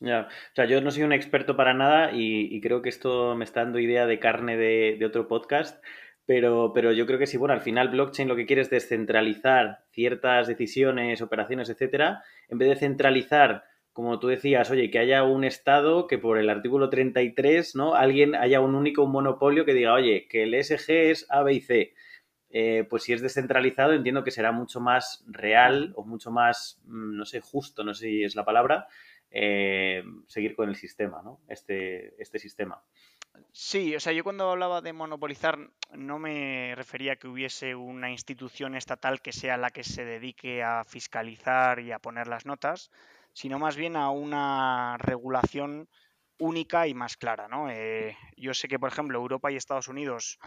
Ya, 0.00 0.28
o 0.28 0.54
sea, 0.54 0.64
yo 0.64 0.80
no 0.80 0.90
soy 0.90 1.02
un 1.02 1.12
experto 1.12 1.56
para 1.56 1.74
nada 1.74 2.10
y, 2.12 2.60
creo 2.60 2.80
que 2.80 2.88
esto 2.88 3.36
me 3.36 3.44
está 3.44 3.64
dando 3.64 3.78
idea 3.78 4.06
de 4.06 4.18
carne 4.18 4.56
de, 4.56 5.04
otro 5.04 5.28
podcast, 5.28 5.82
pero, 6.24 6.72
pero, 6.72 6.92
yo 6.92 7.06
creo 7.06 7.18
que 7.18 7.26
sí, 7.26 7.36
bueno, 7.36 7.54
al 7.54 7.60
final 7.60 7.88
blockchain 7.88 8.28
lo 8.28 8.36
que 8.36 8.46
quiere 8.46 8.62
es 8.62 8.70
descentralizar 8.70 9.84
ciertas 9.90 10.46
decisiones, 10.46 11.20
operaciones, 11.20 11.68
etcétera, 11.68 12.22
en 12.48 12.58
vez 12.58 12.68
de 12.70 12.76
centralizar 12.76 13.64
como 13.92 14.18
tú 14.20 14.28
decías, 14.28 14.70
oye, 14.70 14.90
que 14.90 14.98
haya 14.98 15.24
un 15.24 15.44
Estado 15.44 16.06
que 16.06 16.18
por 16.18 16.38
el 16.38 16.48
artículo 16.48 16.90
33, 16.90 17.74
¿no? 17.74 17.94
Alguien 17.94 18.34
haya 18.34 18.60
un 18.60 18.74
único 18.74 19.06
monopolio 19.06 19.64
que 19.64 19.74
diga, 19.74 19.92
oye, 19.92 20.26
que 20.28 20.44
el 20.44 20.54
SG 20.54 21.10
es 21.10 21.26
A, 21.28 21.42
B 21.42 21.54
y 21.54 21.60
C. 21.60 21.94
Eh, 22.52 22.84
pues 22.90 23.04
si 23.04 23.12
es 23.12 23.22
descentralizado 23.22 23.92
entiendo 23.92 24.24
que 24.24 24.32
será 24.32 24.50
mucho 24.50 24.80
más 24.80 25.24
real 25.28 25.92
o 25.94 26.04
mucho 26.04 26.32
más, 26.32 26.80
mm, 26.84 27.16
no 27.16 27.24
sé, 27.24 27.40
justo, 27.40 27.84
no 27.84 27.94
sé 27.94 28.06
si 28.06 28.24
es 28.24 28.34
la 28.34 28.44
palabra, 28.44 28.88
eh, 29.30 30.02
seguir 30.26 30.56
con 30.56 30.68
el 30.68 30.74
sistema, 30.74 31.22
¿no? 31.22 31.40
Este, 31.48 32.20
este 32.20 32.40
sistema. 32.40 32.82
Sí, 33.52 33.94
o 33.94 34.00
sea, 34.00 34.12
yo 34.12 34.24
cuando 34.24 34.50
hablaba 34.50 34.80
de 34.80 34.92
monopolizar 34.92 35.58
no 35.92 36.18
me 36.18 36.74
refería 36.74 37.12
a 37.12 37.16
que 37.16 37.28
hubiese 37.28 37.74
una 37.74 38.10
institución 38.10 38.74
estatal 38.74 39.22
que 39.22 39.32
sea 39.32 39.56
la 39.56 39.70
que 39.70 39.84
se 39.84 40.04
dedique 40.04 40.62
a 40.62 40.84
fiscalizar 40.84 41.78
y 41.78 41.92
a 41.92 42.00
poner 42.00 42.26
las 42.26 42.46
notas, 42.46 42.90
sino 43.32 43.60
más 43.60 43.76
bien 43.76 43.94
a 43.96 44.10
una 44.10 44.96
regulación 44.98 45.88
única 46.38 46.86
y 46.88 46.94
más 46.94 47.16
clara, 47.16 47.48
¿no? 47.48 47.70
Eh, 47.70 48.16
yo 48.36 48.54
sé 48.54 48.66
que, 48.66 48.78
por 48.78 48.90
ejemplo, 48.90 49.18
Europa 49.18 49.52
y 49.52 49.56
Estados 49.56 49.88
Unidos 49.88 50.38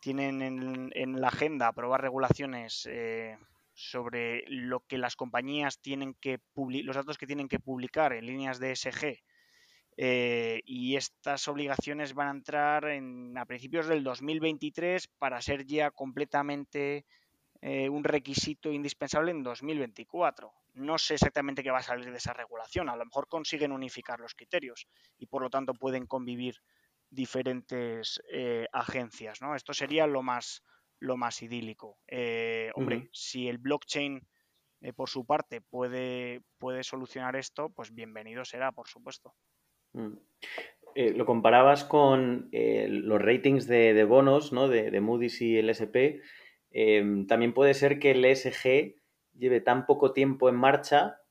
tienen 0.00 0.90
en, 0.94 1.20
la 1.20 1.28
agenda 1.28 1.68
aprobar 1.68 2.00
regulaciones 2.00 2.86
eh, 2.90 3.36
sobre 3.74 4.44
lo 4.48 4.80
que 4.80 4.98
las 4.98 5.16
compañías 5.16 5.80
tienen 5.80 6.14
que 6.14 6.40
los 6.56 6.96
datos 6.96 7.18
que 7.18 7.26
tienen 7.26 7.48
que 7.48 7.60
publicar 7.60 8.12
en 8.12 8.26
líneas 8.26 8.58
de 8.58 8.74
SG 8.74 9.22
eh, 10.00 10.62
y 10.64 10.94
estas 10.94 11.48
obligaciones 11.48 12.14
van 12.14 12.28
a 12.28 12.30
entrar 12.30 12.84
en, 12.86 13.36
a 13.36 13.44
principios 13.44 13.88
del 13.88 14.04
2023 14.04 15.08
para 15.18 15.42
ser 15.42 15.66
ya 15.66 15.90
completamente 15.90 17.04
eh, 17.60 17.88
un 17.88 18.04
requisito 18.04 18.70
indispensable 18.70 19.32
en 19.32 19.42
2024. 19.42 20.52
No 20.74 20.98
sé 20.98 21.14
exactamente 21.14 21.64
qué 21.64 21.72
va 21.72 21.78
a 21.78 21.82
salir 21.82 22.12
de 22.12 22.16
esa 22.16 22.32
regulación. 22.32 22.88
A 22.88 22.94
lo 22.94 23.04
mejor 23.04 23.26
consiguen 23.26 23.72
unificar 23.72 24.20
los 24.20 24.34
criterios 24.34 24.86
y 25.18 25.26
por 25.26 25.42
lo 25.42 25.50
tanto 25.50 25.74
pueden 25.74 26.06
convivir 26.06 26.62
diferentes 27.10 28.22
eh, 28.30 28.66
agencias, 28.72 29.40
¿no? 29.40 29.54
Esto 29.54 29.72
sería 29.72 30.06
lo 30.06 30.22
más, 30.22 30.62
lo 30.98 31.16
más 31.16 31.42
idílico. 31.42 31.98
Eh, 32.06 32.70
hombre, 32.74 33.08
si 33.12 33.48
el 33.48 33.58
blockchain 33.58 34.26
eh, 34.80 34.92
por 34.92 35.08
su 35.08 35.24
parte 35.24 35.60
puede, 35.60 36.42
puede 36.58 36.82
solucionar 36.82 37.36
esto, 37.36 37.70
pues 37.70 37.94
bienvenido 37.94 38.44
será, 38.44 38.72
por 38.72 38.88
supuesto. 38.88 39.34
Mm. 39.94 40.18
lo 41.16 41.24
comparabas 41.24 41.84
con 41.84 42.50
los 42.52 43.22
ratings 43.22 43.66
de, 43.66 44.04
bonos, 44.04 44.52
¿no? 44.52 44.68
De, 44.68 44.90
de, 44.90 45.00
Moody's 45.00 45.40
y 45.40 45.56
el 45.56 45.70
SP. 45.72 46.20
Em, 46.70 47.26
también 47.26 47.54
puede 47.54 47.72
ser 47.72 47.98
que 47.98 48.10
el 48.10 48.24
ESG 48.24 48.96
lleve 49.34 49.60
tan 49.60 49.86
poco 49.86 50.12
tiempo 50.12 50.48
en 50.48 50.56
marcha 50.56 51.22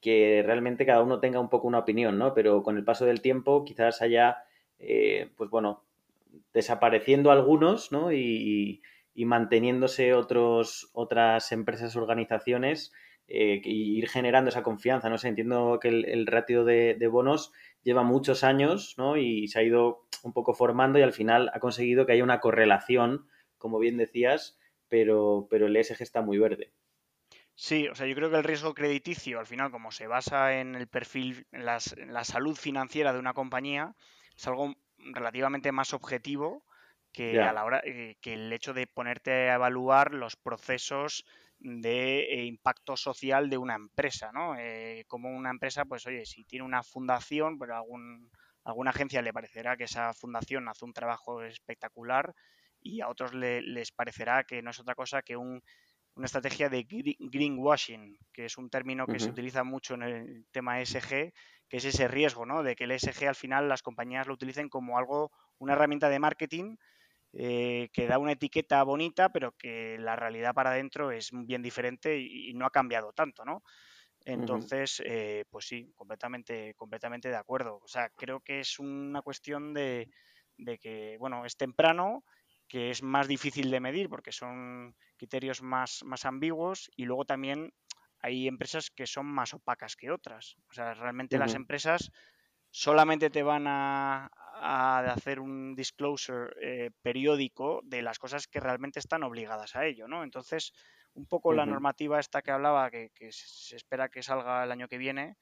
que 0.00 0.42
realmente 0.44 0.84
cada 0.84 1.02
uno 1.02 1.20
tenga 1.20 1.40
un 1.40 1.48
poco 1.48 1.68
una 1.68 1.78
opinión, 1.78 2.18
¿no? 2.18 2.34
Pero 2.34 2.62
con 2.62 2.76
el 2.76 2.84
paso 2.84 3.06
del 3.06 3.22
tiempo 3.22 3.64
quizás 3.64 4.02
haya 4.02 4.44
eh, 4.82 5.30
pues 5.36 5.48
bueno, 5.48 5.84
desapareciendo 6.52 7.30
algunos, 7.30 7.92
¿no? 7.92 8.12
Y, 8.12 8.82
manteniéndose 9.14 10.14
otros, 10.14 10.90
otras 10.92 11.52
empresas, 11.52 11.96
organizaciones, 11.96 12.92
eh, 13.28 13.60
y 13.62 13.98
ir 13.98 14.08
generando 14.08 14.48
esa 14.48 14.62
confianza, 14.62 15.08
¿no? 15.08 15.16
sé, 15.16 15.28
entiendo 15.28 15.78
que 15.80 15.88
el, 15.88 16.26
ratio 16.26 16.64
de, 16.64 17.08
bonos 17.10 17.52
lleva 17.82 18.02
muchos 18.02 18.42
años, 18.42 18.94
¿no? 18.98 19.16
Y 19.16 19.48
se 19.48 19.60
ha 19.60 19.62
ido 19.62 20.08
un 20.24 20.32
poco 20.32 20.54
formando 20.54 20.98
y 20.98 21.02
al 21.02 21.12
final 21.12 21.50
ha 21.54 21.60
conseguido 21.60 22.04
que 22.04 22.12
haya 22.12 22.24
una 22.24 22.40
correlación, 22.40 23.28
como 23.58 23.78
bien 23.78 23.96
decías, 23.96 24.58
pero, 24.88 25.46
pero 25.50 25.66
el 25.66 25.76
ESG 25.76 26.02
está 26.02 26.22
muy 26.22 26.38
verde. 26.38 26.72
Sí, 27.54 27.86
o 27.88 27.94
sea, 27.94 28.06
yo 28.06 28.14
creo 28.14 28.30
que 28.30 28.38
el 28.38 28.44
riesgo 28.44 28.74
crediticio, 28.74 29.38
al 29.38 29.46
final, 29.46 29.70
como 29.70 29.92
se 29.92 30.06
basa 30.06 30.58
en 30.58 30.74
el 30.74 30.88
perfil, 30.88 31.46
en 31.52 31.64
la 31.64 32.24
salud 32.24 32.56
financiera 32.56 33.12
de 33.12 33.18
una 33.18 33.34
compañía, 33.34 33.94
es 34.36 34.46
algo 34.46 34.74
relativamente 34.98 35.72
más 35.72 35.92
objetivo 35.94 36.64
que 37.12 37.40
a 37.40 37.52
la 37.52 37.64
hora 37.64 37.80
eh, 37.84 38.16
que 38.20 38.34
el 38.34 38.52
hecho 38.52 38.72
de 38.72 38.86
ponerte 38.86 39.50
a 39.50 39.54
evaluar 39.54 40.14
los 40.14 40.36
procesos 40.36 41.24
de 41.58 42.20
eh, 42.20 42.44
impacto 42.46 42.96
social 42.96 43.50
de 43.50 43.58
una 43.58 43.74
empresa, 43.74 44.32
¿no? 44.32 44.56
Eh, 44.58 45.04
como 45.06 45.30
una 45.30 45.50
empresa, 45.50 45.84
pues 45.84 46.06
oye, 46.06 46.24
si 46.24 46.44
tiene 46.44 46.64
una 46.64 46.82
fundación, 46.82 47.58
pues 47.58 47.70
algún, 47.70 48.30
alguna 48.64 48.90
agencia 48.90 49.22
le 49.22 49.32
parecerá 49.32 49.76
que 49.76 49.84
esa 49.84 50.12
fundación 50.14 50.68
hace 50.68 50.84
un 50.84 50.92
trabajo 50.92 51.42
espectacular 51.42 52.34
y 52.80 53.00
a 53.00 53.08
otros 53.08 53.32
les 53.34 53.92
parecerá 53.92 54.42
que 54.44 54.60
no 54.62 54.70
es 54.70 54.80
otra 54.80 54.96
cosa 54.96 55.22
que 55.22 55.36
un, 55.36 55.62
una 56.14 56.26
estrategia 56.26 56.68
de 56.68 56.84
greenwashing, 57.18 58.18
que 58.32 58.44
es 58.44 58.58
un 58.58 58.68
término 58.68 59.06
que 59.06 59.18
se 59.18 59.30
utiliza 59.30 59.64
mucho 59.64 59.94
en 59.94 60.02
el 60.02 60.46
tema 60.50 60.80
ESG, 60.80 61.32
que 61.68 61.76
es 61.76 61.84
ese 61.84 62.06
riesgo, 62.06 62.44
¿no? 62.44 62.62
De 62.62 62.76
que 62.76 62.84
el 62.84 62.90
ESG 62.90 63.28
al 63.28 63.34
final 63.34 63.68
las 63.68 63.82
compañías 63.82 64.26
lo 64.26 64.34
utilicen 64.34 64.68
como 64.68 64.98
algo, 64.98 65.32
una 65.58 65.72
herramienta 65.72 66.10
de 66.10 66.18
marketing 66.18 66.76
eh, 67.32 67.88
que 67.94 68.06
da 68.06 68.18
una 68.18 68.32
etiqueta 68.32 68.82
bonita, 68.82 69.30
pero 69.30 69.52
que 69.52 69.96
la 69.98 70.16
realidad 70.16 70.52
para 70.52 70.72
adentro 70.72 71.10
es 71.12 71.30
bien 71.32 71.62
diferente 71.62 72.18
y, 72.18 72.52
no 72.52 72.66
ha 72.66 72.70
cambiado 72.70 73.14
tanto, 73.14 73.44
¿no? 73.44 73.62
Entonces, 74.24 75.02
eh, 75.04 75.46
pues 75.50 75.66
sí, 75.66 75.90
completamente, 75.96 76.74
completamente 76.74 77.28
de 77.28 77.36
acuerdo. 77.36 77.80
O 77.82 77.88
sea, 77.88 78.10
creo 78.10 78.40
que 78.40 78.60
es 78.60 78.78
una 78.78 79.22
cuestión 79.22 79.72
de, 79.72 80.10
de 80.58 80.78
que, 80.78 81.16
bueno, 81.18 81.46
es 81.46 81.56
temprano, 81.56 82.22
que 82.72 82.88
es 82.88 83.02
más 83.02 83.28
difícil 83.28 83.70
de 83.70 83.80
medir 83.80 84.08
porque 84.08 84.32
son 84.32 84.96
criterios 85.18 85.60
más, 85.60 86.02
más 86.06 86.24
ambiguos 86.24 86.90
y 86.96 87.04
luego 87.04 87.26
también 87.26 87.74
hay 88.20 88.48
empresas 88.48 88.90
que 88.90 89.06
son 89.06 89.26
más 89.26 89.52
opacas 89.52 89.94
que 89.94 90.10
otras. 90.10 90.56
O 90.70 90.72
sea, 90.72 90.94
realmente 90.94 91.36
las 91.36 91.54
empresas 91.54 92.10
solamente 92.70 93.28
te 93.28 93.42
van 93.42 93.66
a, 93.66 94.30
hacer 94.54 95.38
un 95.38 95.74
disclosure 95.74 96.54
eh, 96.62 96.90
periódico 97.02 97.82
de 97.84 98.00
las 98.00 98.18
cosas 98.18 98.46
que 98.46 98.58
realmente 98.58 99.00
están 99.00 99.22
obligadas 99.22 99.76
a 99.76 99.84
ello, 99.84 100.08
¿no? 100.08 100.24
Entonces, 100.24 100.72
un 101.12 101.26
poco 101.26 101.52
la 101.52 101.66
normativa 101.66 102.20
esta 102.20 102.40
que 102.40 102.52
hablaba, 102.52 102.90
que, 102.90 103.10
se 103.32 103.76
espera 103.76 104.08
que 104.08 104.22
salga 104.22 104.64
el 104.64 104.72
año 104.72 104.88
que 104.88 104.96
viene, 104.96 105.36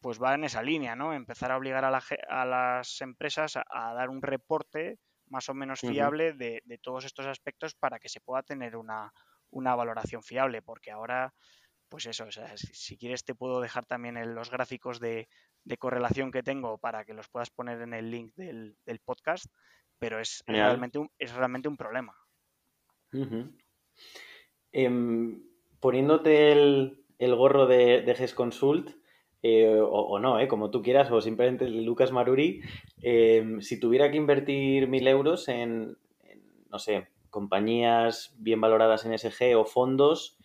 pues 0.00 0.18
va 0.18 0.34
en 0.34 0.44
esa 0.44 0.62
línea, 0.62 0.96
¿no? 0.96 1.12
Empezar 1.12 1.52
a 1.52 1.58
obligar 1.58 1.84
a, 1.84 2.46
las 2.46 3.00
empresas 3.02 3.58
a, 3.58 3.92
dar 3.92 4.08
un 4.08 4.22
reporte 4.22 4.98
más 5.30 5.48
o 5.48 5.54
menos 5.54 5.80
fiable 5.80 6.34
de, 6.34 6.80
todos 6.82 7.04
estos 7.04 7.26
aspectos 7.26 7.74
para 7.74 7.98
que 7.98 8.08
se 8.08 8.20
pueda 8.20 8.42
tener 8.42 8.76
una, 8.76 9.12
una 9.50 9.74
valoración 9.74 10.22
fiable, 10.22 10.60
porque 10.60 10.90
ahora 10.90 11.32
pues 11.90 12.06
eso, 12.06 12.24
o 12.24 12.30
sea, 12.30 12.56
si, 12.56 12.96
quieres 12.96 13.24
te 13.24 13.34
puedo 13.34 13.60
dejar 13.60 13.84
también 13.84 14.34
los 14.34 14.50
gráficos 14.50 15.00
de, 15.00 15.28
correlación 15.78 16.30
que 16.30 16.42
tengo 16.42 16.78
para 16.78 17.04
que 17.04 17.14
los 17.14 17.28
puedas 17.28 17.50
poner 17.50 17.82
en 17.82 17.94
el 17.94 18.10
link 18.10 18.32
del, 18.36 18.76
podcast, 19.04 19.46
pero 19.98 20.20
es 20.20 20.42
realmente, 20.46 20.98
un, 20.98 21.10
es 21.18 21.34
realmente 21.34 21.68
un 21.68 21.76
problema. 21.76 22.16
Em, 24.72 25.42
poniéndote 25.80 26.52
el, 26.52 27.04
gorro 27.18 27.66
de, 27.66 28.02
de 28.02 28.14
GES 28.14 28.34
Consult, 28.34 28.90
eh, 29.42 29.78
o, 29.80 30.18
no, 30.18 30.40
eh, 30.40 30.48
como 30.48 30.70
tú 30.70 30.82
quieras, 30.82 31.10
o 31.10 31.20
simplemente 31.20 31.68
Lucas 31.68 32.12
Maruri, 32.12 32.62
em, 33.02 33.60
si 33.60 33.80
tuviera 33.80 34.10
que 34.10 34.16
invertir 34.16 34.88
mil 34.88 35.06
euros 35.08 35.48
en, 35.48 35.96
no 36.70 36.78
sé, 36.78 37.08
compañías 37.30 38.34
bien 38.38 38.60
valoradas 38.60 39.04
en 39.06 39.16
SG 39.16 39.56
o 39.56 39.64
fondos, 39.64 40.38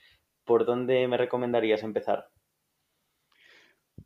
¿por 0.45 0.65
dónde 0.65 1.07
me 1.07 1.17
recomendarías 1.17 1.83
empezar? 1.83 2.29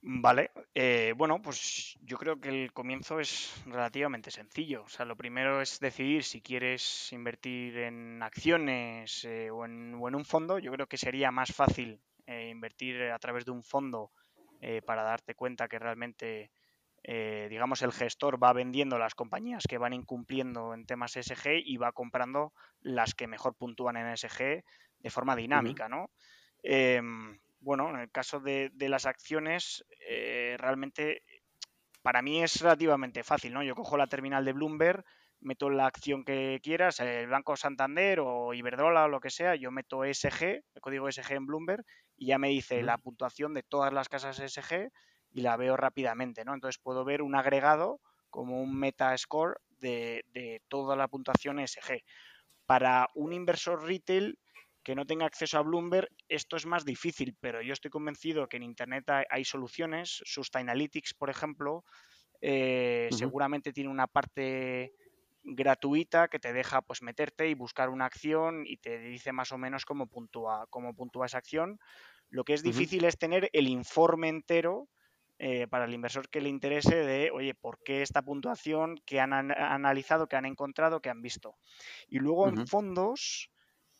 Vale, 0.01 0.51
eh, 0.73 1.13
bueno, 1.17 1.41
pues 1.41 1.97
yo 2.01 2.17
creo 2.17 2.39
que 2.39 2.49
el 2.49 2.73
comienzo 2.73 3.19
es 3.19 3.61
relativamente 3.65 4.31
sencillo. 4.31 4.83
O 4.83 4.89
sea, 4.89 5.05
lo 5.05 5.17
primero 5.17 5.61
es 5.61 5.79
decidir 5.79 6.23
si 6.23 6.41
quieres 6.41 7.11
invertir 7.11 7.77
en 7.79 8.23
acciones 8.23 9.25
eh, 9.25 9.51
o, 9.51 9.65
en, 9.65 9.93
un 9.93 10.25
fondo. 10.25 10.57
Yo 10.57 10.71
creo 10.71 10.87
que 10.87 10.97
sería 10.97 11.31
más 11.31 11.53
fácil 11.53 12.01
eh, 12.27 12.49
invertir 12.49 13.01
a 13.03 13.19
través 13.19 13.43
de 13.45 13.51
un 13.51 13.63
fondo 13.63 14.11
para 14.85 15.03
darte 15.03 15.35
cuenta 15.35 15.67
que 15.67 15.79
realmente, 15.79 16.51
digamos, 17.03 17.81
el 17.81 17.91
gestor 17.91 18.41
va 18.43 18.53
vendiendo 18.53 18.97
las 18.97 19.15
compañías 19.15 19.63
que 19.67 19.77
van 19.77 19.93
incumpliendo 19.93 20.73
en 20.73 20.85
temas 20.85 21.13
SG 21.13 21.61
y 21.63 21.77
va 21.77 21.91
comprando 21.91 22.53
las 22.81 23.15
que 23.15 23.27
mejor 23.27 23.55
puntúan 23.55 23.97
en 23.97 24.15
SG 24.17 24.63
de 24.99 25.09
forma 25.09 25.35
dinámica, 25.35 25.87
¿no? 25.87 26.09
Em, 26.63 27.39
bueno, 27.61 27.89
en 27.89 27.99
el 27.99 28.11
caso 28.11 28.39
de, 28.39 28.71
las 28.77 29.05
acciones, 29.05 29.85
eh, 30.07 30.55
realmente 30.59 31.23
para 32.01 32.21
mí 32.21 32.41
es 32.41 32.61
relativamente 32.61 33.23
fácil, 33.23 33.53
¿no? 33.53 33.63
Yo 33.63 33.75
cojo 33.75 33.97
la 33.97 34.07
terminal 34.07 34.45
de 34.45 34.53
Bloomberg, 34.53 35.03
meto 35.41 35.69
la 35.69 35.85
acción 35.85 36.23
que 36.23 36.59
quieras, 36.63 36.99
el 36.99 37.27
Banco 37.27 37.55
Santander 37.55 38.19
o 38.21 38.53
Iberdrola 38.53 39.05
o 39.05 39.09
lo 39.09 39.19
que 39.19 39.29
sea, 39.29 39.55
yo 39.55 39.71
meto 39.71 40.03
SG, 40.03 40.43
el 40.43 40.81
código 40.81 41.11
SG 41.11 41.31
en 41.33 41.45
Bloomberg 41.45 41.85
y 42.19 42.27
ya 42.27 42.37
me 42.37 42.49
dice 42.49 42.83
la 42.83 42.97
puntuación 42.97 43.53
de 43.53 43.63
todas 43.63 43.93
las 43.93 44.09
casas 44.09 44.39
SG 44.39 44.91
y 45.31 45.41
la 45.41 45.55
veo 45.55 45.77
rápidamente, 45.77 46.43
¿no? 46.43 46.53
Entonces 46.53 46.79
puedo 46.79 47.05
ver 47.05 47.21
un 47.21 47.33
agregado 47.33 48.01
como 48.29 48.61
un 48.61 48.77
meta 48.77 49.17
score 49.17 49.59
de, 49.79 50.25
de 50.33 50.61
toda 50.67 50.95
la 50.97 51.07
puntuación 51.07 51.65
SG. 51.65 52.03
Para 52.65 53.07
un 53.15 53.31
inversor 53.31 53.83
retail 53.83 54.37
que 54.83 54.95
no 54.95 55.05
tenga 55.05 55.25
acceso 55.25 55.57
a 55.57 55.61
Bloomberg, 55.61 56.09
esto 56.27 56.57
es 56.57 56.65
más 56.65 56.83
difícil, 56.83 57.35
pero 57.39 57.61
yo 57.61 57.73
estoy 57.73 57.89
convencido 57.89 58.47
que 58.47 58.57
en 58.57 58.63
Internet 58.63 59.05
hay, 59.29 59.45
soluciones. 59.45 60.21
Sustainalytics, 60.25 61.13
por 61.13 61.29
ejemplo, 61.29 61.85
eh, 62.41 63.07
seguramente 63.11 63.71
tiene 63.71 63.89
una 63.89 64.07
parte 64.07 64.93
gratuita 65.43 66.27
que 66.27 66.39
te 66.39 66.53
deja 66.53 66.81
pues 66.81 67.01
meterte 67.01 67.49
y 67.49 67.53
buscar 67.53 67.89
una 67.89 68.05
acción 68.05 68.63
y 68.65 68.77
te 68.77 68.99
dice 68.99 69.31
más 69.31 69.51
o 69.51 69.57
menos 69.57 69.85
cómo 69.85 70.07
puntúa, 70.07 70.67
cómo 70.69 70.93
puntúa 70.93 71.25
esa 71.25 71.37
acción. 71.37 71.79
Lo 72.29 72.43
que 72.43 72.53
es 72.53 72.63
difícil 72.63 73.05
es 73.05 73.17
tener 73.17 73.49
el 73.53 73.67
informe 73.67 74.29
entero 74.29 74.87
eh, 75.39 75.67
para 75.67 75.85
el 75.85 75.93
inversor 75.93 76.29
que 76.29 76.41
le 76.41 76.49
interese 76.49 76.95
de, 76.95 77.31
oye, 77.31 77.55
¿por 77.55 77.81
qué 77.83 78.01
esta 78.01 78.21
puntuación? 78.21 78.99
que 79.05 79.19
han 79.19 79.33
analizado? 79.33 80.27
que 80.27 80.35
han 80.35 80.45
encontrado? 80.45 81.01
que 81.01 81.09
han 81.09 81.21
visto? 81.21 81.57
Y 82.09 82.19
luego 82.19 82.47
en 82.49 82.67
fondos, 82.67 83.49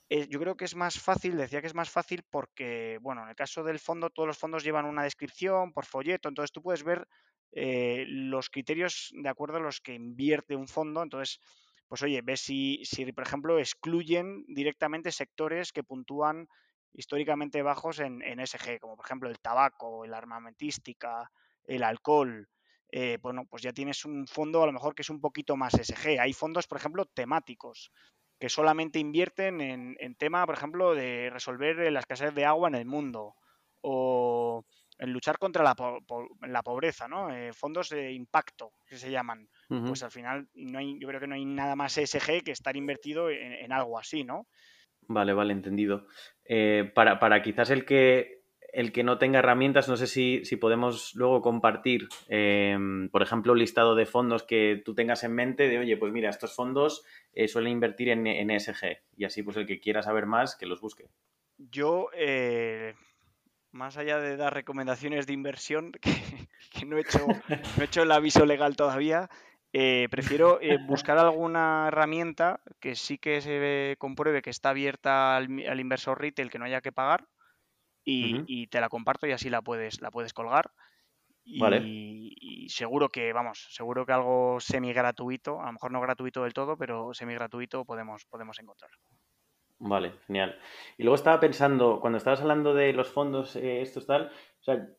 eh, 0.10 0.28
yo 0.30 0.40
creo 0.40 0.58
que 0.58 0.66
es 0.66 0.76
más 0.76 1.00
fácil, 1.00 1.38
decía 1.38 1.62
que 1.62 1.68
es 1.68 1.76
más 1.76 1.90
fácil 1.90 2.24
porque, 2.30 3.00
bueno, 3.02 3.24
en 3.24 3.30
el 3.30 3.36
caso 3.36 3.64
del 3.64 3.80
fondo, 3.80 4.10
todos 4.10 4.28
los 4.28 4.38
fondos 4.38 4.64
llevan 4.64 4.86
una 4.86 5.04
descripción 5.04 5.72
por 5.72 5.86
folleto, 5.86 6.28
entonces 6.28 6.52
tú 6.52 6.62
puedes 6.62 6.84
ver 6.84 7.08
eh, 7.52 8.06
los 8.08 8.50
criterios 8.50 9.12
de 9.14 9.30
acuerdo 9.30 9.58
a 9.58 9.62
los 9.62 9.82
que 9.82 9.94
invierte 9.94 10.56
un 10.56 10.68
fondo. 10.68 11.02
Entonces, 11.02 11.40
pues 11.88 12.04
oye, 12.04 12.22
ves 12.22 12.42
si, 12.42 12.84
si, 12.86 13.12
por 13.12 13.26
ejemplo, 13.26 13.60
excluyen 13.60 14.46
directamente 14.48 15.12
sectores 15.12 15.72
que 15.72 15.84
puntúan 15.84 16.48
históricamente 16.94 17.62
bajos 17.62 18.00
en, 18.00 18.22
SG, 18.22 18.80
como 18.80 18.96
por 18.96 19.06
ejemplo 19.06 19.30
el 19.30 19.40
tabaco, 19.40 20.06
la 20.06 20.18
armamentística, 20.18 21.32
el 21.66 21.84
alcohol. 21.84 22.48
Eh, 22.92 23.20
bueno, 23.22 23.46
pues 23.46 23.62
ya 23.62 23.74
tienes 23.74 24.06
un 24.06 24.28
fondo 24.28 24.64
a 24.64 24.66
lo 24.66 24.74
mejor 24.74 24.96
que 24.96 25.04
es 25.04 25.10
un 25.10 25.22
poquito 25.22 25.56
más 25.56 25.74
SG. 25.74 26.20
Hay 26.20 26.34
fondos, 26.34 26.68
por 26.68 26.78
ejemplo, 26.80 27.06
temáticos, 27.06 27.92
que 28.40 28.50
solamente 28.50 29.00
invierten 29.00 29.62
en, 29.62 29.96
en 30.00 30.16
tema, 30.16 30.46
por 30.46 30.56
ejemplo, 30.56 30.96
de 30.96 31.30
resolver 31.30 31.92
la 31.92 32.00
escasez 32.00 32.34
de 32.34 32.46
agua 32.46 32.68
en 32.70 32.76
el 32.76 32.86
mundo 32.86 33.36
o 33.82 34.66
en 35.00 35.14
luchar 35.14 35.38
contra 35.38 35.64
la, 35.64 35.76
la 36.42 36.62
pobreza, 36.62 37.08
¿no? 37.08 37.34
Eh, 37.34 37.54
fondos 37.54 37.90
de 37.90 38.12
impacto, 38.12 38.74
que 38.86 38.98
se 38.98 39.10
llaman. 39.10 39.48
Pues 39.68 40.04
al 40.04 40.12
final 40.12 40.48
no 40.54 40.80
hay, 40.80 41.00
yo 41.00 41.08
creo 41.08 41.22
que 41.22 41.28
no 41.28 41.36
hay 41.36 41.46
nada 41.46 41.76
más 41.76 41.98
ESG 41.98 42.44
que 42.44 42.52
estar 42.52 42.76
invertido 42.76 43.30
en, 43.30 43.72
algo 43.72 43.98
así, 43.98 44.24
¿no? 44.24 44.48
Vale, 45.08 45.34
vale, 45.34 45.54
entendido. 45.54 46.08
Eh, 46.44 46.92
para, 46.94 47.18
para, 47.20 47.42
quizás 47.42 47.70
el 47.70 47.86
que, 47.86 48.42
el 48.74 48.92
que 48.92 49.04
no 49.04 49.18
tenga 49.18 49.40
herramientas, 49.40 49.88
no 49.88 49.96
sé 49.96 50.08
si, 50.08 50.44
si 50.44 50.58
podemos 50.58 51.16
luego 51.16 51.42
compartir, 51.42 52.10
em, 52.28 53.10
por 53.10 53.22
ejemplo, 53.22 53.54
un 53.54 53.60
listado 53.60 53.96
de 53.96 54.06
fondos 54.06 54.44
que 54.44 54.82
tú 54.84 54.96
tengas 54.96 55.24
en 55.24 55.34
mente 55.34 55.70
de, 55.70 55.78
oye, 55.78 55.98
pues 55.98 56.12
mira, 56.12 56.30
estos 56.30 56.54
fondos 56.54 57.06
eh, 57.34 57.48
suelen 57.48 57.74
invertir 57.74 58.10
en, 58.10 58.28
en, 58.28 58.52
ESG 58.52 58.98
y 59.16 59.24
así 59.24 59.44
pues 59.44 59.56
el 59.56 59.66
que 59.66 59.80
quiera 59.80 60.02
saber 60.02 60.26
más, 60.26 60.56
que 60.56 60.66
los 60.66 60.82
busque. 60.82 61.06
Yo, 61.58 62.10
más 63.72 63.98
allá 63.98 64.20
de 64.20 64.38
dar 64.38 64.54
recomendaciones 64.54 65.28
de 65.28 65.34
inversión, 65.34 65.92
que, 66.72 66.86
no, 66.86 66.98
he 66.98 67.02
hecho, 67.02 67.26
no 67.28 67.82
he 67.82 67.86
hecho 67.86 68.04
el 68.04 68.12
aviso 68.12 68.46
legal 68.46 68.76
todavía, 68.76 69.30
eh, 69.72 70.08
prefiero 70.10 70.60
eh, 70.62 70.80
buscar 70.88 71.20
alguna 71.20 71.88
herramienta 71.90 72.62
que 72.80 72.96
sí 72.96 73.20
que 73.20 73.40
se 73.42 73.96
compruebe 74.00 74.42
que 74.42 74.50
está 74.50 74.70
abierta 74.70 75.36
al, 75.36 75.80
inversor 75.80 76.20
retail, 76.20 76.50
que 76.50 76.58
no 76.58 76.66
haya 76.66 76.82
que 76.82 76.92
pagar, 76.92 77.28
y, 78.04 78.66
te 78.68 78.82
la 78.82 78.90
comparto 78.90 79.28
y 79.28 79.34
así 79.34 79.52
la 79.52 79.62
puedes, 79.62 80.02
la 80.02 80.10
puedes 80.10 80.34
colgar. 80.34 80.72
Y, 81.44 82.36
y, 82.42 82.70
seguro 82.70 83.10
que, 83.10 83.34
vamos, 83.34 83.68
seguro 83.70 84.06
que 84.06 84.14
algo 84.14 84.60
semi 84.60 84.94
gratuito, 84.94 85.62
a 85.62 85.68
lo 85.68 85.74
mejor 85.74 85.92
no 85.92 86.02
gratuito 86.02 86.44
del 86.44 86.54
todo, 86.54 86.76
pero 86.76 87.14
semi 87.14 87.36
gratuito 87.36 87.86
podemos, 87.86 88.26
podemos 88.26 88.58
encontrar. 88.60 88.90
Vale, 89.80 90.12
genial. 90.28 90.60
Y 90.98 91.04
luego 91.04 91.16
estaba 91.16 91.40
pensando, 91.40 92.00
cuando 92.02 92.18
estabas 92.18 92.42
hablando 92.42 92.74
de 92.74 92.92
los 92.92 93.10
fondos, 93.10 93.56
eh, 93.56 93.82
estos 93.82 94.06
tal, 94.06 94.28
o 94.60 94.64
sea, 94.64 94.90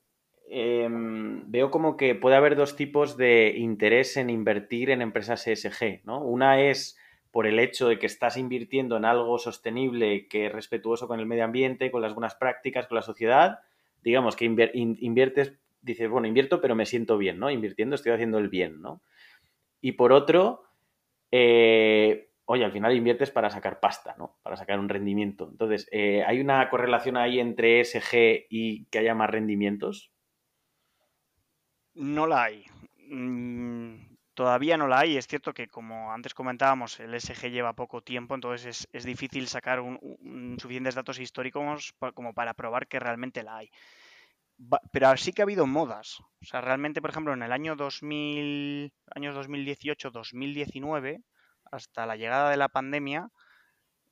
em, 0.49 1.51
veo 1.51 1.70
como 1.70 1.97
que 1.99 2.14
puede 2.14 2.37
haber 2.37 2.57
dos 2.57 2.76
tipos 2.76 3.16
de 3.18 3.55
interés 3.57 4.16
en 4.16 4.31
invertir 4.31 4.91
en 4.91 5.03
empresas 5.03 5.47
ESG, 5.47 6.01
¿no? 6.05 6.22
Una 6.24 6.62
es 6.62 6.99
por 7.31 7.47
el 7.47 7.59
hecho 7.59 7.89
de 7.89 7.99
que 7.99 8.07
estás 8.07 8.37
invirtiendo 8.39 8.97
en 8.97 9.05
algo 9.05 9.39
sostenible, 9.39 10.26
que 10.28 10.47
es 10.47 10.53
respetuoso 10.53 11.07
con 11.07 11.20
el 11.20 11.26
medio 11.26 11.45
ambiente, 11.45 11.91
con 11.91 12.03
las 12.03 12.14
buenas 12.14 12.35
prácticas, 12.35 12.87
con 12.87 12.97
la 12.97 13.03
sociedad. 13.03 13.61
Digamos 14.03 14.35
que 14.35 14.47
inviertes, 14.47 15.53
dices, 15.83 16.09
bueno, 16.09 16.26
invierto, 16.26 16.61
pero 16.61 16.74
me 16.74 16.87
siento 16.87 17.18
bien, 17.18 17.39
¿no? 17.39 17.51
Invirtiendo 17.51 17.95
estoy 17.95 18.12
haciendo 18.12 18.39
el 18.39 18.49
bien, 18.49 18.81
¿no? 18.81 19.03
Y 19.81 19.93
por 19.93 20.12
otro, 20.12 20.64
eh, 21.31 22.30
oye, 22.53 22.64
al 22.64 22.72
final 22.72 22.96
inviertes 22.96 23.30
para 23.30 23.48
sacar 23.48 23.78
pasta, 23.78 24.16
¿no? 24.18 24.36
Para 24.42 24.57
sacar 24.57 24.80
un 24.80 24.88
rendimiento. 24.88 25.48
Entonces, 25.48 25.86
eh, 25.92 26.24
¿hay 26.26 26.40
una 26.40 26.68
correlación 26.68 27.16
ahí 27.16 27.38
entre 27.38 27.78
ESG 27.78 28.48
y 28.51 28.86
que 28.86 28.98
haya 28.98 29.14
más 29.14 29.30
rendimientos? 29.30 30.11
No 31.94 32.26
la 32.26 32.42
hay. 32.42 32.64
Mm, 33.09 34.16
todavía 34.34 34.76
no 34.76 34.88
la 34.88 34.98
hay. 34.98 35.16
Es 35.16 35.28
cierto 35.28 35.55
que, 35.55 35.68
como 35.68 36.12
antes 36.12 36.34
comentábamos, 36.34 36.98
el 36.98 37.14
ESG 37.14 37.53
lleva 37.53 37.74
poco 37.74 38.03
tiempo, 38.03 38.34
entonces 38.34 38.88
es, 38.92 39.05
difícil 39.05 39.46
sacar 39.46 39.80
suficientes 40.59 40.96
datos 40.96 41.20
históricos 41.20 41.94
como 42.14 42.34
para 42.34 42.55
probar 42.55 42.88
que 42.88 42.98
realmente 42.98 43.44
la 43.44 43.59
hay. 43.59 43.70
pero 44.90 45.16
sí 45.16 45.32
que 45.32 45.42
ha 45.42 45.44
habido 45.44 45.68
modas. 45.68 46.18
O 46.42 46.44
sea, 46.44 46.61
realmente, 46.61 47.01
por 47.01 47.11
ejemplo, 47.11 47.32
en 47.32 47.44
el 47.44 47.53
año 47.53 47.76
2000, 47.76 48.92
años 49.14 49.36
2018-2019, 49.36 51.22
hasta 51.70 52.06
la 52.06 52.16
llegada 52.16 52.50
de 52.50 52.56
la 52.56 52.68
pandemia, 52.68 53.30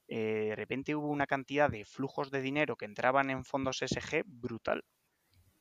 eh, 0.09 0.46
de 0.48 0.56
repente 0.56 0.94
hubo 0.94 1.09
una 1.09 1.26
cantidad 1.26 1.70
de 1.70 1.84
flujos 1.84 2.30
de 2.30 2.40
dinero 2.40 2.76
que 2.76 2.86
entraban 2.86 3.30
en 3.30 3.44
fondos 3.44 3.82
SG 3.82 4.22
brutal. 4.24 4.84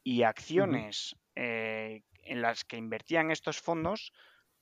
Y 0.03 0.23
acciones 0.23 1.17
eh, 1.35 2.03
en 2.23 2.41
las 2.41 2.63
que 2.63 2.77
invertían 2.77 3.29
estos 3.29 3.59
fondos 3.59 4.13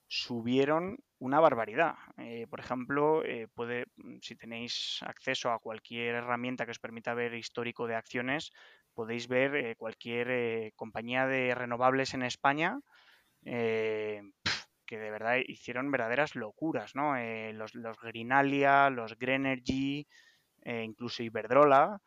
subieron 0.08 0.98
una 1.20 1.40
barbaridad. 1.40 1.96
Eh, 2.18 2.48
por 2.50 2.60
ejemplo, 2.60 3.22
puede, 3.54 3.86
si 4.22 4.36
tenéis 4.36 5.00
acceso 5.04 5.52
a 5.52 5.60
cualquier 5.60 6.16
herramienta 6.16 6.66
que 6.66 6.72
os 6.72 6.80
permita 6.80 7.14
ver 7.14 7.36
histórico 7.36 7.86
de 7.86 7.96
acciones, 7.96 8.52
podéis 8.96 9.28
ver 9.28 9.78
cualquier 9.78 10.74
compañía 10.74 11.28
de 11.28 11.54
renovables 11.54 12.16
en 12.16 12.24
España 12.24 12.80
que 14.86 14.98
de 14.98 15.12
verdad 15.12 15.38
hicieron 15.46 15.92
verdaderas 15.92 16.36
locuras, 16.36 16.96
¿no? 16.96 17.18
Eh, 17.18 17.54
los, 17.54 17.76
los 17.76 17.98
Greenalia, 18.00 18.90
los 18.90 19.18
Greenergy, 19.18 20.08
eh, 20.62 20.84
incluso 20.84 21.24
Iberdrola 21.24 22.02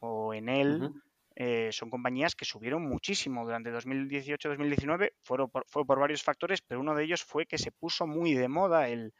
o 0.00 0.34
Enel, 0.34 0.90
eh, 1.36 1.70
son 1.72 1.90
compañías 1.90 2.36
que 2.36 2.44
subieron 2.44 2.86
muchísimo 2.88 3.44
durante 3.44 3.72
2018-2019, 3.72 5.12
fue 5.22 5.48
por 5.86 5.98
varios 5.98 6.22
factores, 6.22 6.62
pero 6.62 6.80
uno 6.80 6.94
de 6.94 7.04
ellos 7.04 7.24
fue 7.24 7.46
que 7.46 7.58
se 7.58 7.72
puso 7.72 8.06
muy 8.06 8.34
de 8.34 8.48
moda 8.48 8.88
el, 8.88 9.12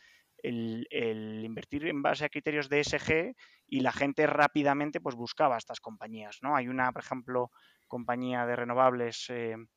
invertir 0.42 1.86
en 1.86 2.02
base 2.02 2.26
a 2.26 2.28
criterios 2.28 2.68
de 2.68 2.80
ESG 2.80 3.34
y 3.66 3.80
la 3.80 3.92
gente 3.92 4.26
rápidamente 4.26 5.00
pues 5.00 5.14
buscaba 5.16 5.56
estas 5.56 5.80
compañías, 5.80 6.38
¿no? 6.42 6.54
Hay 6.54 6.68
una, 6.68 6.92
por 6.92 7.02
ejemplo, 7.02 7.50
compañía 7.88 8.44
de 8.44 8.54
renovables 8.54 9.30
en, 9.30 9.68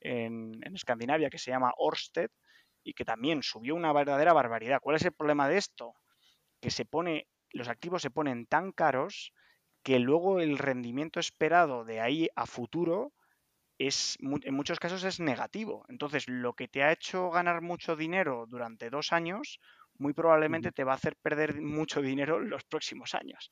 en, 0.00 0.74
Escandinavia 0.74 1.30
que 1.30 1.38
se 1.38 1.50
llama 1.50 1.72
Orsted, 1.76 2.30
y 2.86 2.94
que 2.94 3.04
también 3.04 3.42
subió 3.42 3.74
una 3.74 3.92
verdadera 3.92 4.32
barbaridad. 4.32 4.78
¿Cuál 4.80 4.96
es 4.96 5.04
el 5.04 5.12
problema 5.12 5.48
de 5.48 5.58
esto? 5.58 5.94
Que 6.60 6.70
se 6.70 6.84
pone, 6.84 7.26
los 7.50 7.68
activos 7.68 8.00
se 8.00 8.10
ponen 8.10 8.46
tan 8.46 8.70
caros 8.70 9.32
que 9.82 9.98
luego 9.98 10.38
el 10.38 10.56
rendimiento 10.56 11.18
esperado 11.18 11.84
de 11.84 12.00
ahí 12.00 12.28
a 12.36 12.46
futuro 12.46 13.12
es, 13.78 14.16
en 14.20 14.54
muchos 14.54 14.78
casos 14.78 15.02
es 15.02 15.18
negativo. 15.18 15.84
Entonces, 15.88 16.28
lo 16.28 16.54
que 16.54 16.68
te 16.68 16.84
ha 16.84 16.92
hecho 16.92 17.28
ganar 17.30 17.60
mucho 17.60 17.96
dinero 17.96 18.46
durante 18.48 18.88
dos 18.88 19.12
años, 19.12 19.58
muy 19.98 20.12
probablemente 20.12 20.70
te 20.70 20.84
va 20.84 20.92
a 20.92 20.96
hacer 20.96 21.16
perder 21.16 21.60
mucho 21.60 22.00
dinero 22.00 22.38
los 22.38 22.62
próximos 22.64 23.16
años. 23.16 23.50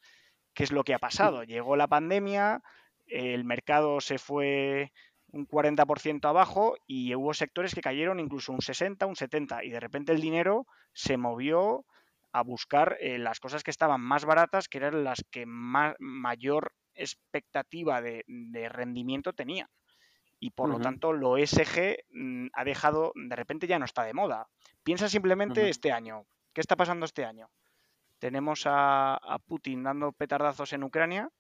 ¿Qué 0.55 0.63
es 0.63 0.71
lo 0.71 0.85
que 0.85 0.95
ha 0.95 1.01
pasado? 1.01 1.43
Llegó 1.43 1.75
la 1.75 1.89
pandemia, 1.89 2.63
el 3.07 3.45
mercado 3.45 4.01
se 4.01 4.19
fue 4.19 4.93
un 5.35 5.49
40% 5.49 6.29
abajo 6.29 6.77
y 6.87 7.15
hubo 7.15 7.35
sectores 7.35 7.75
que 7.75 7.81
cayeron 7.81 8.21
incluso 8.21 8.53
un 8.53 8.63
60, 8.63 9.05
un 9.07 9.17
70 9.17 9.65
y 9.65 9.71
de 9.71 9.81
repente 9.81 10.13
el 10.13 10.21
dinero 10.21 10.67
se 10.93 11.17
movió 11.17 11.85
a 12.33 12.43
buscar 12.43 12.97
eh, 13.01 13.19
las 13.19 13.41
cosas 13.41 13.63
que 13.63 13.71
estaban 13.71 14.01
más 14.01 14.25
baratas, 14.25 14.69
que 14.69 14.79
eran 14.79 15.05
las 15.05 15.25
que 15.31 15.45
más, 15.47 15.97
mayor 15.99 16.73
expectativa 16.95 18.01
de, 18.01 18.25
rendimiento 18.69 19.33
tenían. 19.33 19.69
Y 20.41 20.51
por 20.51 20.69
lo 20.69 20.79
tanto, 20.79 21.13
lo 21.13 21.37
ESG 21.37 22.05
mm, 22.11 22.49
ha 22.53 22.65
dejado, 22.65 23.13
de 23.15 23.37
repente 23.37 23.67
ya 23.67 23.79
no 23.79 23.85
está 23.85 24.03
de 24.03 24.15
moda. 24.15 24.49
Piensa 24.83 25.09
simplemente 25.09 25.69
este 25.69 25.91
año. 25.91 26.27
¿Qué 26.53 26.61
está 26.61 26.77
pasando 26.77 27.07
este 27.07 27.25
año? 27.25 27.49
Tenemos 28.19 28.67
a, 28.67 29.15
a 29.15 29.39
Putin 29.39 29.83
dando 29.83 30.13
petardazos 30.13 30.73
en 30.73 30.85
Ucrania, 30.85 31.31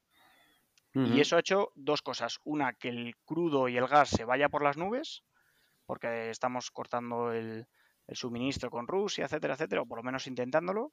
y 0.94 1.20
eso 1.20 1.36
ha 1.36 1.40
hecho 1.40 1.72
dos 1.74 2.02
cosas. 2.02 2.38
Una, 2.44 2.72
que 2.72 2.88
el 2.88 3.16
crudo 3.24 3.68
y 3.68 3.76
el 3.76 3.88
gas 3.88 4.10
se 4.10 4.24
vaya 4.24 4.48
por 4.48 4.62
las 4.62 4.76
nubes, 4.76 5.24
porque 5.86 6.30
estamos 6.30 6.70
cortando 6.70 7.32
el, 7.32 7.66
suministro 8.12 8.70
con 8.70 8.86
Rusia, 8.86 9.24
etcétera, 9.24 9.54
etcétera, 9.54 9.82
o 9.82 9.86
por 9.86 9.98
lo 9.98 10.04
menos 10.04 10.26
intentándolo. 10.26 10.92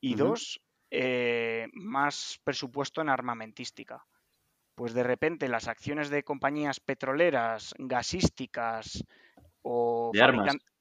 Y 0.00 0.14
dos, 0.14 0.60
eh, 0.90 1.68
más 1.72 2.40
presupuesto 2.44 3.00
en 3.00 3.08
armamentística. 3.08 4.06
Pues 4.74 4.94
de 4.94 5.02
repente 5.02 5.48
las 5.48 5.68
acciones 5.68 6.10
de 6.10 6.22
compañías 6.22 6.80
petroleras, 6.80 7.74
gasísticas 7.78 9.04
o, 9.62 10.12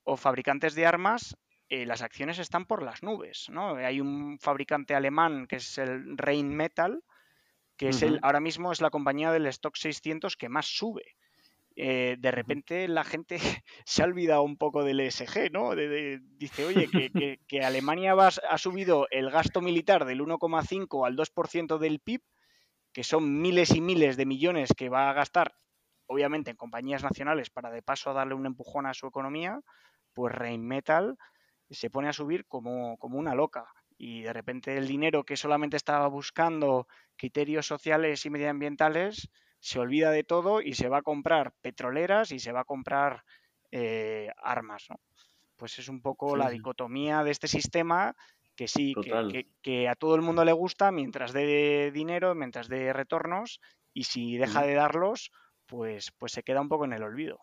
o 0.04 0.18
fabricantes 0.18 0.76
de 0.76 0.86
armas, 0.86 1.36
eh, 1.68 1.86
las 1.86 2.04
acciones 2.04 2.40
están 2.40 2.66
por 2.66 2.84
las 2.84 3.04
nubes. 3.04 3.50
¿no? 3.50 3.76
Hay 3.76 4.00
un 4.00 4.38
fabricante 4.40 4.96
alemán 4.96 5.48
que 5.48 5.58
es 5.58 5.78
el 5.78 6.18
Rheinmetall, 6.18 7.04
que 7.78 7.90
es 7.90 8.02
el, 8.02 8.20
ahora 8.22 8.40
mismo 8.40 8.72
es 8.72 8.82
la 8.82 8.90
compañía 8.90 9.32
del 9.32 9.48
stock 9.48 9.76
600 9.76 10.38
que 10.38 10.50
más 10.50 10.66
sube. 10.66 11.16
Eh, 11.78 12.16
de 12.20 12.32
repente 12.32 12.88
la 12.88 13.04
gente 13.04 13.38
se 13.86 14.02
ha 14.02 14.06
olvidado 14.06 14.44
un 14.44 14.58
poco 14.58 14.84
del 14.84 15.02
ESG, 15.02 15.52
¿no? 15.52 15.76
dice, 15.76 16.66
oye, 16.66 16.90
que, 16.90 17.62
Alemania 17.64 18.14
ha 18.14 18.58
subido 18.58 19.08
el 19.12 19.30
gasto 19.30 19.62
militar 19.62 20.06
del 20.06 20.22
1,5 20.22 21.06
al 21.06 21.18
2% 21.18 21.78
del 21.78 22.00
PIB, 22.00 22.22
que 22.94 23.04
son 23.04 23.42
miles 23.42 23.76
y 23.76 23.82
miles 23.82 24.16
de 24.16 24.26
millones 24.26 24.70
que 24.76 24.88
va 24.88 25.10
a 25.10 25.14
gastar, 25.14 25.56
obviamente, 26.08 26.52
en 26.52 26.58
compañías 26.58 27.04
nacionales 27.04 27.50
para 27.50 27.72
de 27.72 27.82
paso 27.82 28.14
darle 28.14 28.36
un 28.36 28.46
empujón 28.46 28.86
a 28.86 28.94
su 28.94 29.08
economía, 29.08 29.60
pues 30.14 30.34
Rheinmetall 30.34 31.18
se 31.70 31.90
pone 31.90 32.08
a 32.08 32.14
subir 32.14 32.46
como, 32.46 32.98
como 32.98 33.20
una 33.20 33.36
loca. 33.36 33.66
Y 33.98 34.22
de 34.22 34.34
repente 34.34 34.78
el 34.78 34.88
dinero 34.88 35.26
que 35.26 35.36
solamente 35.36 35.78
estaba 35.78 36.08
buscando 36.08 36.88
criterios 37.18 37.66
sociales 37.66 38.26
y 38.26 38.30
medioambientales, 38.30 39.30
se 39.60 39.80
olvida 39.80 40.12
de 40.12 40.24
todo 40.24 40.62
y 40.62 40.74
se 40.74 40.90
va 40.90 41.00
a 41.00 41.02
comprar 41.02 41.54
petroleras 41.62 42.32
y 42.32 42.40
se 42.40 42.52
va 42.52 42.62
a 42.62 42.66
comprar 42.66 43.24
eh, 43.72 44.30
armas, 44.38 44.86
¿no? 44.90 45.00
Pues 45.56 45.80
es 45.80 45.90
un 45.90 46.02
poco 46.02 46.36
la 46.36 46.50
dicotomía 46.50 47.24
de 47.24 47.32
este 47.32 47.48
sistema 47.48 48.16
que 48.56 48.68
sí, 48.68 48.94
que, 49.62 49.90
a 49.90 49.96
todo 49.96 50.16
el 50.16 50.22
mundo 50.22 50.46
le 50.46 50.54
gusta 50.54 50.92
mientras 50.92 51.34
dé 51.34 51.92
dinero, 51.94 52.36
mientras 52.36 52.68
dé 52.68 52.94
retornos, 52.94 53.60
y 53.94 54.04
si 54.04 54.38
deja 54.38 54.64
de 54.64 54.74
darlos, 54.76 55.32
pues, 55.66 56.12
pues 56.18 56.32
se 56.32 56.44
queda 56.44 56.62
un 56.62 56.70
poco 56.70 56.86
en 56.86 56.94
el 56.94 57.04
olvido. 57.04 57.40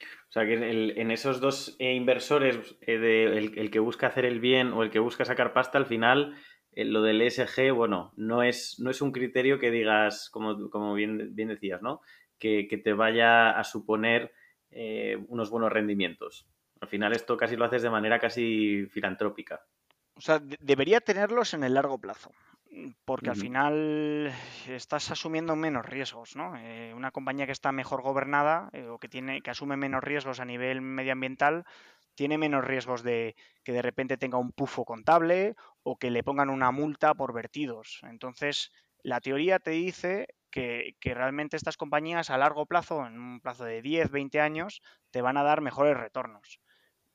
O 0.00 0.32
sea 0.32 0.44
que 0.44 0.54
en 0.54 1.10
esos 1.10 1.40
dos 1.40 1.76
eh, 1.78 1.94
inversores, 1.94 2.76
eh, 2.82 3.50
el, 3.56 3.70
que 3.70 3.78
busca 3.78 4.06
hacer 4.06 4.24
el 4.24 4.40
bien 4.40 4.72
o 4.72 4.82
el 4.82 4.90
que 4.90 4.98
busca 4.98 5.24
sacar 5.24 5.52
pasta, 5.52 5.78
al 5.78 5.86
final 5.86 6.36
lo 6.74 7.02
del 7.02 7.22
ESG, 7.22 7.72
bueno, 7.72 8.12
no 8.16 8.42
es, 8.42 8.78
no 8.78 8.90
es 8.90 9.00
un 9.02 9.12
criterio 9.12 9.58
que 9.58 9.70
digas, 9.70 10.30
como, 10.30 10.70
como 10.70 10.94
bien, 10.94 11.34
bien 11.34 11.48
decías, 11.48 11.82
¿no? 11.82 12.00
Que, 12.38 12.68
te 12.82 12.92
vaya 12.92 13.50
a 13.50 13.64
suponer 13.64 14.32
eh, 14.70 15.18
unos 15.28 15.50
buenos 15.50 15.72
rendimientos. 15.72 16.46
Al 16.80 16.88
final 16.88 17.12
esto 17.12 17.36
casi 17.36 17.56
lo 17.56 17.64
haces 17.64 17.82
de 17.82 17.90
manera 17.90 18.20
casi 18.20 18.86
filantrópica. 18.86 19.60
O 20.14 20.20
sea, 20.20 20.40
debería 20.60 21.00
tenerlos 21.00 21.54
en 21.54 21.64
el 21.64 21.74
largo 21.74 21.98
plazo, 21.98 22.30
porque 23.04 23.30
al 23.30 23.36
final 23.36 24.32
estás 24.68 25.10
asumiendo 25.10 25.56
menos 25.56 25.84
riesgos, 25.84 26.36
¿no? 26.36 26.56
Eh, 26.56 26.92
una 26.94 27.10
compañía 27.10 27.46
que 27.46 27.52
está 27.52 27.72
mejor 27.72 28.02
gobernada 28.02 28.70
o 28.90 28.98
que 28.98 29.08
tiene 29.08 29.40
que 29.42 29.50
asume 29.50 29.76
menos 29.76 30.02
riesgos 30.02 30.38
a 30.38 30.44
nivel 30.44 30.80
medioambiental 30.80 31.64
tiene 32.18 32.36
menos 32.36 32.64
riesgos 32.64 33.04
de 33.04 33.36
que 33.62 33.70
de 33.70 33.80
repente 33.80 34.16
tenga 34.16 34.38
un 34.38 34.50
pufo 34.50 34.84
contable 34.84 35.54
o 35.84 35.98
que 35.98 36.10
le 36.10 36.24
pongan 36.24 36.50
una 36.50 36.72
multa 36.72 37.14
por 37.14 37.32
vertidos. 37.32 38.00
Entonces, 38.02 38.72
la 39.04 39.20
teoría 39.20 39.60
te 39.60 39.70
dice 39.70 40.26
que, 40.50 40.96
realmente 41.00 41.56
estas 41.56 41.76
compañías 41.76 42.30
a 42.30 42.36
largo 42.36 42.66
plazo, 42.66 43.06
en 43.06 43.20
un 43.20 43.40
plazo 43.40 43.66
de 43.66 43.82
10, 43.82 44.10
20 44.10 44.40
años, 44.40 44.82
te 45.12 45.22
van 45.22 45.36
a 45.36 45.44
dar 45.44 45.60
mejores 45.60 45.96
retornos. 45.96 46.58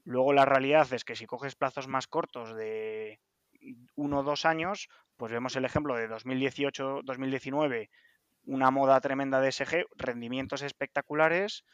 Luego 0.06 0.32
la 0.32 0.46
realidad 0.46 0.88
es 0.94 1.04
que 1.04 1.18
si 1.18 1.26
coges 1.26 1.58
plazos 1.58 1.90
más 1.90 2.08
cortos 2.08 2.56
de 2.56 3.20
uno 3.96 4.20
o 4.20 4.24
dos 4.24 4.46
años, 4.46 4.88
pues 5.18 5.34
vemos 5.34 5.58
el 5.58 5.66
ejemplo 5.66 5.98
de 5.98 6.10
2018-2019, 6.10 7.90
una 8.46 8.72
moda 8.72 9.02
tremenda 9.02 9.42
de 9.42 9.52
SG, 9.52 9.86
rendimientos 9.98 10.62
espectaculares, 10.62 11.66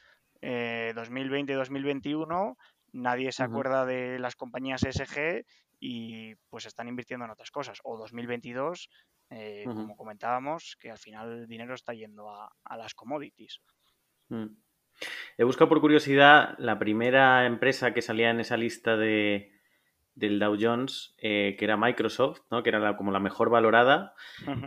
2020-2021 0.42 2.54
eh, 2.54 2.56
nadie 2.94 3.32
se 3.32 3.44
acuerda 3.44 3.86
de 3.86 4.20
las 4.20 4.36
compañías 4.36 4.82
SG 4.82 5.46
y 5.80 6.36
pues 6.50 6.66
están 6.66 6.88
invirtiendo 6.88 7.26
en 7.26 7.32
otras 7.32 7.52
cosas. 7.52 7.80
O 7.84 7.98
2022, 7.98 8.90
eh, 9.30 9.64
como 9.66 9.96
comentábamos, 9.96 10.78
que 10.80 10.92
al 10.92 10.98
final 10.98 11.32
el 11.32 11.48
dinero 11.48 11.74
está 11.74 11.94
yendo 11.94 12.30
a, 12.30 12.78
las 12.78 12.94
commodities. 12.94 13.62
Mm. 14.30 14.48
He 15.38 15.44
buscado 15.44 15.70
por 15.70 15.80
curiosidad 15.80 16.56
la 16.58 16.78
primera 16.78 17.46
empresa 17.46 17.94
que 17.94 18.02
salía 18.02 18.32
en 18.32 18.42
esa 18.42 18.58
lista 18.58 18.98
de, 18.98 19.54
del 20.16 20.40
Dow 20.40 20.58
Jones, 20.60 21.16
eh, 21.20 21.56
que 21.58 21.66
era 21.66 21.78
Microsoft, 21.78 22.42
¿no? 22.52 22.62
que 22.64 22.70
era 22.70 22.98
como 22.98 23.12
la 23.12 23.20
mejor 23.20 23.50
valorada. 23.50 24.14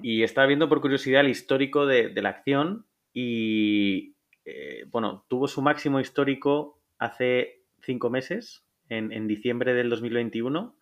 Y 0.03 0.23
estaba 0.23 0.47
viendo 0.47 0.68
por 0.68 0.81
curiosidad 0.81 1.20
el 1.20 1.29
histórico 1.29 1.85
de, 1.85 2.12
la 2.14 2.31
acción 2.31 2.87
y, 3.12 4.16
eh, 4.47 4.87
bueno, 4.89 5.27
tuvo 5.29 5.49
su 5.49 5.61
máximo 5.61 6.01
histórico 6.01 6.81
hace 6.99 7.62
cinco 7.83 8.11
meses, 8.11 8.64
en, 8.89 9.26
diciembre 9.26 9.74
del 9.74 9.91
2021, 9.91 10.76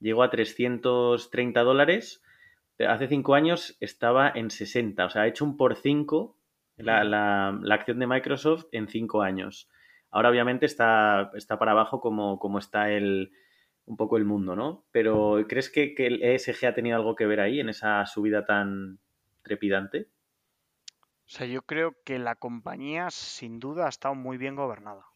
llegó 0.00 0.22
a 0.22 0.30
330 0.30 1.60
dólares. 1.62 2.22
Hace 2.78 3.08
cinco 3.08 3.34
años 3.34 3.76
estaba 3.80 4.30
en 4.34 4.50
60, 4.50 5.06
o 5.06 5.10
sea, 5.10 5.22
ha 5.22 5.26
hecho 5.26 5.44
un 5.44 5.56
por 5.56 5.76
cinco 5.76 6.38
la, 6.76 7.04
la, 7.04 7.74
acción 7.74 7.98
de 7.98 8.06
Microsoft 8.06 8.66
en 8.72 8.88
cinco 8.88 9.22
años. 9.22 9.68
Ahora 10.10 10.30
obviamente 10.30 10.66
está, 10.66 11.30
está 11.34 11.58
para 11.58 11.72
abajo 11.72 12.00
como, 12.00 12.38
como 12.38 12.58
está 12.58 12.90
el, 12.90 13.32
un 13.86 13.96
poco 13.96 14.16
el 14.16 14.24
mundo, 14.24 14.56
¿no? 14.56 14.84
Pero 14.90 15.44
¿crees 15.48 15.70
que, 15.70 15.94
que, 15.94 16.06
el 16.06 16.22
ESG 16.22 16.66
ha 16.66 16.74
tenido 16.74 16.96
algo 16.96 17.14
que 17.14 17.26
ver 17.26 17.40
ahí 17.40 17.60
en 17.60 17.68
esa 17.68 18.04
subida 18.06 18.44
tan 18.44 18.98
trepidante? 19.42 20.08
O 21.26 21.28
sea, 21.28 21.46
yo 21.46 21.62
creo 21.62 21.96
que 22.04 22.18
la 22.18 22.34
compañía 22.34 23.10
sin 23.10 23.58
duda 23.58 23.86
ha 23.86 23.88
estado 23.88 24.14
muy 24.14 24.36
bien 24.36 24.56
gobernada. 24.56 25.06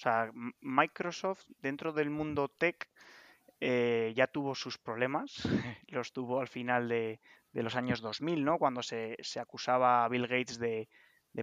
O 0.00 0.02
sea, 0.02 0.30
Microsoft 0.62 1.44
dentro 1.58 1.92
del 1.92 2.08
mundo 2.08 2.48
tech 2.48 2.88
eh, 3.60 4.14
ya 4.16 4.28
tuvo 4.28 4.54
sus 4.54 4.78
problemas, 4.78 5.42
los 5.88 6.14
tuvo 6.14 6.40
al 6.40 6.48
final 6.48 6.88
de, 6.88 7.20
los 7.52 7.76
años 7.76 8.00
2000, 8.00 8.42
¿no? 8.42 8.56
Cuando 8.56 8.82
se, 8.82 9.18
acusaba 9.38 10.02
a 10.02 10.08
Bill 10.08 10.26
Gates 10.26 10.58
de, 10.58 10.88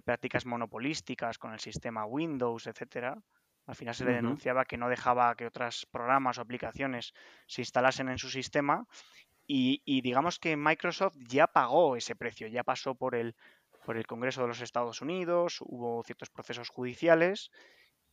prácticas 0.04 0.44
monopolísticas 0.44 1.38
con 1.38 1.52
el 1.52 1.60
sistema 1.60 2.04
Windows, 2.04 2.66
etcétera. 2.66 3.16
Al 3.66 3.76
final 3.76 3.94
se 3.94 4.04
le 4.04 4.14
denunciaba 4.14 4.64
que 4.64 4.76
no 4.76 4.88
dejaba 4.88 5.36
que 5.36 5.46
otros 5.46 5.86
programas 5.92 6.38
o 6.38 6.40
aplicaciones 6.40 7.14
se 7.46 7.60
instalasen 7.60 8.08
en 8.08 8.18
su 8.18 8.28
sistema 8.28 8.88
y, 9.46 9.82
y, 9.84 10.00
digamos 10.00 10.40
que 10.40 10.56
Microsoft 10.56 11.16
ya 11.28 11.46
pagó 11.46 11.94
ese 11.94 12.16
precio, 12.16 12.48
ya 12.48 12.64
pasó 12.64 12.96
por 12.96 13.14
el, 13.14 13.36
por 13.84 13.96
el 13.96 14.06
Congreso 14.08 14.42
de 14.42 14.48
los 14.48 14.62
Estados 14.62 15.00
Unidos, 15.00 15.58
hubo 15.60 16.02
ciertos 16.02 16.28
procesos 16.28 16.70
judiciales 16.70 17.52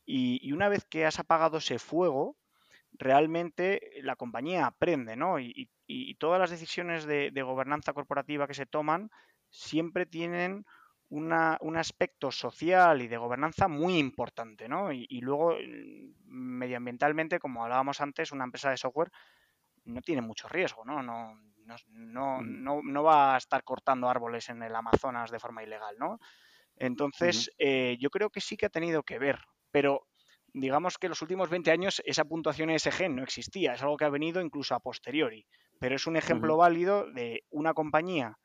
y, 0.06 0.52
una 0.52 0.68
vez 0.68 0.84
que 0.84 1.04
has 1.04 1.18
apagado 1.18 1.58
ese 1.58 1.78
fuego, 1.78 2.36
realmente 2.92 3.90
la 4.02 4.16
compañía 4.16 4.66
aprende, 4.66 5.16
¿no? 5.16 5.40
Y, 5.40 5.68
todas 6.18 6.40
las 6.40 6.50
decisiones 6.50 7.04
de, 7.04 7.42
gobernanza 7.42 7.92
corporativa 7.92 8.46
que 8.46 8.54
se 8.54 8.66
toman 8.66 9.10
siempre 9.50 10.06
tienen 10.06 10.64
un 11.08 11.76
aspecto 11.76 12.32
social 12.32 13.00
y 13.02 13.08
de 13.08 13.16
gobernanza 13.16 13.68
muy 13.68 13.98
importante, 13.98 14.68
¿no? 14.68 14.92
Y, 14.92 15.20
luego, 15.20 15.54
mm, 15.54 16.14
medioambientalmente, 16.24 17.38
como 17.38 17.64
hablábamos 17.64 18.00
antes, 18.00 18.32
una 18.32 18.44
empresa 18.44 18.70
de 18.70 18.76
software 18.76 19.10
no 19.84 20.00
tiene 20.02 20.22
mucho 20.22 20.48
riesgo, 20.48 20.84
¿no? 20.84 21.02
No, 21.02 21.38
no, 21.88 22.40
no, 22.42 22.82
mm. 22.82 23.04
va 23.04 23.34
a 23.34 23.38
estar 23.38 23.64
cortando 23.64 24.08
árboles 24.08 24.48
en 24.48 24.62
el 24.62 24.74
Amazonas 24.74 25.30
de 25.30 25.40
forma 25.40 25.62
ilegal, 25.62 25.96
¿no? 25.98 26.18
Entonces, 26.76 27.50
eh, 27.58 27.96
yo 27.98 28.10
creo 28.10 28.30
que 28.30 28.40
sí 28.40 28.56
que 28.56 28.66
ha 28.66 28.70
tenido 28.70 29.02
que 29.02 29.18
ver 29.18 29.38
pero 29.76 30.06
digamos 30.54 30.96
que 30.96 31.06
en 31.06 31.10
los 31.10 31.20
últimos 31.20 31.50
20 31.50 31.70
años 31.70 32.00
esa 32.06 32.24
puntuación 32.24 32.70
ESG 32.70 33.10
no 33.10 33.22
existía, 33.22 33.74
es 33.74 33.82
algo 33.82 33.98
que 33.98 34.06
ha 34.06 34.08
venido 34.08 34.40
incluso 34.40 34.74
a 34.74 34.80
posteriori, 34.80 35.46
pero 35.78 35.96
es 35.96 36.06
un 36.06 36.16
ejemplo 36.16 36.56
válido 36.56 37.12
de 37.12 37.44
una 37.50 37.74
compañía 37.74 38.38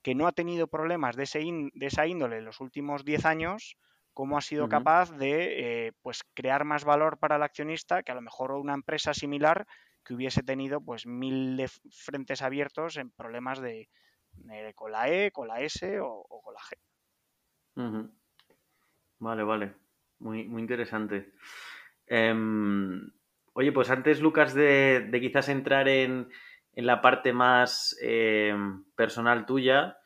que 0.00 0.14
no 0.14 0.28
ha 0.28 0.32
tenido 0.32 0.68
problemas 0.68 1.16
de, 1.16 1.24
ese 1.24 1.40
de 1.40 1.86
esa 1.86 2.06
índole 2.06 2.38
en 2.38 2.44
los 2.44 2.60
últimos 2.60 3.04
10 3.04 3.26
años, 3.26 3.76
cómo 4.14 4.38
ha 4.38 4.40
sido 4.40 4.68
capaz 4.68 5.10
de 5.10 5.86
eh, 5.86 5.92
pues 6.02 6.22
crear 6.34 6.64
más 6.64 6.84
valor 6.84 7.18
para 7.18 7.34
el 7.34 7.42
accionista 7.42 8.04
que 8.04 8.12
a 8.12 8.14
lo 8.14 8.22
mejor 8.22 8.52
una 8.52 8.74
empresa 8.74 9.12
similar 9.12 9.66
que 10.04 10.14
hubiese 10.14 10.44
tenido 10.44 10.80
pues 10.80 11.04
mil 11.04 11.56
de 11.56 11.66
frentes 11.90 12.42
abiertos 12.42 12.96
en 12.96 13.10
problemas 13.10 13.60
de, 13.60 13.88
con 14.76 14.92
la 14.92 15.10
E, 15.10 15.32
con 15.32 15.48
la 15.48 15.62
S 15.62 15.98
o, 15.98 16.42
con 16.44 16.54
la 16.54 16.60
G. 16.60 18.08
Vale, 19.18 19.42
vale. 19.42 19.85
Muy, 20.18 20.44
muy 20.44 20.62
interesante. 20.62 21.32
Em, 22.06 23.10
oye, 23.52 23.72
pues 23.72 23.90
antes, 23.90 24.20
Lucas, 24.20 24.54
de, 24.54 25.08
quizás 25.20 25.48
entrar 25.48 25.88
en, 25.88 26.28
la 26.74 27.00
parte 27.00 27.32
más 27.32 27.96
em, 28.02 28.84
personal 28.94 29.46
tuya, 29.46 29.98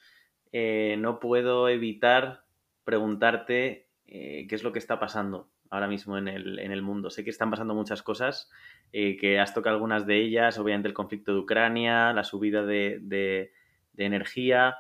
eh, 0.52 0.96
no 0.98 1.20
puedo 1.20 1.68
evitar 1.68 2.44
preguntarte 2.84 3.88
eh, 4.06 4.46
qué 4.48 4.54
es 4.54 4.62
lo 4.62 4.72
que 4.72 4.78
está 4.78 4.98
pasando 4.98 5.50
ahora 5.70 5.86
mismo 5.86 6.18
en 6.18 6.28
el, 6.28 6.82
mundo? 6.82 7.10
Sé 7.10 7.22
que 7.22 7.30
están 7.30 7.50
pasando 7.50 7.74
muchas 7.74 8.02
cosas, 8.02 8.50
eh, 8.92 9.16
que 9.16 9.38
has 9.38 9.54
tocado 9.54 9.76
algunas 9.76 10.04
de 10.04 10.16
ellas, 10.16 10.58
obviamente 10.58 10.88
el 10.88 10.94
conflicto 10.94 11.32
de 11.32 11.38
Ucrania, 11.38 12.12
la 12.12 12.24
subida 12.24 12.64
de, 12.64 13.52
energía, 13.96 14.76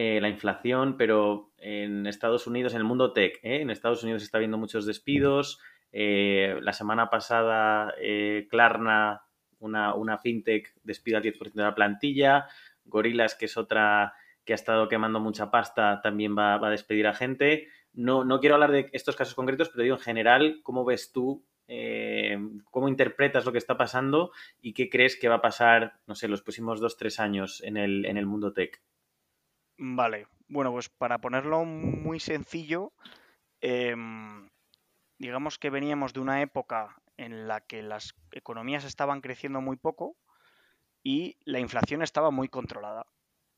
eh, 0.00 0.20
la 0.20 0.28
inflación, 0.28 0.96
pero 0.96 1.50
en 1.58 2.06
Estados 2.06 2.46
Unidos, 2.46 2.72
en 2.72 2.78
el 2.78 2.84
mundo 2.84 3.12
tech, 3.12 3.40
¿eh? 3.42 3.62
en 3.62 3.70
Estados 3.70 4.04
Unidos 4.04 4.22
está 4.22 4.38
viendo 4.38 4.56
muchos 4.56 4.86
despidos. 4.86 5.58
la 5.90 6.72
semana 6.72 7.10
pasada, 7.10 7.92
Klarna, 8.48 9.22
una, 9.58 9.94
una 9.94 10.18
fintech, 10.18 10.72
despide 10.84 11.16
al 11.16 11.24
10% 11.24 11.52
de 11.52 11.62
la 11.64 11.74
plantilla. 11.74 12.46
Gorillas, 12.84 13.34
que 13.34 13.46
es 13.46 13.56
otra 13.56 14.14
que 14.44 14.52
ha 14.52 14.54
estado 14.54 14.86
quemando 14.86 15.18
mucha 15.18 15.50
pasta, 15.50 16.00
también 16.00 16.38
va, 16.38 16.54
a 16.64 16.70
despedir 16.70 17.08
a 17.08 17.12
gente. 17.12 17.66
No, 17.92 18.24
no, 18.24 18.38
quiero 18.38 18.54
hablar 18.54 18.70
de 18.70 18.88
estos 18.92 19.16
casos 19.16 19.34
concretos, 19.34 19.68
pero 19.68 19.82
digo 19.82 19.96
en 19.96 20.02
general, 20.02 20.60
¿cómo 20.62 20.84
ves 20.84 21.10
tú, 21.10 21.44
eh, 21.66 22.38
cómo 22.70 22.88
interpretas 22.88 23.44
lo 23.44 23.50
que 23.50 23.58
está 23.58 23.76
pasando 23.76 24.30
y 24.62 24.74
qué 24.74 24.88
crees 24.88 25.16
que 25.16 25.28
va 25.28 25.36
a 25.36 25.42
pasar, 25.42 25.94
no 26.06 26.14
sé, 26.14 26.28
los 26.28 26.42
próximos 26.42 26.78
dos, 26.78 26.96
tres 26.96 27.18
años 27.18 27.62
en 27.64 27.76
el, 27.76 28.06
en 28.06 28.16
el 28.16 28.26
mundo 28.26 28.52
tech? 28.52 28.80
Vale, 29.78 30.26
bueno, 30.48 30.72
pues 30.72 30.88
para 30.88 31.18
ponerlo 31.18 31.64
muy 31.64 32.20
sencillo, 32.20 32.92
em, 33.60 34.48
digamos 35.18 35.58
que 35.58 35.70
veníamos 35.70 36.12
de 36.12 36.20
una 36.20 36.42
época 36.42 36.96
en 37.16 37.48
la 37.48 37.60
que 37.60 37.82
las 37.82 38.14
economías 38.32 38.84
estaban 38.84 39.20
creciendo 39.20 39.60
muy 39.60 39.76
poco 39.76 40.16
y 41.02 41.38
la 41.44 41.60
inflación 41.60 42.02
estaba 42.02 42.30
muy 42.30 42.48
controlada 42.48 43.06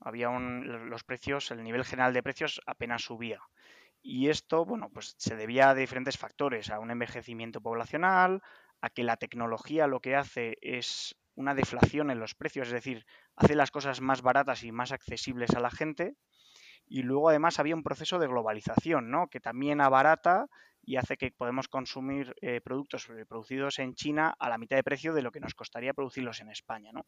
había 0.00 0.30
los 0.30 1.04
precios, 1.04 1.50
el 1.50 1.62
nivel 1.62 1.84
general 1.84 2.14
de 2.14 2.22
precios 2.22 2.60
apenas 2.66 3.02
subía. 3.02 3.40
Y 4.02 4.28
esto, 4.28 4.64
bueno, 4.64 4.90
pues 4.92 5.14
se 5.18 5.36
debía 5.36 5.70
a 5.70 5.74
diferentes 5.74 6.16
factores, 6.16 6.70
a 6.70 6.78
un 6.78 6.90
envejecimiento 6.90 7.60
poblacional, 7.60 8.42
a 8.80 8.88
que 8.90 9.04
la 9.04 9.18
tecnología 9.18 9.86
lo 9.86 10.00
que 10.00 10.16
hace 10.16 10.56
es 10.62 11.16
una 11.40 11.54
deflación 11.54 12.10
en 12.10 12.20
los 12.20 12.34
precios, 12.34 12.68
es 12.68 12.74
decir, 12.74 13.06
hace 13.34 13.54
las 13.54 13.70
cosas 13.70 14.00
más 14.00 14.22
baratas 14.22 14.62
y 14.62 14.72
más 14.72 14.92
accesibles 14.92 15.50
a 15.50 15.60
la 15.60 15.70
gente. 15.70 16.14
Y 16.86 17.02
luego 17.02 17.30
además 17.30 17.58
había 17.58 17.74
un 17.74 17.82
proceso 17.82 18.18
de 18.18 18.26
globalización, 18.26 19.10
¿no? 19.10 19.28
Que 19.28 19.40
también 19.40 19.80
abarata 19.80 20.46
y 20.82 20.96
hace 20.96 21.16
que 21.16 21.30
podemos 21.30 21.68
consumir 21.68 22.34
eh, 22.40 22.60
productos 22.60 23.08
eh, 23.10 23.24
producidos 23.26 23.78
en 23.78 23.94
China 23.94 24.34
a 24.38 24.48
la 24.48 24.58
mitad 24.58 24.76
de 24.76 24.82
precio 24.82 25.14
de 25.14 25.22
lo 25.22 25.30
que 25.30 25.40
nos 25.40 25.54
costaría 25.54 25.94
producirlos 25.94 26.40
en 26.40 26.50
España, 26.50 26.90
¿no? 26.92 27.06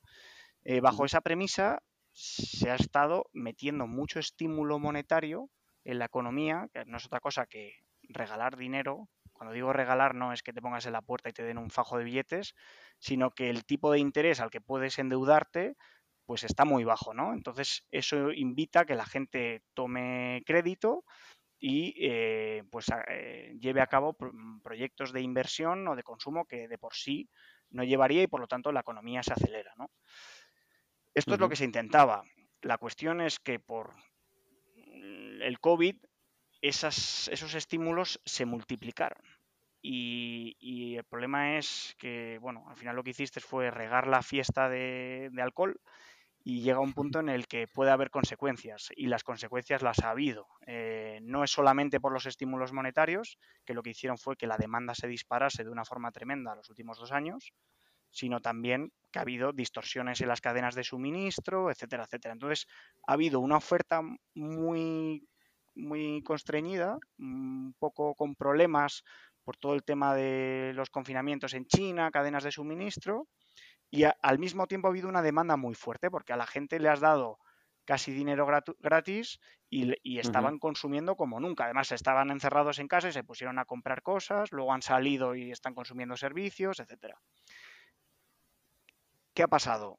Eh, 0.65 0.81
bajo 0.81 1.05
esa 1.05 1.21
premisa, 1.21 1.83
se 2.13 2.71
ha 2.71 2.75
estado 2.75 3.29
metiendo 3.33 3.87
mucho 3.87 4.19
estímulo 4.19 4.79
monetario 4.79 5.51
en 5.85 5.99
la 5.99 6.05
economía, 6.05 6.69
que 6.73 6.85
no 6.85 6.97
es 6.97 7.07
otra 7.07 7.21
cosa 7.21 7.47
que 7.47 7.75
regalar 8.09 8.57
dinero. 8.57 9.09
Cuando 9.33 9.55
digo 9.55 9.73
regalar 9.73 10.15
no 10.15 10.33
es 10.33 10.43
que 10.43 10.53
te 10.53 10.63
pongas 10.63 10.87
en 10.87 10.93
la 10.93 11.03
puerta 11.03 11.29
y 11.29 11.33
te 11.33 11.43
den 11.43 11.59
un 11.59 11.71
fajo 11.71 11.99
de 11.99 12.05
billetes, 12.05 12.55
sino 12.99 13.31
que 13.31 13.51
el 13.51 13.65
tipo 13.65 13.91
de 13.91 13.99
interés 13.99 14.41
al 14.41 14.51
que 14.51 14.61
puedes 14.61 14.99
endeudarte 14.99 15.77
pues 16.25 16.45
está 16.45 16.65
muy 16.65 16.85
bajo, 16.85 17.15
¿no? 17.15 17.33
Entonces 17.35 17.85
eso 17.91 18.33
invita 18.33 18.81
a 18.81 18.85
que 18.85 18.95
la 18.95 19.05
gente 19.05 19.63
tome 19.75 20.43
crédito 20.47 21.05
y 21.59 21.95
eh, 21.99 22.65
pues 22.71 22.87
eh, 23.09 23.57
lleve 23.61 23.81
a 23.81 23.87
cabo 23.87 24.17
proyectos 24.63 25.13
de 25.13 25.21
inversión 25.21 25.87
o 25.89 25.97
de 25.97 26.03
consumo 26.03 26.45
que 26.45 26.69
de 26.69 26.79
por 26.79 26.95
sí 26.95 27.29
no 27.71 27.85
llevaría 27.85 28.23
y 28.23 28.27
por 28.27 28.41
lo 28.41 28.49
tanto 28.49 28.73
la 28.73 28.81
economía 28.81 29.23
se 29.23 29.33
acelera, 29.33 29.73
¿no? 29.77 29.91
Esto 31.15 31.35
es 31.35 31.41
lo 31.41 31.49
que 31.49 31.57
se 31.57 31.65
intentaba. 31.65 32.25
La 32.63 32.79
cuestión 32.79 33.21
es 33.21 33.39
que 33.39 33.61
por 33.61 33.95
el 35.43 35.59
COVID 35.61 35.97
esos 36.63 37.55
estímulos 37.55 38.21
se 38.25 38.47
multiplicaron. 38.47 39.23
Y, 39.83 40.95
el 40.97 41.05
problema 41.05 41.59
es 41.59 41.97
que, 41.99 42.39
bueno, 42.41 42.65
al 42.69 42.77
final 42.77 42.95
lo 42.95 43.03
que 43.03 43.11
hiciste 43.11 43.41
fue 43.41 43.71
regar 43.71 44.07
la 44.07 44.23
fiesta 44.23 44.69
de, 44.69 45.31
alcohol 45.43 45.81
y 46.45 46.61
llega 46.63 46.81
un 46.81 46.93
punto 46.93 47.21
en 47.21 47.29
el 47.29 47.47
que 47.47 47.67
puede 47.67 47.91
haber 47.91 48.11
consecuencias 48.11 48.91
y 48.97 49.07
las 49.07 49.25
consecuencias 49.25 49.83
las 49.83 50.01
ha 50.01 50.11
habido. 50.11 50.47
Eh, 50.67 51.21
no 51.23 51.45
es 51.45 51.51
solamente 51.51 52.01
por 52.01 52.13
los 52.13 52.27
estímulos 52.27 52.73
monetarios, 52.73 53.39
que 53.65 53.75
lo 53.75 53.83
que 53.83 53.91
hicieron 53.91 54.19
fue 54.19 54.37
que 54.37 54.47
la 54.47 54.57
demanda 54.57 54.95
se 54.95 55.09
disparase 55.09 55.65
de 55.65 55.71
una 55.71 55.85
forma 55.85 56.13
tremenda 56.13 56.55
los 56.55 56.71
últimos 56.71 56.99
dos 56.99 57.13
años, 57.13 57.53
sino 58.11 58.41
también 58.41 58.93
que 59.11 59.19
ha 59.19 59.23
habido 59.23 59.53
distorsiones 59.53 60.21
en 60.21 60.29
las 60.29 60.41
cadenas 60.41 60.75
de 60.75 60.85
suministro, 60.85 61.71
etcétera, 61.71 62.05
etcétera. 62.05 62.35
Entonces, 62.35 62.67
ha 63.07 63.15
habido 63.15 63.41
una 63.41 63.57
oferta 63.57 64.03
muy, 64.35 65.27
muy 65.75 66.23
constreñida, 66.23 66.99
un 67.19 67.75
poco 67.79 68.15
con 68.15 68.35
problemas 68.35 69.05
por 69.45 69.57
todo 69.57 69.75
el 69.75 69.83
tema 69.83 70.15
de 70.15 70.73
los 70.75 70.91
confinamientos 70.91 71.55
en 71.55 71.67
China, 71.67 72.11
cadenas 72.11 72.45
de 72.45 72.53
suministro, 72.53 73.29
y 73.91 74.05
al 74.05 74.39
mismo 74.39 74.67
tiempo 74.67 74.89
ha 74.89 74.91
habido 74.91 75.09
una 75.09 75.23
demanda 75.23 75.57
muy 75.57 75.75
fuerte, 75.75 76.11
porque 76.11 76.33
a 76.33 76.37
la 76.37 76.47
gente 76.47 76.81
le 76.81 76.89
has 76.89 77.01
dado 77.01 77.39
casi 77.85 78.13
dinero 78.13 78.47
gratis 78.79 79.41
y, 79.69 80.19
estaban 80.19 80.59
consumiendo 80.59 81.17
como 81.17 81.41
nunca. 81.41 81.65
Además, 81.65 81.93
estaban 81.93 82.31
encerrados 82.31 82.79
en 82.79 82.89
casa 82.89 83.09
y 83.09 83.13
se 83.13 83.25
pusieron 83.25 83.59
a 83.59 83.65
comprar 83.65 84.03
cosas, 84.03 84.53
luego 84.53 84.73
han 84.73 84.83
salido 84.83 85.35
y 85.35 85.51
están 85.51 85.75
consumiendo 85.75 86.17
servicios, 86.17 86.81
etcétera. 86.81 87.21
¿Qué 89.35 89.43
ha 89.43 89.49
pasado? 89.49 89.99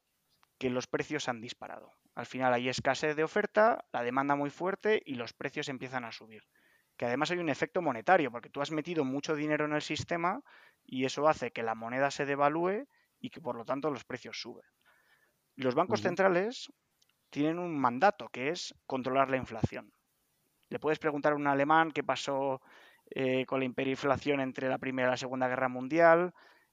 Que 0.58 0.70
los 0.70 0.86
precios 0.86 1.28
han 1.28 1.40
disparado. 1.40 1.92
Al 2.14 2.26
final 2.26 2.52
hay 2.52 2.68
escasez 2.68 3.16
de 3.16 3.24
oferta, 3.24 3.84
la 3.92 4.02
demanda 4.02 4.36
muy 4.36 4.50
fuerte 4.50 5.02
y 5.04 5.14
los 5.14 5.32
precios 5.32 5.68
empiezan 5.68 6.04
a 6.04 6.12
subir. 6.12 6.42
Que 6.96 7.06
además 7.06 7.30
hay 7.30 7.38
un 7.38 7.48
efecto 7.48 7.82
monetario, 7.82 8.30
porque 8.30 8.50
tú 8.50 8.60
has 8.60 8.70
metido 8.70 9.04
mucho 9.04 9.34
dinero 9.34 9.64
en 9.64 9.72
el 9.72 9.82
sistema 9.82 10.40
y 10.84 11.04
eso 11.04 11.26
hace 11.28 11.50
que 11.50 11.64
la 11.64 11.74
moneda 11.74 12.10
se 12.10 12.24
devalúe 12.24 12.86
y 13.18 13.30
que 13.30 13.40
por 13.40 13.56
lo 13.56 13.64
tanto 13.64 13.90
los 13.90 14.04
precios 14.04 14.40
suben. 14.40 14.64
Los 15.56 15.74
bancos 15.74 16.02
centrales 16.02 16.72
tienen 17.30 17.58
un 17.58 17.76
mandato 17.76 18.28
que 18.28 18.50
es 18.50 18.74
controlar 18.86 19.30
la 19.30 19.36
inflación. 19.36 19.92
Le 20.68 20.78
puedes 20.78 20.98
preguntar 20.98 21.32
a 21.32 21.36
un 21.36 21.46
alemán 21.46 21.90
qué 21.90 22.04
pasó 22.04 22.60
eh, 23.10 23.44
con 23.46 23.60
la 23.60 23.66
hiperinflación 23.66 24.40
entre 24.40 24.68
la 24.68 24.78
Primera 24.78 25.08
y 25.08 25.10
la 25.10 25.16
Segunda 25.16 25.48
Guerra 25.48 25.68
Mundial, 25.68 26.32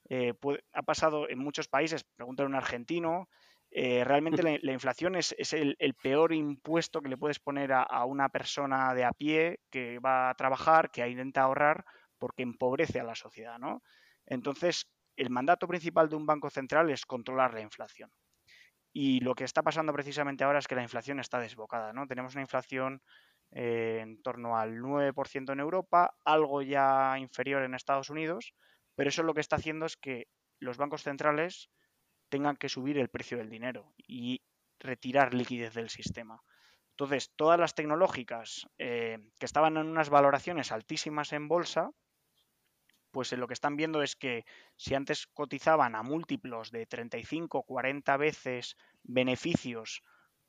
eh, 0.09 0.33
ha 0.73 0.83
pasado 0.83 1.29
en 1.29 1.39
muchos 1.39 1.67
países, 1.67 2.03
pregúntale 2.03 2.45
a 2.47 2.49
un 2.49 2.55
argentino, 2.55 3.29
eh, 3.73 4.03
realmente 4.03 4.59
la, 4.61 4.73
inflación 4.73 5.15
es, 5.15 5.33
el, 5.53 5.95
peor 6.01 6.33
impuesto 6.33 7.01
que 7.01 7.07
le 7.07 7.17
puedes 7.17 7.39
poner 7.39 7.71
a, 7.71 8.03
una 8.03 8.27
persona 8.27 8.93
de 8.93 9.05
a 9.05 9.13
pie 9.13 9.61
que 9.69 9.99
va 9.99 10.29
a 10.29 10.35
trabajar, 10.35 10.91
que 10.91 11.07
intenta 11.07 11.43
ahorrar, 11.43 11.85
porque 12.17 12.43
empobrece 12.43 12.99
a 12.99 13.05
la 13.05 13.15
sociedad, 13.15 13.57
¿no? 13.59 13.81
Entonces, 14.25 14.87
el 15.15 15.29
mandato 15.29 15.69
principal 15.69 16.09
de 16.09 16.17
un 16.17 16.25
banco 16.25 16.49
central 16.49 16.89
es 16.89 17.05
controlar 17.05 17.53
la 17.53 17.61
inflación. 17.61 18.11
Y 18.91 19.21
lo 19.21 19.35
que 19.35 19.45
está 19.45 19.63
pasando 19.63 19.93
precisamente 19.93 20.43
ahora 20.43 20.59
es 20.59 20.67
que 20.67 20.75
la 20.75 20.83
inflación 20.83 21.21
está 21.21 21.39
desbocada, 21.39 21.93
¿no? 21.93 22.07
Tenemos 22.07 22.33
una 22.35 22.41
inflación 22.41 23.01
eh, 23.51 23.99
en 24.01 24.21
torno 24.21 24.57
al 24.57 24.79
9% 24.79 25.53
en 25.53 25.59
Europa, 25.61 26.13
algo 26.25 26.61
ya 26.61 27.17
inferior 27.17 27.63
en 27.63 27.73
Estados 27.73 28.09
Unidos, 28.09 28.53
pero 28.95 29.09
eso 29.09 29.23
lo 29.23 29.33
que 29.33 29.41
está 29.41 29.55
haciendo 29.55 29.85
es 29.85 29.95
que 29.95 30.27
los 30.59 30.77
bancos 30.77 31.03
centrales 31.03 31.69
tengan 32.31 32.55
que 32.55 32.69
subir 32.69 32.97
el 32.97 33.09
precio 33.09 33.37
del 33.37 33.49
dinero 33.49 33.93
y 33.97 34.41
retirar 34.79 35.35
liquidez 35.35 35.75
del 35.75 35.89
sistema. 35.89 36.41
Entonces, 36.91 37.31
todas 37.35 37.59
las 37.59 37.75
tecnológicas 37.75 38.67
eh, 38.79 39.19
que 39.37 39.45
estaban 39.45 39.77
en 39.77 39.87
unas 39.87 40.09
valoraciones 40.09 40.71
altísimas 40.71 41.33
en 41.33 41.47
bolsa, 41.47 41.91
pues 43.11 43.31
lo 43.33 43.47
que 43.47 43.53
están 43.53 43.75
viendo 43.75 44.01
es 44.01 44.15
que 44.15 44.45
si 44.77 44.95
antes 44.95 45.27
cotizaban 45.27 45.95
a 45.95 46.03
múltiplos 46.03 46.71
de 46.71 46.85
35, 46.85 47.63
40 47.63 48.17
veces 48.17 48.77
beneficios 49.03 50.01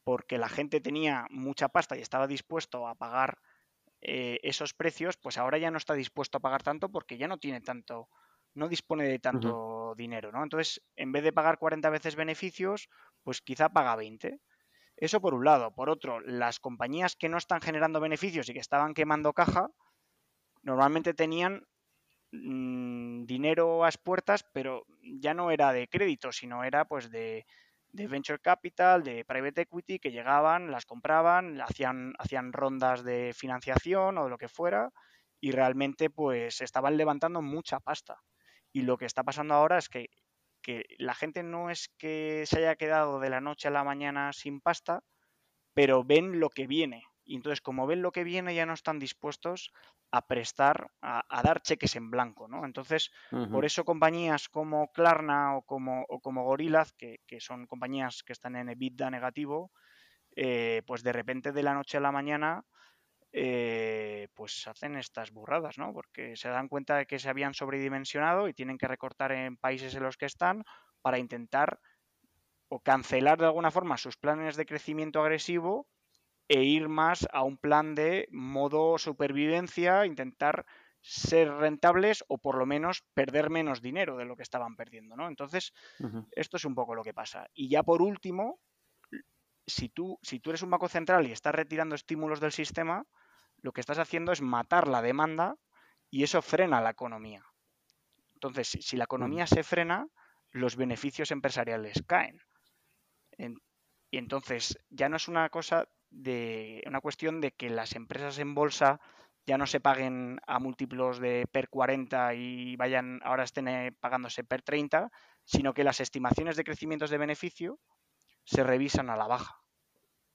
porque 0.04 0.38
la 0.38 0.48
gente 0.48 0.80
tenía 0.80 1.26
mucha 1.30 1.68
pasta 1.68 1.96
y 1.96 2.00
estaba 2.00 2.26
dispuesto 2.26 2.86
a 2.86 2.94
pagar 2.94 3.38
eh, 4.00 4.38
esos 4.42 4.74
precios, 4.74 5.16
pues 5.16 5.38
ahora 5.38 5.58
ya 5.58 5.70
no 5.70 5.78
está 5.78 5.94
dispuesto 5.94 6.38
a 6.38 6.40
pagar 6.40 6.62
tanto 6.62 6.88
porque 6.90 7.18
ya 7.18 7.28
no 7.28 7.38
tiene 7.38 7.60
tanto, 7.60 8.08
no 8.54 8.68
dispone 8.68 9.04
de 9.04 9.18
tanto 9.18 9.94
dinero, 9.96 10.32
¿no? 10.32 10.42
Entonces, 10.42 10.82
en 10.96 11.12
vez 11.12 11.22
de 11.24 11.32
pagar 11.32 11.58
40 11.58 11.90
veces 11.90 12.16
beneficios, 12.16 12.88
pues 13.22 13.40
quizá 13.40 13.70
paga 13.70 13.96
20. 13.96 14.40
Eso 14.96 15.20
por 15.20 15.34
un 15.34 15.44
lado. 15.44 15.74
Por 15.74 15.90
otro, 15.90 16.20
las 16.20 16.60
compañías 16.60 17.16
que 17.16 17.28
no 17.28 17.38
están 17.38 17.60
generando 17.60 18.00
beneficios 18.00 18.48
y 18.48 18.52
que 18.52 18.60
estaban 18.60 18.94
quemando 18.94 19.32
caja, 19.32 19.68
normalmente 20.62 21.14
tenían 21.14 21.66
mm, 22.32 23.24
dinero 23.24 23.84
a 23.84 23.90
puertas, 24.02 24.44
pero 24.52 24.84
ya 25.02 25.34
no 25.34 25.50
era 25.50 25.72
de 25.72 25.88
crédito, 25.88 26.32
sino 26.32 26.64
era 26.64 26.84
pues 26.84 27.10
de, 27.10 27.46
de, 27.90 28.06
venture 28.06 28.38
capital, 28.38 29.02
de 29.02 29.24
private 29.24 29.62
equity, 29.62 29.98
que 29.98 30.12
llegaban, 30.12 30.70
las 30.70 30.86
compraban, 30.86 31.60
hacían, 31.60 32.14
hacían 32.18 32.52
rondas 32.52 33.02
de 33.04 33.32
financiación 33.34 34.18
o 34.18 34.24
de 34.24 34.30
lo 34.30 34.38
que 34.38 34.48
fuera, 34.48 34.90
y 35.40 35.50
realmente 35.52 36.10
pues 36.10 36.60
estaban 36.60 36.96
levantando 36.96 37.42
mucha 37.42 37.80
pasta. 37.80 38.16
Y 38.72 38.82
lo 38.82 38.96
que 38.96 39.06
está 39.06 39.22
pasando 39.22 39.54
ahora 39.54 39.78
es 39.78 39.88
que, 39.88 40.08
la 40.98 41.14
gente 41.14 41.42
no 41.42 41.70
es 41.70 41.88
que 41.98 42.44
se 42.46 42.58
haya 42.58 42.76
quedado 42.76 43.18
de 43.18 43.30
la 43.30 43.40
noche 43.40 43.68
a 43.68 43.72
la 43.72 43.84
mañana 43.84 44.32
sin 44.32 44.60
pasta, 44.60 45.02
pero 45.74 46.04
ven 46.04 46.38
lo 46.38 46.50
que 46.50 46.66
viene. 46.66 47.04
y 47.24 47.36
entonces 47.36 47.60
como 47.60 47.86
ven 47.86 48.02
lo 48.02 48.10
que 48.12 48.24
viene 48.24 48.54
ya 48.54 48.66
no 48.66 48.74
están 48.74 48.98
dispuestos 48.98 49.72
a 50.12 50.26
prestar, 50.26 50.90
a, 51.00 51.42
dar 51.42 51.62
cheques 51.62 51.96
en 51.96 52.10
blanco, 52.10 52.46
¿no? 52.46 52.66
Entonces, 52.66 53.10
por 53.50 53.64
eso 53.64 53.84
compañías 53.84 54.50
como 54.50 54.92
Klarna 54.92 55.56
o 55.56 55.62
como, 55.62 56.04
o 56.06 56.20
como 56.20 56.44
Gorillaz, 56.44 56.92
que, 56.92 57.18
son 57.40 57.66
compañías 57.66 58.22
que 58.22 58.34
están 58.34 58.56
en 58.56 58.68
EBITDA 58.68 59.10
negativo, 59.10 59.72
eh, 60.36 60.82
pues 60.86 61.02
de 61.02 61.12
repente 61.12 61.52
de 61.52 61.62
la 61.62 61.72
noche 61.72 61.96
a 61.96 62.00
la 62.00 62.12
mañana 62.12 62.62
eh, 63.32 64.28
pues 64.34 64.66
hacen 64.66 64.96
estas 64.96 65.30
burradas, 65.30 65.78
¿no? 65.78 65.92
Porque 65.92 66.36
se 66.36 66.48
dan 66.48 66.68
cuenta 66.68 66.96
de 66.96 67.06
que 67.06 67.18
se 67.18 67.30
habían 67.30 67.54
sobredimensionado 67.54 68.48
y 68.48 68.54
tienen 68.54 68.78
que 68.78 68.88
recortar 68.88 69.32
en 69.32 69.56
países 69.56 69.94
en 69.94 70.02
los 70.02 70.16
que 70.16 70.26
están 70.26 70.64
para 71.00 71.18
intentar 71.18 71.80
o 72.68 72.80
cancelar 72.80 73.38
de 73.38 73.46
alguna 73.46 73.70
forma 73.70 73.96
sus 73.96 74.16
planes 74.16 74.56
de 74.56 74.66
crecimiento 74.66 75.20
agresivo 75.20 75.88
e 76.48 76.62
ir 76.62 76.88
más 76.88 77.26
a 77.32 77.42
un 77.42 77.56
plan 77.56 77.94
de 77.94 78.28
modo 78.30 78.98
supervivencia, 78.98 80.04
intentar 80.06 80.66
ser 81.00 81.50
rentables 81.50 82.24
o 82.28 82.38
por 82.38 82.56
lo 82.56 82.66
menos 82.66 83.02
perder 83.14 83.50
menos 83.50 83.82
dinero 83.82 84.16
de 84.16 84.24
lo 84.24 84.36
que 84.36 84.42
estaban 84.42 84.76
perdiendo, 84.76 85.16
¿no? 85.16 85.28
Entonces, 85.28 85.72
esto 86.30 86.56
es 86.58 86.64
un 86.64 86.74
poco 86.74 86.94
lo 86.94 87.02
que 87.02 87.14
pasa. 87.14 87.46
Y 87.54 87.68
ya 87.68 87.82
por 87.82 88.02
último, 88.02 88.60
si 89.66 89.88
tú, 89.88 90.18
si 90.22 90.40
tú 90.40 90.50
eres 90.50 90.62
un 90.62 90.70
banco 90.70 90.88
central 90.88 91.26
y 91.26 91.32
estás 91.32 91.54
retirando 91.54 91.94
estímulos 91.94 92.40
del 92.40 92.52
sistema, 92.52 93.04
lo 93.62 93.72
que 93.72 93.80
estás 93.80 93.98
haciendo 93.98 94.32
es 94.32 94.42
matar 94.42 94.88
la 94.88 95.02
demanda 95.02 95.56
y 96.10 96.24
eso 96.24 96.42
frena 96.42 96.80
la 96.80 96.90
economía. 96.90 97.44
Entonces, 98.34 98.68
si, 98.68 98.96
la 98.96 99.04
economía 99.04 99.46
se 99.46 99.62
frena, 99.62 100.08
los 100.50 100.76
beneficios 100.76 101.30
empresariales 101.30 102.02
caen. 102.06 102.38
y 103.38 104.18
entonces 104.18 104.78
ya 104.90 105.08
no 105.08 105.16
es 105.16 105.28
una 105.28 105.48
cosa 105.48 105.88
de 106.10 106.82
una 106.86 107.00
cuestión 107.00 107.40
de 107.40 107.52
que 107.52 107.70
las 107.70 107.94
empresas 107.94 108.38
en 108.38 108.54
bolsa 108.54 109.00
ya 109.46 109.56
no 109.56 109.66
se 109.66 109.80
paguen 109.80 110.38
a 110.46 110.58
múltiplos 110.58 111.18
de 111.18 111.46
per 111.50 111.68
40 111.70 112.34
y 112.34 112.76
vayan 112.76 113.20
ahora 113.24 113.44
estén 113.44 113.68
eh, 113.68 113.92
pagándose 113.92 114.44
per 114.44 114.62
30, 114.62 115.10
sino 115.44 115.72
que 115.72 115.84
las 115.84 116.00
estimaciones 116.00 116.56
de 116.56 116.64
crecimientos 116.64 117.10
de 117.10 117.18
beneficio 117.18 117.78
se 118.44 118.62
revisan 118.62 119.08
a 119.08 119.16
la 119.16 119.26
baja 119.26 119.61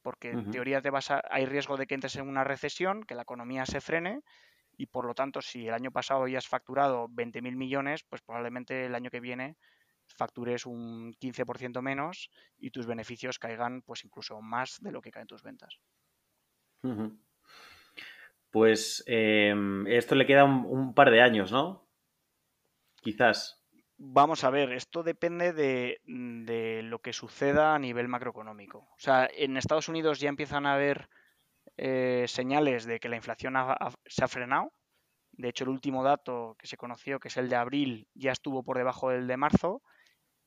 porque 0.08 0.30
en 0.30 0.52
teoría 0.52 0.82
te 0.82 0.90
vas 0.90 1.12
a, 1.12 1.22
hay 1.30 1.46
riesgo 1.46 1.76
de 1.76 1.86
que 1.86 1.94
entres 1.94 2.16
en 2.16 2.30
una 2.30 2.46
recesión, 2.46 3.04
que 3.04 3.14
la 3.14 3.24
economía 3.24 3.66
se 3.66 3.82
frene 3.82 4.22
y 4.78 4.86
por 4.86 5.04
lo 5.04 5.14
tanto 5.14 5.42
si 5.42 5.68
el 5.68 5.74
año 5.74 5.92
pasado 5.92 6.30
ya 6.30 6.38
has 6.38 6.48
facturado 6.48 7.10
20.000 7.10 7.58
millones, 7.58 8.06
pues 8.08 8.22
probablemente 8.22 8.86
el 8.86 8.96
año 8.96 9.10
que 9.10 9.20
viene 9.20 9.58
factures 10.06 10.66
un 10.66 11.14
15% 11.16 11.82
menos 11.82 12.30
y 12.58 12.72
tus 12.72 12.86
beneficios 12.86 13.38
caigan 13.38 13.82
pues 13.82 14.06
incluso 14.06 14.40
más 14.40 14.78
de 14.80 14.94
lo 14.94 15.02
que 15.02 15.12
caen 15.12 15.28
tus 15.28 15.44
ventas. 15.44 15.78
Pues 18.50 19.04
em, 19.08 19.86
esto 19.88 20.16
le 20.16 20.26
queda 20.26 20.46
un, 20.46 20.94
par 20.94 21.12
de 21.12 21.22
años, 21.22 21.52
¿no? 21.52 21.86
Quizás. 23.02 23.57
Vamos 24.00 24.44
a 24.44 24.52
ver, 24.52 24.74
esto 24.74 25.02
depende 25.02 25.54
de, 25.54 26.00
lo 26.84 27.00
que 27.00 27.14
suceda 27.14 27.74
a 27.74 27.80
nivel 27.80 28.08
macroeconómico. 28.08 28.80
O 28.80 29.00
sea, 29.00 29.28
en 29.34 29.58
Estados 29.58 29.90
Unidos 29.90 30.20
ya 30.20 30.30
empiezan 30.30 30.68
a 30.68 30.76
haber 30.76 31.10
eh, 31.78 32.26
señales 32.28 32.86
de 32.86 33.00
que 33.00 33.10
la 33.10 33.16
inflación 33.16 33.56
se 34.06 34.24
ha 34.24 34.28
frenado. 34.28 34.72
De 35.32 35.50
hecho, 35.50 35.64
el 35.64 35.72
último 35.72 36.04
dato 36.04 36.56
que 36.60 36.68
se 36.68 36.78
conoció, 36.78 37.20
que 37.20 37.30
es 37.30 37.38
el 37.38 37.50
de 37.50 37.56
abril, 37.56 38.08
ya 38.14 38.32
estuvo 38.32 38.64
por 38.64 38.78
debajo 38.78 39.10
del 39.10 39.26
de 39.26 39.38
marzo. 39.38 39.82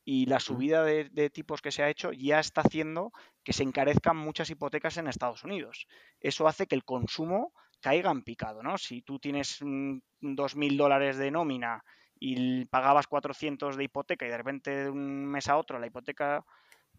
Y 0.05 0.26
la 0.26 0.38
subida 0.38 0.84
de, 0.84 1.11
de 1.11 1.28
tipos 1.28 1.61
que 1.61 1.72
se 1.72 1.82
ha 1.82 1.90
hecho 1.90 2.12
ya 2.12 2.38
está 2.38 2.62
haciendo 2.62 3.12
que 3.42 3.53
se 3.53 3.64
encarezcan 3.64 4.16
muchas 4.16 4.48
hipotecas 4.51 4.96
en 4.96 5.09
Estados 5.09 5.42
Unidos. 5.42 5.88
Eso 6.20 6.46
hace 6.46 6.68
que 6.68 6.76
el 6.76 6.84
consumo 6.84 7.53
caiga 7.80 8.12
en 8.12 8.22
picado, 8.22 8.62
¿no? 8.62 8.78
Si 8.78 9.03
tú 9.03 9.18
tienes 9.18 9.61
2.000 9.61 10.76
dólares 10.76 11.18
de 11.18 11.30
nómina 11.32 11.84
y 12.20 12.66
pagabas 12.66 13.06
400 13.06 13.76
de 13.76 13.84
hipoteca 13.84 14.26
y 14.26 14.28
de 14.28 14.36
repente 14.36 14.84
de 14.84 14.90
un 14.90 15.24
mes 15.26 15.48
a 15.48 15.56
otro 15.56 15.78
la 15.78 15.86
hipoteca 15.86 16.44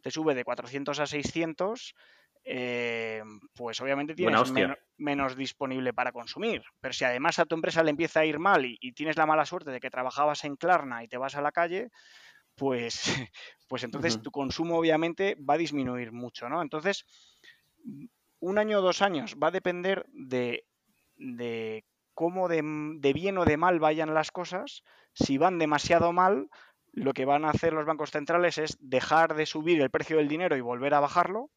te 0.02 0.10
sube 0.10 0.34
de 0.34 0.44
400 0.44 1.00
a 1.00 1.06
600, 1.06 1.96
eh, 2.44 3.22
pues 3.54 3.80
obviamente 3.82 4.16
tienes 4.16 4.52
menos 4.98 5.36
disponible 5.36 5.94
para 5.94 6.12
consumir. 6.12 6.64
Pero 6.80 6.94
si 6.94 7.06
además 7.06 7.38
a 7.38 7.46
tu 7.46 7.54
empresa 7.54 7.84
le 7.84 7.92
empieza 7.92 8.22
a 8.22 8.26
ir 8.26 8.40
mal 8.40 8.66
y, 8.66 8.92
tienes 8.94 9.16
la 9.16 9.28
mala 9.28 9.46
suerte 9.46 9.70
de 9.70 9.80
que 9.80 9.92
trabajabas 9.92 10.44
en 10.44 10.56
Klarna 10.56 11.04
y 11.04 11.08
te 11.08 11.18
vas 11.18 11.36
a 11.36 11.42
la 11.42 11.52
calle, 11.52 11.92
pues, 12.56 13.04
pues 13.68 13.84
entonces 13.84 14.22
tu 14.22 14.32
consumo 14.32 14.78
obviamente 14.78 15.38
va 15.48 15.54
a 15.54 15.60
disminuir 15.60 16.12
mucho, 16.12 16.50
¿no? 16.50 16.64
Entonces, 16.64 17.06
un 18.40 18.58
año 18.58 18.80
o 18.80 18.82
dos 18.82 19.04
años 19.04 19.38
va 19.42 19.50
a 19.50 19.52
depender 19.52 20.08
de, 20.12 20.66
de 21.16 21.86
cómo 22.14 22.48
de, 22.48 22.62
bien 23.14 23.38
o 23.38 23.46
de 23.46 23.58
mal 23.58 23.80
vayan 23.80 24.14
las 24.14 24.32
cosas. 24.32 24.84
Si 25.14 25.38
van 25.38 25.60
demasiado 25.60 26.14
mal, 26.14 26.50
lo 26.94 27.14
que 27.14 27.26
van 27.26 27.46
a 27.46 27.50
hacer 27.50 27.74
los 27.74 27.86
bancos 27.86 28.12
centrales 28.12 28.58
es 28.58 28.78
dejar 28.80 29.36
de 29.36 29.46
subir 29.46 29.82
el 29.82 29.90
precio 29.90 30.18
del 30.18 30.28
dinero 30.28 30.56
y 30.56 30.62
volver 30.62 30.94
a 30.94 31.00
bajarlo. 31.00 31.50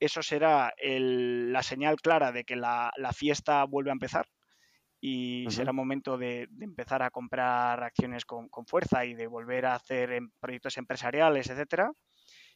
Eso 0.00 0.22
será 0.22 0.72
la 0.80 1.62
señal 1.62 1.96
clara 2.00 2.32
de 2.32 2.44
que 2.44 2.56
la, 2.56 2.92
fiesta 3.14 3.64
vuelve 3.64 3.90
a 3.90 3.92
empezar 3.92 4.26
y 5.00 5.46
será 5.50 5.72
momento 5.72 6.16
de, 6.16 6.48
empezar 6.60 7.02
a 7.02 7.10
comprar 7.10 7.82
acciones 7.82 8.24
con, 8.24 8.48
fuerza 8.66 9.04
y 9.04 9.14
de 9.14 9.26
volver 9.26 9.66
a 9.66 9.74
hacer 9.74 10.20
proyectos 10.40 10.76
empresariales, 10.78 11.50
etcétera. 11.50 11.92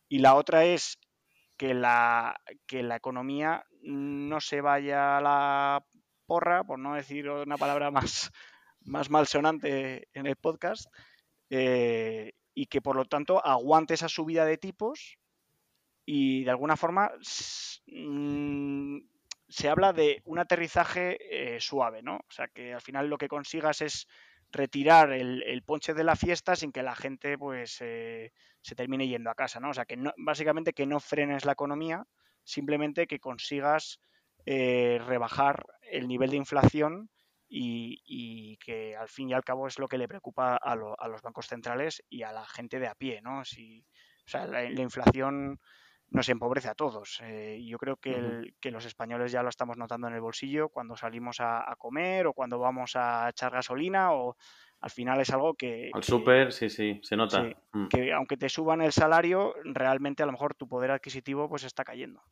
Y 0.09 0.19
la 0.19 0.35
otra 0.35 0.65
es 0.65 0.99
que 1.57 1.75
la, 1.75 2.41
que 2.67 2.83
la 2.83 2.97
economía 2.97 3.65
no 3.83 4.41
se 4.41 4.61
vaya 4.61 5.19
a 5.19 5.21
la 5.21 5.85
porra, 6.27 6.65
por 6.65 6.79
no 6.79 6.95
decir 6.95 7.29
una 7.31 7.57
palabra 7.57 7.91
más, 7.91 8.31
más 8.83 9.11
malsonante 9.11 10.09
en 10.13 10.27
el 10.27 10.37
podcast, 10.37 10.87
eh, 11.51 12.33
y 12.55 12.67
que 12.67 12.81
por 12.81 12.97
lo 12.97 13.05
tanto 13.05 13.45
aguante 13.45 13.95
esa 13.95 14.09
subida 14.09 14.45
de 14.45 14.57
tipos 14.57 15.19
y 16.05 16.45
de 16.45 16.51
alguna 16.51 16.77
forma 16.77 17.11
mm, 17.87 18.99
se 19.49 19.69
habla 19.69 19.93
de 19.93 20.23
un 20.25 20.39
aterrizaje 20.39 21.19
eh, 21.57 21.61
suave, 21.61 22.03
¿no? 22.03 22.17
O 22.17 22.31
sea, 22.31 22.49
que 22.49 22.73
al 22.73 22.81
final 22.81 23.09
lo 23.09 23.19
que 23.19 23.29
consigas 23.29 23.81
es 23.83 24.09
retirar 24.51 25.13
el, 25.13 25.63
ponche 25.65 25.93
de 25.93 26.05
la 26.05 26.17
fiesta 26.17 26.57
sin 26.57 26.73
que 26.73 26.83
la 26.83 26.95
gente 26.95 27.37
pues 27.37 27.79
eh, 27.81 28.33
se 28.63 28.75
termine 28.75 29.09
yendo 29.09 29.31
a 29.31 29.35
casa, 29.35 29.61
¿no? 29.61 29.71
O 29.71 29.75
sea, 29.75 29.85
que 29.85 29.97
no, 29.97 30.13
básicamente 30.17 30.73
que 30.73 30.87
no 30.87 31.01
frenes 31.01 31.45
la 31.45 31.53
economía, 31.53 32.07
simplemente 32.45 33.07
que 33.07 33.21
consigas 33.21 34.01
rebajar 34.47 35.67
el 35.83 36.09
nivel 36.09 36.31
de 36.31 36.37
inflación 36.37 37.11
y, 37.49 38.57
que 38.59 38.97
al 38.97 39.09
fin 39.09 39.31
y 39.31 39.35
al 39.35 39.45
cabo 39.45 39.67
es 39.67 39.79
lo 39.79 39.89
que 39.89 39.99
le 39.99 40.09
preocupa 40.09 40.57
a, 40.57 40.75
los 40.77 41.23
bancos 41.23 41.47
centrales 41.47 42.03
y 42.09 42.23
a 42.23 42.33
la 42.33 42.47
gente 42.47 42.79
de 42.79 42.89
a 42.89 42.95
pie, 42.95 43.21
¿no? 43.23 43.45
Si, 43.45 43.85
o 44.27 44.29
sea, 44.29 44.47
la, 44.47 44.65
inflación 44.65 45.61
nos 46.09 46.29
empobrece 46.29 46.69
a 46.69 46.75
todos. 46.75 47.21
Eh, 47.23 47.65
yo 47.67 47.79
creo 47.79 47.97
que, 47.97 48.53
los 48.71 48.85
españoles 48.85 49.33
ya 49.33 49.43
lo 49.43 49.49
estamos 49.49 49.77
notando 49.77 50.09
en 50.09 50.15
el 50.15 50.21
bolsillo 50.21 50.69
cuando 50.69 50.97
salimos 50.97 51.39
a, 51.41 51.75
comer 51.79 52.27
o 52.27 52.33
cuando 52.33 52.59
vamos 52.59 52.93
a 52.95 53.29
echar 53.31 53.53
gasolina 53.53 54.13
o 54.13 54.37
al 54.81 54.91
final 54.91 55.21
es 55.21 55.31
algo 55.31 55.55
que... 55.55 55.91
Al 55.93 56.05
súper, 56.05 56.53
sí, 56.53 56.69
sí, 56.69 57.01
se 57.03 57.17
nota. 57.17 57.45
Mm. 57.73 57.89
Que 57.89 58.13
aunque 58.13 58.37
te 58.37 58.49
suban 58.49 58.83
el 58.83 58.93
salario, 58.93 59.55
realmente 59.65 60.23
a 60.23 60.27
lo 60.27 60.33
mejor 60.33 60.55
tu 60.55 60.69
poder 60.69 60.91
adquisitivo 60.91 61.49
pues 61.49 61.65
está 61.65 61.83
cayendo. 61.83 62.23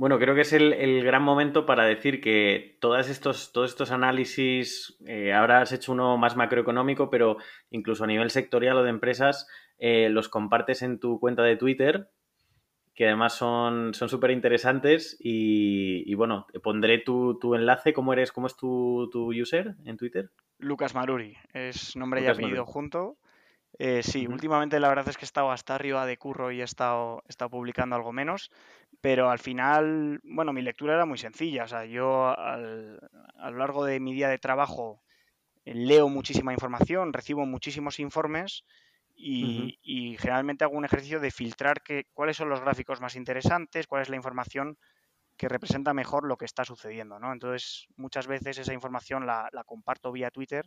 Bueno, 0.00 0.18
creo 0.18 0.34
que 0.34 0.40
es 0.40 0.54
el, 0.54 1.04
gran 1.04 1.22
momento 1.22 1.66
para 1.66 1.84
decir 1.84 2.22
que 2.22 2.78
todos 2.80 3.10
estos, 3.10 3.52
todos 3.52 3.68
estos 3.68 3.90
análisis, 3.90 4.96
eh, 5.06 5.34
ahora 5.34 5.60
has 5.60 5.72
hecho 5.72 5.92
uno 5.92 6.16
más 6.16 6.36
macroeconómico, 6.38 7.10
pero 7.10 7.36
incluso 7.70 8.04
a 8.04 8.06
nivel 8.06 8.30
sectorial 8.30 8.78
o 8.78 8.82
de 8.82 8.88
empresas, 8.88 9.46
eh, 9.76 10.08
los 10.08 10.30
compartes 10.30 10.80
en 10.80 11.00
tu 11.00 11.20
cuenta 11.20 11.42
de 11.42 11.58
Twitter, 11.58 12.08
que 12.94 13.08
además 13.08 13.34
son 13.34 13.92
súper 13.92 14.30
interesantes 14.30 15.18
y, 15.20 16.14
bueno, 16.14 16.46
pondré 16.62 16.96
tu, 16.96 17.38
enlace, 17.54 17.92
¿cómo 17.92 18.14
eres? 18.14 18.32
¿Cómo 18.32 18.46
es 18.46 18.56
tu, 18.56 19.10
user 19.12 19.74
en 19.84 19.98
Twitter? 19.98 20.30
Lucas 20.56 20.94
Maruri, 20.94 21.36
es 21.52 21.94
nombre 21.94 22.22
y 22.22 22.26
apellido 22.26 22.64
junto. 22.64 23.18
Eh, 23.82 24.02
sí, 24.02 24.26
últimamente 24.26 24.78
la 24.78 24.90
verdad 24.90 25.08
es 25.08 25.16
que 25.16 25.24
he 25.24 25.30
estado 25.32 25.50
hasta 25.50 25.74
arriba 25.74 26.04
de 26.04 26.18
curro 26.18 26.52
y 26.52 26.60
he 26.60 26.64
estado, 26.64 27.22
he 27.26 27.30
estado 27.30 27.48
publicando 27.48 27.96
algo 27.96 28.12
menos, 28.12 28.50
pero 29.00 29.30
al 29.30 29.38
final, 29.38 30.20
bueno, 30.22 30.52
mi 30.52 30.60
lectura 30.60 30.92
era 30.92 31.06
muy 31.06 31.16
sencilla. 31.16 31.64
O 31.64 31.66
sea, 31.68 31.86
yo 31.86 32.26
a 32.28 32.58
lo 32.58 33.56
largo 33.56 33.86
de 33.86 33.98
mi 33.98 34.12
día 34.12 34.28
de 34.28 34.38
trabajo 34.38 35.00
eh, 35.64 35.72
leo 35.74 36.10
muchísima 36.10 36.52
información, 36.52 37.14
recibo 37.14 37.46
muchísimos 37.46 38.00
informes 38.00 38.64
y, 39.16 39.78
generalmente 40.18 40.64
hago 40.64 40.76
un 40.76 40.84
ejercicio 40.84 41.18
de 41.18 41.30
filtrar 41.30 41.80
que, 41.82 42.04
cuáles 42.12 42.36
son 42.36 42.50
los 42.50 42.60
gráficos 42.60 43.00
más 43.00 43.16
interesantes, 43.16 43.86
cuál 43.86 44.02
es 44.02 44.10
la 44.10 44.16
información 44.16 44.76
que 45.38 45.48
representa 45.48 45.94
mejor 45.94 46.26
lo 46.26 46.36
que 46.36 46.44
está 46.44 46.66
sucediendo. 46.66 47.18
¿no? 47.18 47.32
Entonces, 47.32 47.86
muchas 47.96 48.26
veces 48.26 48.58
esa 48.58 48.74
información 48.74 49.26
la, 49.26 49.48
comparto 49.64 50.12
vía 50.12 50.30
Twitter 50.30 50.66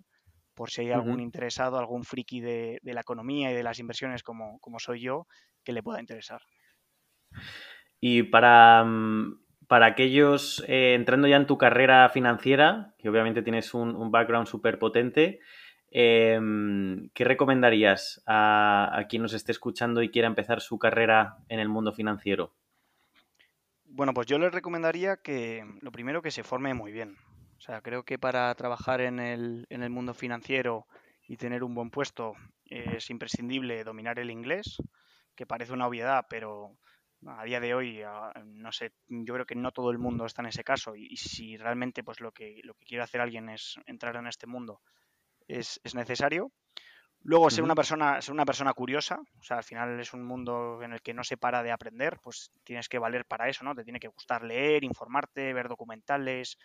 por 0.53 0.69
si 0.69 0.81
hay 0.81 0.91
algún 0.91 1.19
interesado, 1.19 1.77
algún 1.77 2.03
friki 2.03 2.41
de, 2.41 2.79
la 2.83 3.01
economía 3.01 3.51
y 3.51 3.53
de 3.53 3.63
las 3.63 3.79
inversiones 3.79 4.23
como, 4.23 4.59
como 4.59 4.79
soy 4.79 5.01
yo, 5.01 5.27
que 5.63 5.73
le 5.73 5.83
pueda 5.83 5.99
interesar. 5.99 6.41
Y 7.99 8.23
para, 8.23 8.83
mm, 8.83 9.39
para 9.67 9.87
aquellos, 9.87 10.63
eh, 10.67 10.93
entrando 10.93 11.27
ya 11.27 11.37
en 11.37 11.47
tu 11.47 11.57
carrera 11.57 12.09
financiera, 12.09 12.93
que 12.97 13.09
obviamente 13.09 13.41
tienes 13.41 13.73
un, 13.73 14.11
background 14.11 14.47
súper 14.47 14.77
potente, 14.77 15.39
em, 15.91 17.09
¿qué 17.13 17.23
recomendarías 17.23 18.21
a, 18.25 18.91
a, 18.93 19.07
quien 19.07 19.21
nos 19.21 19.33
esté 19.33 19.51
escuchando 19.51 20.01
y 20.01 20.09
quiera 20.09 20.27
empezar 20.27 20.61
su 20.61 20.77
carrera 20.77 21.37
en 21.49 21.59
el 21.59 21.69
mundo 21.69 21.93
financiero? 21.93 22.53
Bueno, 23.85 24.13
pues 24.13 24.25
yo 24.25 24.39
les 24.39 24.51
recomendaría 24.51 25.17
que 25.17 25.63
lo 25.81 25.91
primero 25.91 26.23
que 26.23 26.31
se 26.31 26.43
forme 26.43 26.73
muy 26.73 26.91
bien. 26.91 27.15
O 27.64 27.66
sea, 27.66 27.80
creo 27.80 28.03
que 28.03 28.20
para 28.20 28.53
trabajar 28.55 28.99
en 28.99 29.22
el, 29.22 29.66
en 29.70 29.84
el 29.84 29.89
mundo 29.89 30.14
financiero 30.14 30.86
y 31.30 31.38
tener 31.38 31.64
un 31.64 31.74
buen 31.74 31.91
puesto 31.91 32.34
es 32.66 33.09
imprescindible 33.09 33.86
dominar 33.86 34.20
el 34.20 34.32
inglés, 34.32 34.76
que 35.34 35.45
parece 35.45 35.72
una 35.72 35.88
obviedad, 35.88 36.26
pero 36.30 36.76
a 37.26 37.45
día 37.45 37.61
de 37.61 37.74
hoy, 37.74 38.01
no 38.43 38.74
sé, 38.74 38.91
yo 39.07 39.34
creo 39.34 39.45
que 39.45 39.55
no 39.55 39.72
todo 39.72 39.91
el 39.91 39.97
mundo 39.97 40.26
está 40.26 40.41
en 40.41 40.49
ese 40.49 40.66
caso 40.66 40.97
y, 40.97 41.16
si 41.16 41.55
realmente 41.55 42.03
pues 42.03 42.20
lo 42.20 42.34
que, 42.34 42.59
lo 42.66 42.74
que 42.74 42.84
quiere 42.84 43.03
hacer 43.03 43.22
alguien 43.22 43.47
es 43.47 43.78
entrar 43.86 44.18
en 44.18 44.28
este 44.28 44.45
mundo 44.45 44.82
es, 45.47 45.80
necesario. 45.95 46.51
Luego, 47.22 47.49
ser 47.49 47.64
una 47.64 47.76
persona, 47.76 48.22
ser 48.22 48.34
una 48.34 48.43
persona 48.43 48.74
curiosa, 48.74 49.22
o 49.39 49.43
sea, 49.43 49.55
al 49.55 49.64
final 49.64 49.97
es 50.01 50.14
un 50.14 50.26
mundo 50.26 50.82
en 50.84 50.91
el 50.91 51.01
que 51.01 51.14
no 51.14 51.24
se 51.24 51.38
para 51.38 51.64
de 51.64 51.72
aprender, 51.72 52.20
pues 52.22 52.51
tienes 52.66 52.89
que 52.89 52.99
valer 52.99 53.24
para 53.24 53.47
eso, 53.47 53.64
¿no? 53.64 53.74
Te 53.74 53.86
tiene 53.86 54.01
que 54.01 54.09
gustar 54.09 54.43
leer, 54.43 54.84
informarte, 54.84 55.53
ver 55.53 55.70
documentales, 55.70 56.57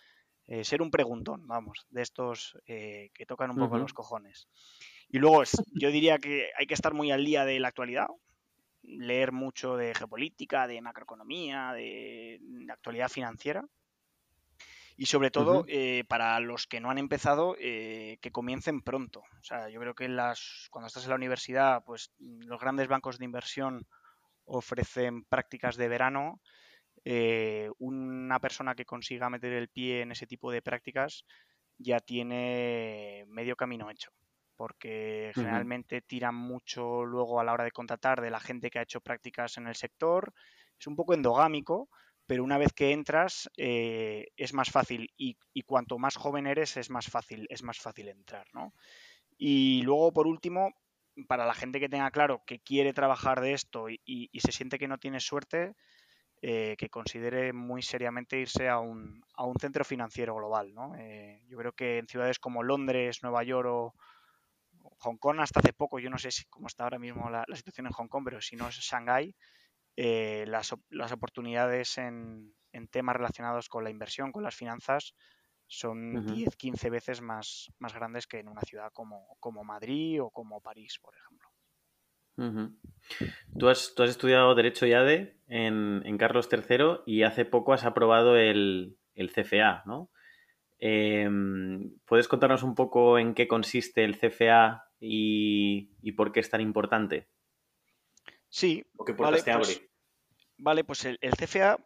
eh, 0.49 0.65
ser 0.65 0.83
un 0.83 0.91
preguntón, 0.91 1.47
vamos, 1.47 1.87
de 1.91 2.03
estos 2.03 2.59
eh, 2.67 3.11
que 3.15 3.27
tocan 3.27 3.51
un 3.51 3.59
poco 3.59 3.79
los 3.79 3.93
cojones. 3.93 4.49
Y 5.09 5.19
luego 5.19 5.43
yo 5.75 5.91
diría 5.91 6.19
que 6.19 6.51
hay 6.59 6.67
que 6.67 6.75
estar 6.75 6.95
muy 6.95 7.11
al 7.11 7.25
día 7.25 7.45
de 7.45 7.61
la 7.61 7.69
actualidad, 7.69 8.09
leer 8.83 9.33
mucho 9.33 9.77
de 9.77 9.95
geopolítica, 9.95 10.67
de 10.67 10.81
macroeconomía, 10.81 11.73
de, 11.73 12.41
actualidad 12.71 13.11
financiera. 13.11 13.65
Y 14.97 15.07
sobre 15.07 15.31
todo, 15.31 15.65
eh, 15.69 16.03
para 16.09 16.41
los 16.41 16.67
que 16.67 16.81
no 16.81 16.91
han 16.91 16.99
empezado, 16.99 17.55
eh, 17.61 18.19
que 18.21 18.33
comiencen 18.33 18.81
pronto. 18.81 19.21
O 19.21 19.45
sea, 19.45 19.69
yo 19.69 19.79
creo 19.79 19.95
que 19.95 20.09
las, 20.09 20.67
cuando 20.73 20.89
estás 20.89 21.05
en 21.05 21.11
la 21.11 21.17
universidad, 21.17 21.85
pues 21.85 22.11
los 22.19 22.59
grandes 22.59 22.89
bancos 22.89 23.19
de 23.19 23.25
inversión 23.25 23.87
ofrecen 24.45 25.23
prácticas 25.25 25.77
de 25.77 25.89
verano. 25.89 26.41
Eh, 27.11 27.71
una 27.79 28.39
persona 28.39 28.75
que 28.75 28.85
consiga 28.85 29.31
meter 29.31 29.55
el 29.55 29.69
pie 29.69 30.03
en 30.03 30.13
ese 30.13 30.27
tipo 30.27 30.51
de 30.51 30.61
prácticas 30.61 31.25
ya 31.79 32.01
tiene 32.01 33.25
medio 33.29 33.57
camino 33.57 33.89
hecho 33.91 34.11
porque 34.57 35.31
generalmente 35.35 36.03
tiran 36.03 36.35
mucho 36.35 37.07
luego 37.07 37.41
a 37.41 37.45
la 37.45 37.53
hora 37.53 37.65
de 37.65 37.71
contratar 37.71 38.21
de 38.21 38.31
la 38.31 38.41
gente 38.41 38.71
que 38.71 38.81
ha 38.81 38.83
hecho 38.83 39.01
prácticas 39.01 39.57
en 39.57 39.69
el 39.69 39.77
sector. 39.77 40.35
Es 40.79 40.87
un 40.89 40.97
poco 40.97 41.15
endogámico, 41.15 41.89
pero 42.27 42.45
una 42.45 42.59
vez 42.59 42.73
que 42.75 42.93
entras 42.93 43.49
eh, 43.57 44.27
es 44.37 44.53
más 44.53 44.69
fácil 44.69 45.11
y, 45.17 45.39
cuanto 45.63 45.99
más 45.99 46.17
joven 46.17 46.47
eres 46.47 46.77
es 46.77 46.91
más 46.91 47.07
fácil, 47.07 47.47
es 47.49 47.63
más 47.63 47.79
fácil 47.79 48.09
entrar, 48.09 48.49
¿no? 48.53 48.75
Y 49.39 49.81
luego, 49.83 50.13
por 50.13 50.27
último, 50.27 50.75
para 51.27 51.47
la 51.47 51.55
gente 51.55 51.81
que 51.81 51.89
tenga 51.89 52.11
claro 52.11 52.43
que 52.45 52.59
quiere 52.59 52.93
trabajar 52.93 53.41
de 53.41 53.53
esto 53.53 53.89
y, 53.89 54.29
se 54.41 54.53
siente 54.53 54.79
que 54.79 54.89
no 54.89 54.99
tiene 54.99 55.21
suerte, 55.21 55.75
eh, 56.41 56.77
que 56.79 56.89
considere 56.89 57.53
muy 57.53 57.83
seriamente 57.83 58.39
irse 58.39 58.69
a 58.69 58.79
un, 58.79 59.25
a 59.35 59.45
un 59.45 59.57
centro 59.59 59.85
financiero 59.85 60.37
global. 60.37 60.73
¿no? 60.73 60.95
Eh, 60.97 61.43
yo 61.49 61.59
creo 61.59 61.73
que 61.73 61.99
en 61.99 62.07
ciudades 62.07 62.39
como 62.39 62.63
Londres, 62.63 63.23
Nueva 63.23 63.43
York 63.43 63.69
o, 63.69 63.95
Hong 65.01 65.17
Kong 65.17 65.41
hasta 65.41 65.61
hace 65.61 65.73
poco, 65.73 65.99
yo 65.99 66.11
no 66.11 66.19
sé 66.19 66.31
cómo 66.49 66.67
está 66.67 66.85
ahora 66.85 66.99
mismo 66.99 67.29
la, 67.31 67.45
situación 67.55 67.87
en 67.87 67.93
Hong 67.93 68.09
Kong, 68.09 68.25
pero 68.25 68.41
si 68.41 68.57
no 68.57 68.69
es 68.69 68.77
Shanghái, 68.77 69.35
eh, 69.97 70.45
las, 70.47 70.73
oportunidades 71.13 71.99
en, 71.99 72.55
temas 72.91 73.17
relacionados 73.17 73.69
con 73.69 73.83
la 73.83 73.91
inversión, 73.91 74.31
con 74.31 74.45
las 74.45 74.55
finanzas, 74.55 75.15
son 75.67 76.25
10, 76.25 76.57
15 76.57 76.91
veces 76.91 77.21
más, 77.21 77.69
más 77.79 77.93
grandes 77.93 78.27
que 78.27 78.39
en 78.39 78.49
una 78.49 78.63
ciudad 78.63 78.91
como, 78.93 79.37
como 79.41 79.65
Madrid 79.65 80.23
o 80.23 80.31
como 80.31 80.61
París, 80.61 80.99
por 81.03 81.15
ejemplo. 81.17 81.48
Tú, 83.59 83.69
has, 83.69 83.95
estudiado 83.99 84.55
Derecho 84.55 84.87
YADE 84.87 85.37
en, 85.49 86.03
en 86.05 86.19
Carlos 86.19 86.49
III 86.51 87.01
y 87.07 87.23
hace 87.23 87.45
poco 87.45 87.73
has 87.73 87.85
aprobado 87.85 88.37
el, 88.37 88.97
el 89.15 89.33
CFA, 89.33 89.83
¿no? 89.87 90.11
Em, 90.79 91.99
¿Puedes 92.05 92.29
contarnos 92.29 92.63
un 92.63 92.75
poco 92.75 93.19
en 93.19 93.35
qué 93.35 93.49
consiste 93.49 94.05
el 94.05 94.19
CFA 94.19 94.85
y, 95.01 96.13
por 96.13 96.33
qué 96.33 96.41
es 96.41 96.51
tan 96.51 96.61
importante? 96.61 97.29
Sí. 98.49 98.87
vale, 99.19 99.43
pues, 99.43 99.83
vale, 100.57 100.85
pues 100.85 101.05
el, 101.05 101.19
CFA, 101.19 101.79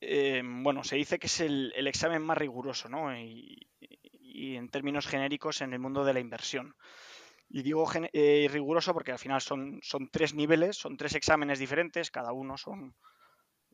em, 0.00 0.62
bueno, 0.62 0.84
se 0.84 0.96
dice 0.96 1.18
que 1.18 1.26
es 1.26 1.40
el, 1.40 1.72
examen 1.86 2.22
más 2.22 2.38
riguroso, 2.38 2.88
¿no? 2.88 3.16
Y, 3.16 3.68
en 4.34 4.68
términos 4.70 5.06
genéricos 5.06 5.60
en 5.60 5.72
el 5.72 5.78
mundo 5.78 6.04
de 6.04 6.14
la 6.14 6.20
inversión. 6.20 6.74
Y 7.54 7.62
digo 7.62 7.86
eh, 8.14 8.48
riguroso 8.50 8.94
porque 8.94 9.12
al 9.12 9.18
final 9.18 9.42
son, 9.42 9.78
son 9.82 10.08
tres 10.10 10.32
niveles, 10.32 10.76
son 10.78 10.96
tres 10.96 11.14
exámenes 11.14 11.58
diferentes, 11.58 12.10
cada 12.10 12.32
uno 12.32 12.56
son 12.56 12.94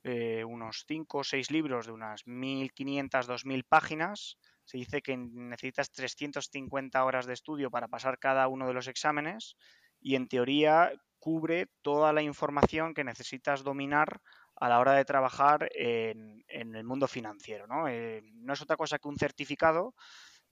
eh, 0.02 0.42
unos 0.44 0.84
5 0.88 1.18
o 1.18 1.24
6 1.24 1.52
libros 1.52 1.86
de 1.86 1.92
unas 1.92 2.26
1.500, 2.26 3.26
2.000 3.26 3.64
páginas. 3.68 4.36
Se 4.64 4.78
dice 4.78 5.00
que 5.00 5.16
necesitas 5.16 5.92
350 5.92 7.04
horas 7.04 7.26
de 7.26 7.34
estudio 7.34 7.70
para 7.70 7.86
pasar 7.86 8.18
cada 8.18 8.48
uno 8.48 8.66
de 8.66 8.74
los 8.74 8.88
exámenes 8.88 9.56
y 10.00 10.16
en 10.16 10.26
teoría 10.26 10.92
cubre 11.20 11.68
toda 11.80 12.12
la 12.12 12.22
información 12.22 12.94
que 12.94 13.04
necesitas 13.04 13.62
dominar 13.62 14.20
a 14.56 14.68
la 14.68 14.80
hora 14.80 14.94
de 14.94 15.04
trabajar 15.04 15.70
en, 15.72 16.44
el 16.48 16.84
mundo 16.84 17.06
financiero. 17.06 17.68
¿no? 17.68 17.86
Eh, 17.86 18.22
no 18.34 18.54
es 18.54 18.60
otra 18.60 18.76
cosa 18.76 18.98
que 18.98 19.06
un 19.06 19.18
certificado. 19.18 19.94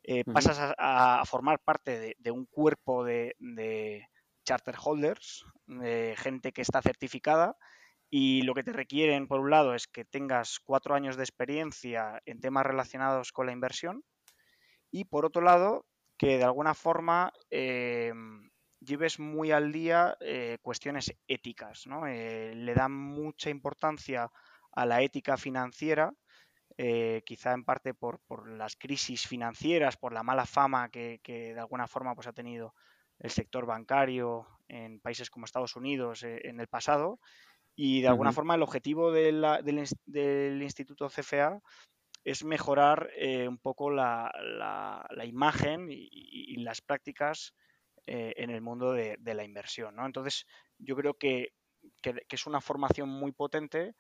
Eh, 0.09 0.25
pasas 0.25 0.75
a, 0.79 1.23
formar 1.27 1.59
parte 1.59 2.15
de, 2.17 2.31
un 2.31 2.47
cuerpo 2.47 3.05
de, 3.05 3.35
de 3.41 4.07
charter 4.45 4.77
holders, 4.83 5.45
de 5.67 6.15
gente 6.17 6.53
que 6.53 6.63
está 6.63 6.81
certificada 6.81 7.57
y 8.09 8.43
lo 8.43 8.55
que 8.55 8.63
te 8.63 8.73
requieren, 8.73 9.27
por 9.27 9.41
un 9.41 9.51
lado, 9.51 9.75
es 9.75 9.89
que 9.89 10.05
tengas 10.05 10.61
cuatro 10.61 10.95
años 10.95 11.17
de 11.17 11.25
experiencia 11.25 12.23
en 12.25 12.41
temas 12.41 12.65
relacionados 12.65 13.33
con 13.33 13.47
la 13.47 13.53
inversión 13.53 14.05
y, 14.93 15.07
por 15.07 15.27
otro 15.27 15.43
lado, 15.43 15.87
que 16.17 16.39
de 16.39 16.45
alguna 16.45 16.75
forma 16.75 17.33
em, 17.51 18.49
lleves 18.81 19.19
muy 19.19 19.51
al 19.51 19.73
día 19.73 20.17
eh, 20.21 20.59
cuestiones 20.63 21.13
éticas. 21.27 21.87
¿no? 21.87 22.07
Eh, 22.07 22.55
le 22.55 22.75
dan 22.75 22.93
mucha 22.93 23.51
importancia 23.51 24.31
a 24.73 24.87
la 24.87 25.03
ética 25.03 25.37
financiera, 25.37 26.13
eh, 26.79 27.23
quizá 27.25 27.53
en 27.53 27.65
parte 27.65 27.95
por, 27.95 28.21
las 28.49 28.77
crisis 28.77 29.27
financieras, 29.27 29.97
por 29.97 30.13
la 30.13 30.23
mala 30.23 30.47
fama 30.47 30.91
que, 30.91 31.21
de 31.25 31.59
alguna 31.59 31.87
forma 31.87 32.15
pues, 32.15 32.27
ha 32.27 32.33
tenido 32.33 32.75
el 33.19 33.31
sector 33.31 33.67
bancario 33.67 34.47
en 34.69 35.01
países 35.01 35.31
como 35.31 35.47
Estados 35.47 35.77
Unidos 35.77 36.23
en 36.23 36.61
el 36.61 36.67
pasado 36.67 37.19
y 37.77 38.01
de 38.01 38.09
alguna 38.09 38.33
forma 38.33 38.55
el 38.55 38.63
objetivo 38.63 39.13
del, 39.13 39.45
Instituto 40.63 41.09
CFA 41.09 41.61
es 42.25 42.43
mejorar 42.43 43.11
eh, 43.15 43.47
un 43.47 43.59
poco 43.59 43.91
la, 43.91 44.33
imagen 45.25 45.89
y, 45.91 46.57
las 46.57 46.81
prácticas 46.81 47.55
eh, 48.07 48.33
en 48.37 48.51
el 48.51 48.63
mundo 48.63 48.93
de, 48.93 49.19
la 49.23 49.45
inversión. 49.45 49.95
¿no? 49.95 50.07
Entonces, 50.07 50.47
yo 50.79 50.97
creo 50.97 51.15
que, 51.15 51.53
es 52.03 52.47
una 52.47 52.63
formación 52.63 53.11
muy 53.11 53.33
potente 53.33 53.95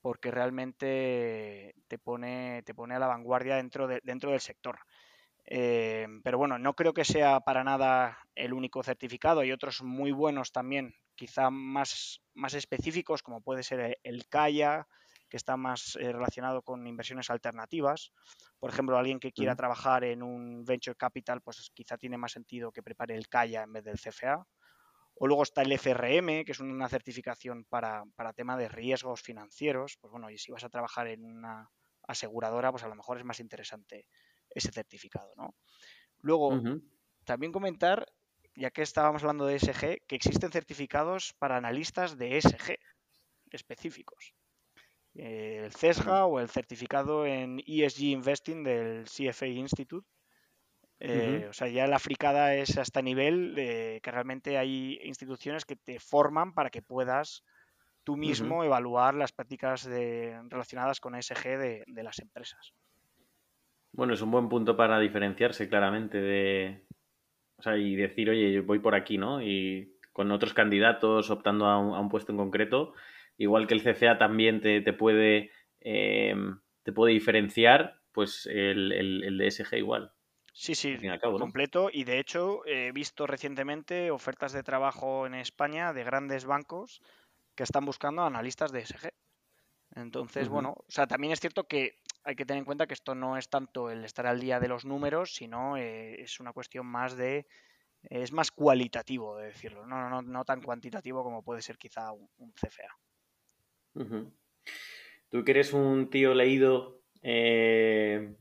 porque 0.00 0.30
realmente 0.30 1.74
te 1.88 1.98
pone, 1.98 2.62
te 2.64 2.74
pone 2.74 2.94
a 2.94 2.98
la 2.98 3.06
vanguardia 3.06 3.56
dentro, 3.56 3.88
dentro 3.88 4.30
del 4.30 4.40
sector. 4.40 4.78
Eh, 5.46 6.06
pero 6.22 6.38
bueno, 6.38 6.58
no 6.58 6.74
creo 6.74 6.94
que 6.94 7.04
sea 7.04 7.40
para 7.40 7.64
nada 7.64 8.18
el 8.34 8.52
único 8.52 8.82
certificado. 8.82 9.40
Hay 9.40 9.52
otros 9.52 9.82
muy 9.82 10.12
buenos 10.12 10.52
también, 10.52 10.94
quizá 11.16 11.50
más, 11.50 12.20
más 12.34 12.54
específicos, 12.54 13.22
como 13.22 13.40
puede 13.42 13.62
ser 13.62 13.98
el 14.02 14.28
CAIA, 14.28 14.86
que 15.28 15.36
está 15.36 15.56
más 15.56 15.96
eh, 15.96 16.12
relacionado 16.12 16.62
con 16.62 16.86
inversiones 16.86 17.30
alternativas. 17.30 18.12
Por 18.58 18.70
ejemplo, 18.70 18.98
alguien 18.98 19.20
que 19.20 19.32
quiera 19.32 19.56
trabajar 19.56 20.04
en 20.04 20.22
un 20.22 20.64
venture 20.64 20.96
capital, 20.96 21.40
pues 21.40 21.70
quizá 21.72 21.96
tiene 21.96 22.18
más 22.18 22.32
sentido 22.32 22.72
que 22.72 22.82
prepare 22.82 23.16
el 23.16 23.28
CAIA 23.28 23.62
en 23.62 23.72
vez 23.72 23.84
del 23.84 23.98
CFA. 23.98 24.44
O 25.22 25.26
luego 25.26 25.42
está 25.42 25.60
el 25.60 25.72
FRM, 25.72 26.46
que 26.46 26.52
es 26.52 26.60
una 26.60 26.88
certificación 26.88 27.66
para, 27.68 28.04
para 28.16 28.32
tema 28.32 28.56
de 28.56 28.70
riesgos 28.70 29.20
financieros. 29.20 29.98
Pues 30.00 30.10
bueno, 30.10 30.30
y 30.30 30.38
si 30.38 30.50
vas 30.50 30.64
a 30.64 30.70
trabajar 30.70 31.08
en 31.08 31.26
una 31.26 31.70
aseguradora, 32.08 32.70
pues 32.70 32.84
a 32.84 32.88
lo 32.88 32.94
mejor 32.94 33.18
es 33.18 33.24
más 33.24 33.38
interesante 33.38 34.06
ese 34.48 34.72
certificado, 34.72 35.30
¿no? 35.36 35.54
Luego, 36.20 36.62
también 37.24 37.52
comentar, 37.52 38.06
ya 38.56 38.70
que 38.70 38.80
estábamos 38.80 39.22
hablando 39.22 39.44
de 39.44 39.56
ESG, 39.56 40.06
que 40.06 40.16
existen 40.16 40.52
certificados 40.52 41.34
para 41.38 41.58
analistas 41.58 42.16
de 42.16 42.38
ESG 42.38 42.78
específicos. 43.50 44.34
El 45.14 45.70
CESGA 45.74 46.24
o 46.24 46.40
el 46.40 46.48
certificado 46.48 47.26
en 47.26 47.60
ESG 47.66 48.04
Investing 48.04 48.64
del 48.64 49.04
CFA 49.04 49.48
Institute. 49.48 50.08
Eh, 51.00 51.46
o 51.48 51.52
sea, 51.52 51.68
ya 51.68 51.86
la 51.86 51.98
fricada 51.98 52.54
es 52.54 52.76
hasta 52.76 53.00
nivel 53.00 53.54
de 53.54 54.00
que 54.02 54.10
realmente 54.10 54.58
hay 54.58 55.00
instituciones 55.02 55.64
que 55.64 55.76
te 55.76 55.98
forman 55.98 56.52
para 56.52 56.70
que 56.70 56.82
puedas 56.82 57.42
tú 58.04 58.16
mismo 58.16 58.64
evaluar 58.64 59.14
las 59.14 59.32
prácticas 59.32 59.86
relacionadas 59.86 61.00
con 61.00 61.14
ESG 61.14 61.42
de, 61.58 61.84
de, 61.86 62.02
las 62.02 62.18
empresas. 62.18 62.74
Bueno, 63.92 64.14
es 64.14 64.20
un 64.20 64.30
buen 64.30 64.48
punto 64.48 64.76
para 64.76 64.98
diferenciarse 64.98 65.68
claramente 65.68 66.18
de, 66.18 66.84
o 67.60 67.62
sea, 67.62 67.76
y 67.76 67.94
decir, 67.94 68.30
oye, 68.30 68.52
yo 68.52 68.64
voy 68.64 68.78
por 68.78 68.94
aquí, 68.94 69.18
¿no? 69.18 69.42
Y 69.42 69.94
con 70.12 70.30
otros 70.30 70.54
candidatos 70.54 71.30
optando 71.30 71.66
a 71.66 71.78
un, 71.78 72.08
puesto 72.08 72.32
en 72.32 72.38
concreto, 72.38 72.94
igual 73.36 73.66
que 73.66 73.74
el 73.74 73.82
CCA 73.82 74.16
también 74.16 74.60
te, 74.60 74.92
puede, 74.94 75.50
eh, 75.80 76.34
te 76.82 76.92
puede 76.92 77.12
diferenciar, 77.12 78.00
pues 78.12 78.46
el, 78.46 78.92
el, 78.92 79.38
DSG 79.38 79.76
igual. 79.76 80.12
Sí, 80.60 80.74
sí, 80.74 80.98
completo. 81.38 81.88
Y 81.90 82.04
de 82.04 82.18
hecho, 82.18 82.66
he 82.66 82.92
visto 82.92 83.26
recientemente 83.26 84.10
ofertas 84.10 84.52
de 84.52 84.62
trabajo 84.62 85.26
en 85.26 85.32
España 85.32 85.94
de 85.94 86.04
grandes 86.04 86.44
bancos 86.44 87.00
que 87.54 87.62
están 87.62 87.86
buscando 87.86 88.24
analistas 88.24 88.70
de 88.70 88.80
ESG. 88.80 89.10
Entonces, 89.96 90.50
bueno, 90.50 90.74
o 90.76 90.90
sea, 90.90 91.06
también 91.06 91.32
es 91.32 91.40
cierto 91.40 91.64
que 91.64 91.96
hay 92.24 92.36
que 92.36 92.44
tener 92.44 92.58
en 92.58 92.66
cuenta 92.66 92.86
que 92.86 92.92
esto 92.92 93.14
no 93.14 93.38
es 93.38 93.48
tanto 93.48 93.90
el 93.90 94.04
estar 94.04 94.26
al 94.26 94.38
día 94.38 94.60
de 94.60 94.68
los 94.68 94.84
números, 94.84 95.34
sino 95.34 95.78
eh, 95.78 96.20
es 96.20 96.40
una 96.40 96.52
cuestión 96.52 96.84
más 96.84 97.16
de 97.16 97.46
es 98.02 98.30
más 98.30 98.50
cualitativo 98.50 99.38
de 99.38 99.46
decirlo, 99.46 99.86
no, 99.86 100.10
no, 100.10 100.20
no 100.20 100.44
tan 100.44 100.60
cuantitativo 100.60 101.24
como 101.24 101.42
puede 101.42 101.62
ser 101.62 101.78
quizá 101.78 102.12
un, 102.12 102.52
CFA. 102.52 102.98
Tú 105.30 105.42
que 105.42 105.50
eres 105.52 105.72
un 105.72 106.10
tío 106.10 106.34
leído, 106.34 107.00
eh, 107.22 108.36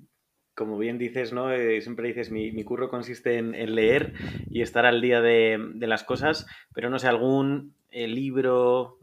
como 0.59 0.77
bien 0.77 0.97
dices, 0.97 1.31
¿no? 1.31 1.53
Eh, 1.53 1.79
siempre 1.79 2.09
dices, 2.09 2.31
mi, 2.31 2.63
curro 2.65 2.89
consiste 2.89 3.37
en, 3.37 3.53
leer 3.75 4.13
y 4.49 4.61
estar 4.61 4.85
al 4.85 4.99
día 4.99 5.21
de, 5.21 5.57
las 5.79 6.03
cosas, 6.03 6.47
pero 6.73 6.89
no 6.89 6.99
sé, 6.99 7.07
algún 7.07 7.75
libro 7.91 8.99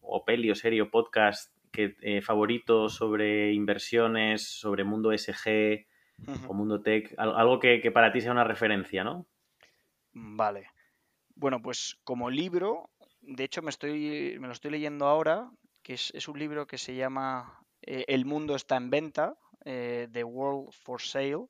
o 0.00 0.24
peli 0.24 0.50
o 0.50 0.54
serie 0.54 0.80
o 0.80 0.90
podcast 0.90 1.52
que, 1.70 1.94
eh, 2.00 2.22
favorito 2.22 2.88
sobre 2.88 3.52
inversiones, 3.52 4.48
sobre 4.48 4.84
mundo 4.84 5.12
SG 5.12 5.86
o 6.48 6.54
mundo 6.54 6.80
tech, 6.80 7.12
algo 7.18 7.58
que, 7.58 7.90
para 7.92 8.10
ti 8.10 8.22
sea 8.22 8.32
una 8.32 8.44
referencia, 8.44 9.04
¿no? 9.04 9.26
Vale. 10.14 10.68
Bueno, 11.34 11.60
pues 11.60 11.98
como 12.02 12.30
libro, 12.30 12.88
de 13.20 13.44
hecho 13.44 13.60
me, 13.60 13.68
estoy, 13.68 14.38
me 14.40 14.46
lo 14.46 14.52
estoy 14.54 14.70
leyendo 14.70 15.06
ahora, 15.06 15.50
que 15.82 15.92
es, 15.92 16.28
un 16.28 16.38
libro 16.38 16.66
que 16.66 16.78
se 16.78 16.94
llama 16.94 17.62
eh, 17.82 18.04
El 18.08 18.24
mundo 18.24 18.54
está 18.56 18.76
en 18.78 18.88
venta, 18.88 19.36
eh, 19.64 20.08
The 20.12 20.24
World 20.24 20.72
for 20.72 21.00
Sale, 21.00 21.46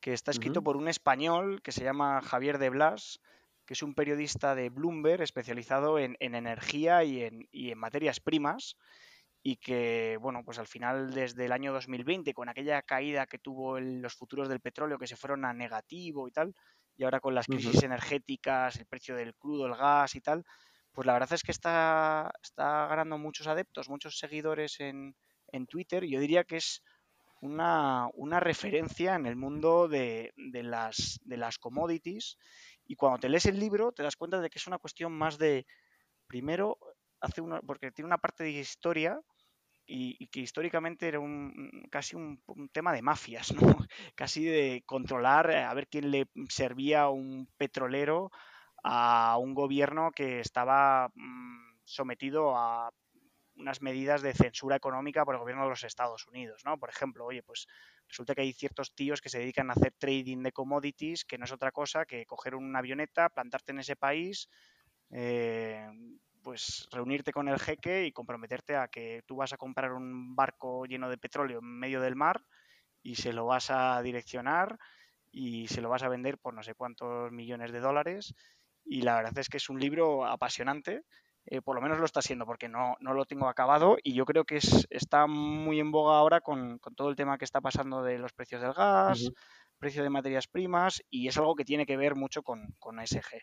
que 0.00 0.12
está 0.12 0.30
escrito 0.30 0.62
por 0.62 0.76
un 0.76 0.88
español 0.88 1.62
que 1.62 1.72
se 1.72 1.84
llama 1.84 2.20
Javier 2.22 2.58
de 2.58 2.70
Blas, 2.70 3.20
que 3.64 3.74
es 3.74 3.82
un 3.82 3.94
periodista 3.94 4.54
de 4.54 4.70
Bloomberg 4.70 5.22
especializado 5.22 5.98
en, 5.98 6.16
energía 6.20 7.02
y 7.04 7.22
en, 7.22 7.48
y 7.50 7.72
en, 7.72 7.78
materias 7.78 8.20
primas 8.20 8.76
y 9.42 9.56
que, 9.56 10.18
bueno, 10.20 10.42
pues 10.44 10.58
al 10.58 10.66
final 10.66 11.12
desde 11.12 11.44
el 11.44 11.52
año 11.52 11.72
2020, 11.72 12.34
con 12.34 12.48
aquella 12.48 12.82
caída 12.82 13.26
que 13.26 13.38
tuvo 13.38 13.78
los 13.78 14.14
futuros 14.14 14.48
del 14.48 14.60
petróleo 14.60 14.98
que 14.98 15.06
se 15.06 15.16
fueron 15.16 15.44
a 15.44 15.52
negativo 15.52 16.26
y 16.28 16.32
tal, 16.32 16.54
y 16.96 17.04
ahora 17.04 17.20
con 17.20 17.34
las 17.34 17.46
crisis 17.46 17.82
energéticas, 17.82 18.76
el 18.76 18.86
precio 18.86 19.14
del 19.14 19.34
crudo, 19.34 19.66
el 19.66 19.76
gas 19.76 20.14
y 20.14 20.20
tal, 20.20 20.44
pues 20.92 21.06
la 21.06 21.12
verdad 21.12 21.32
es 21.32 21.42
que 21.42 21.52
está, 21.52 22.32
está 22.42 22.86
ganando 22.86 23.18
muchos 23.18 23.46
adeptos, 23.46 23.88
muchos 23.88 24.18
seguidores 24.18 24.80
en, 24.80 25.14
en 25.52 25.66
Twitter. 25.66 26.04
Yo 26.06 26.18
diría 26.20 26.44
que 26.44 26.56
es 26.56 26.82
una, 27.46 28.08
una 28.14 28.40
referencia 28.40 29.14
en 29.14 29.26
el 29.26 29.36
mundo 29.36 29.88
de, 29.88 30.32
de, 30.36 30.62
las, 30.62 31.20
de 31.24 31.36
las 31.36 31.58
commodities. 31.58 32.36
Y 32.86 32.96
cuando 32.96 33.18
te 33.18 33.28
lees 33.28 33.46
el 33.46 33.58
libro, 33.58 33.92
te 33.92 34.02
das 34.02 34.16
cuenta 34.16 34.40
de 34.40 34.50
que 34.50 34.58
es 34.58 34.66
una 34.66 34.78
cuestión 34.78 35.12
más 35.12 35.38
de, 35.38 35.66
primero, 36.26 36.78
hace 37.20 37.42
porque 37.66 37.90
tiene 37.92 38.06
una 38.06 38.18
parte 38.18 38.44
de 38.44 38.50
historia 38.50 39.20
y, 39.86 40.26
que 40.28 40.40
históricamente 40.40 41.06
era 41.08 41.20
un, 41.20 41.86
casi 41.90 42.16
un, 42.16 42.42
tema 42.72 42.92
de 42.92 43.02
mafias, 43.02 43.52
¿no? 43.54 43.60
casi 44.14 44.44
de 44.44 44.82
controlar 44.84 45.50
eh, 45.50 45.62
a 45.62 45.72
ver 45.74 45.88
quién 45.88 46.10
le 46.10 46.28
servía 46.48 47.08
un 47.08 47.48
petrolero 47.56 48.30
a 48.82 49.36
un 49.38 49.54
gobierno 49.54 50.10
que 50.12 50.40
estaba 50.40 51.10
mm, 51.14 51.78
sometido 51.84 52.56
a 52.56 52.92
unas 53.56 53.82
medidas 53.82 54.22
de 54.22 54.34
censura 54.34 54.76
económica 54.76 55.24
por 55.24 55.34
el 55.34 55.40
gobierno 55.40 55.64
de 55.64 55.70
los 55.70 55.84
Estados 55.84 56.26
Unidos, 56.26 56.62
¿no? 56.64 56.78
Por 56.78 56.90
ejemplo, 56.90 57.24
oye, 57.24 57.42
pues 57.42 57.66
resulta 58.08 58.34
que 58.34 58.42
hay 58.42 58.52
ciertos 58.52 58.94
tíos 58.94 59.20
que 59.20 59.28
se 59.28 59.38
dedican 59.38 59.70
a 59.70 59.74
hacer 59.74 59.92
trading 59.98 60.42
de 60.42 60.52
commodities, 60.52 61.24
que 61.24 61.38
no 61.38 61.44
es 61.44 61.52
otra 61.52 61.72
cosa 61.72 62.04
que 62.04 62.26
coger 62.26 62.54
una 62.54 62.78
avioneta, 62.78 63.28
plantarte 63.28 63.72
en 63.72 63.80
ese 63.80 63.96
país, 63.96 64.48
eh, 65.10 65.88
pues 66.42 66.88
reunirte 66.92 67.32
con 67.32 67.48
el 67.48 67.58
jeque 67.58 68.06
y 68.06 68.12
comprometerte 68.12 68.76
a 68.76 68.88
que 68.88 69.22
tú 69.26 69.36
vas 69.36 69.52
a 69.52 69.56
comprar 69.56 69.92
un 69.92 70.36
barco 70.36 70.86
lleno 70.86 71.08
de 71.08 71.18
petróleo 71.18 71.58
en 71.58 71.78
medio 71.78 72.00
del 72.00 72.14
mar 72.14 72.44
y 73.02 73.16
se 73.16 73.32
lo 73.32 73.46
vas 73.46 73.70
a 73.70 74.00
direccionar 74.02 74.78
y 75.32 75.68
se 75.68 75.80
lo 75.80 75.88
vas 75.88 76.02
a 76.02 76.08
vender 76.08 76.38
por 76.38 76.54
no 76.54 76.62
sé 76.62 76.74
cuántos 76.74 77.30
millones 77.32 77.72
de 77.72 77.80
dólares. 77.80 78.34
Y 78.84 79.02
la 79.02 79.16
verdad 79.16 79.38
es 79.38 79.48
que 79.48 79.56
es 79.56 79.68
un 79.68 79.80
libro 79.80 80.24
apasionante. 80.24 81.02
Eh, 81.46 81.62
por 81.62 81.76
lo 81.76 81.80
menos 81.80 81.98
lo 81.98 82.04
está 82.04 82.22
siendo 82.22 82.44
porque 82.44 82.68
no, 82.68 82.96
no, 82.98 83.14
lo 83.14 83.24
tengo 83.24 83.48
acabado 83.48 83.96
y 84.02 84.14
yo 84.14 84.24
creo 84.24 84.44
que 84.44 84.56
es, 84.56 84.86
está 84.90 85.28
muy 85.28 85.78
en 85.78 85.92
boga 85.92 86.18
ahora 86.18 86.40
con, 86.40 86.80
todo 86.96 87.08
el 87.08 87.14
tema 87.14 87.38
que 87.38 87.44
está 87.44 87.60
pasando 87.60 88.02
de 88.02 88.18
los 88.18 88.32
precios 88.32 88.62
del 88.62 88.72
gas, 88.72 89.30
precio 89.78 90.02
de 90.02 90.10
materias 90.10 90.48
primas 90.48 91.02
y 91.08 91.28
es 91.28 91.36
algo 91.38 91.54
que 91.54 91.64
tiene 91.64 91.86
que 91.86 91.96
ver 91.96 92.16
mucho 92.16 92.42
con, 92.42 92.74
con 92.80 92.98
SG. 92.98 93.42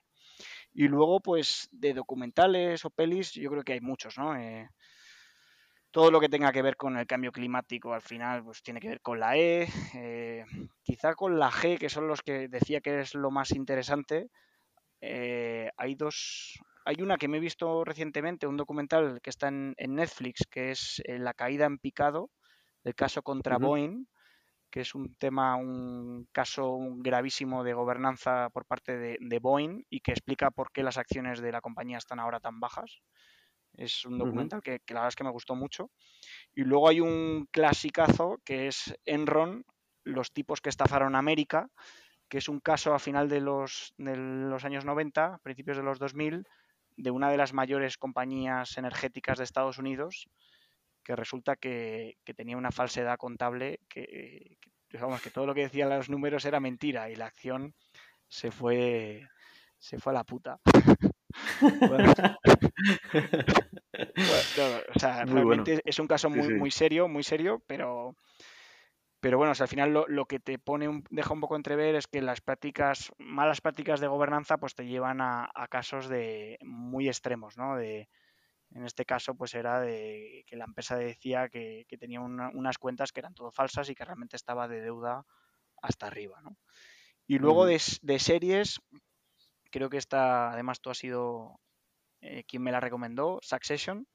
Y 0.74 0.88
luego, 0.88 1.22
pues, 1.22 1.70
de 1.72 1.94
documentales 1.94 2.84
o 2.84 2.90
pelis, 2.90 3.32
yo 3.34 3.50
creo 3.50 3.64
que 3.64 3.74
hay 3.74 3.82
muchos, 3.82 4.18
¿no? 4.18 4.36
Eh, 4.36 4.68
todo 5.92 6.10
lo 6.10 6.20
que 6.20 6.28
tenga 6.28 6.52
que 6.52 6.64
ver 6.64 6.76
con 6.76 6.98
el 6.98 7.06
cambio 7.06 7.32
climático 7.32 7.94
al 7.94 8.02
final 8.02 8.44
pues 8.44 8.64
tiene 8.64 8.80
que 8.80 8.90
ver 8.90 9.02
con 9.02 9.20
la 9.20 9.38
E, 9.38 9.68
eh, 9.94 10.44
quizá 10.82 11.14
con 11.14 11.38
la 11.38 11.52
G, 11.52 11.78
que 11.78 11.88
son 11.88 12.08
los 12.08 12.24
que 12.24 12.48
decía 12.48 12.82
que 12.82 13.00
es 13.00 13.14
lo 13.14 13.30
más 13.30 13.52
interesante. 13.52 14.32
Eh, 15.02 15.70
hay 15.78 15.94
dos, 15.94 16.60
hay 16.86 17.02
una 17.02 17.18
que 17.18 17.28
me 17.28 17.38
he 17.38 17.42
visto 17.42 17.84
recientemente, 17.84 18.48
un 18.48 18.58
documental 18.58 19.20
que 19.22 19.30
está 19.30 19.48
en, 19.48 19.76
Netflix, 19.78 20.46
que 20.50 20.72
es 20.72 21.02
La 21.08 21.34
caída 21.34 21.66
en 21.66 21.78
picado, 21.78 22.30
el 22.84 22.96
caso 22.96 23.22
contra 23.22 23.58
Boeing, 23.58 24.06
que 24.70 24.82
es 24.82 24.96
un 24.96 25.14
tema, 25.16 25.56
un 25.56 26.28
caso 26.32 26.80
gravísimo 26.98 27.64
de 27.64 27.74
gobernanza 27.74 28.50
por 28.50 28.66
parte 28.66 28.98
de, 28.98 29.40
Boeing 29.40 29.84
y 29.90 30.02
que 30.02 30.12
explica 30.12 30.52
por 30.52 30.72
qué 30.72 30.82
las 30.82 30.98
acciones 30.98 31.42
de 31.42 31.52
la 31.52 31.62
compañía 31.62 32.00
están 32.00 32.20
ahora 32.20 32.40
tan 32.40 32.60
bajas. 32.60 33.02
Es 33.74 34.04
un 34.06 34.18
documental 34.18 34.62
que, 34.62 34.82
la 34.90 34.96
verdad 34.96 35.08
es 35.10 35.16
que 35.16 35.24
me 35.24 35.30
gustó 35.30 35.56
mucho. 35.56 35.92
Y 36.54 36.64
luego 36.64 36.90
hay 36.90 37.02
un 37.02 37.48
clasicazo 37.52 38.40
que 38.44 38.68
es 38.68 38.96
Enron, 39.06 39.64
los 40.04 40.32
tipos 40.34 40.60
que 40.60 40.70
estafaron 40.70 41.16
América, 41.16 41.70
que 42.28 42.40
es 42.40 42.50
un 42.50 42.60
caso 42.60 42.96
a 42.96 43.00
final 43.00 43.30
de 43.30 43.42
los, 43.42 43.94
de 43.98 44.18
los 44.18 44.66
años 44.66 44.86
90, 44.86 45.40
principios 45.44 45.78
de 45.78 45.84
los 45.84 46.00
2000, 46.00 46.48
de 46.98 47.12
una 47.12 47.32
de 47.32 47.38
las 47.38 47.54
mayores 47.54 47.98
compañías 47.98 48.78
energéticas 48.78 49.38
de 49.38 49.44
Estados 49.44 49.78
Unidos, 49.78 50.28
que 51.04 51.16
resulta 51.16 51.56
que, 51.56 52.18
tenía 52.36 52.58
una 52.58 52.72
falsedad 52.72 53.18
contable 53.18 53.80
que, 53.90 54.58
digamos, 54.90 55.22
que 55.22 55.30
todo 55.30 55.46
lo 55.46 55.54
que 55.54 55.64
decían 55.64 55.90
los 55.90 56.10
números 56.10 56.46
era 56.46 56.60
mentira 56.60 57.10
y 57.10 57.16
la 57.16 57.28
acción 57.28 57.74
se 58.28 58.52
fue 58.52 59.28
se 59.80 60.00
fue 60.00 60.14
a 60.14 60.16
la 60.16 60.24
puta. 60.24 60.60
o 64.96 65.00
sea, 65.00 65.26
realmente 65.26 65.82
es 65.84 66.00
un 66.00 66.08
caso 66.08 66.30
muy, 66.30 66.54
muy 66.54 66.72
serio, 66.72 67.08
muy 67.08 67.24
serio, 67.24 67.62
pero 67.68 68.16
pero 69.24 69.38
bueno, 69.38 69.54
al 69.58 69.68
final 69.70 70.06
lo, 70.06 70.26
que 70.26 70.42
te 70.42 70.60
pone 70.60 71.02
deja 71.10 71.34
un 71.34 71.40
poco 71.40 71.56
entrever 71.56 71.96
es 71.96 72.08
que 72.08 72.22
las 72.22 72.42
prácticas, 72.42 73.10
malas 73.18 73.62
prácticas 73.62 74.02
de 74.02 74.08
gobernanza, 74.08 74.58
pues 74.58 74.76
te 74.76 74.86
llevan 74.86 75.22
a, 75.22 75.50
a 75.56 75.70
casos 75.70 76.10
de 76.10 76.58
muy 76.62 77.08
extremos, 77.08 77.56
¿no? 77.56 77.78
De, 77.78 78.10
en 78.76 78.86
este 78.86 79.06
caso, 79.06 79.34
pues 79.34 79.54
era 79.54 79.80
de 79.80 80.44
que 80.46 80.58
la 80.58 80.66
empresa 80.66 80.98
decía 80.98 81.48
que, 81.48 81.86
tenía 81.98 82.20
unas 82.20 82.78
cuentas 82.78 83.14
que 83.14 83.22
eran 83.22 83.34
todo 83.34 83.50
falsas 83.50 83.90
y 83.90 83.96
que 83.96 84.04
realmente 84.04 84.36
estaba 84.36 84.68
de 84.68 84.82
deuda 84.82 85.26
hasta 85.82 86.08
arriba. 86.08 86.42
¿no? 86.42 86.58
Y 87.26 87.38
luego 87.38 87.66
de, 87.66 87.80
series, 87.80 88.82
creo 89.72 89.90
que 89.90 89.98
esta, 89.98 90.52
además 90.52 90.82
tú 90.82 90.90
has 90.90 90.98
sido 90.98 91.62
eh, 92.20 92.44
quien 92.44 92.62
me 92.62 92.74
la 92.74 92.82
recomendó, 92.82 93.40
Succession. 93.42 94.06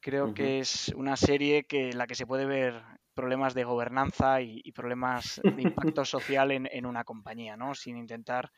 Creo 0.00 0.34
que 0.34 0.60
es 0.60 0.88
una 0.96 1.16
serie 1.16 1.64
que 1.64 1.92
la 1.92 2.08
que 2.08 2.16
se 2.16 2.26
puede 2.26 2.46
ver 2.46 2.82
problemas 3.18 3.52
de 3.52 3.64
gobernanza 3.64 4.40
y, 4.42 4.70
problemas 4.70 5.40
de 5.42 5.62
impacto 5.62 6.04
social 6.04 6.52
en, 6.52 6.86
una 6.86 7.02
compañía, 7.02 7.56
¿no? 7.56 7.74
Sin 7.74 7.96
intentar 7.96 8.52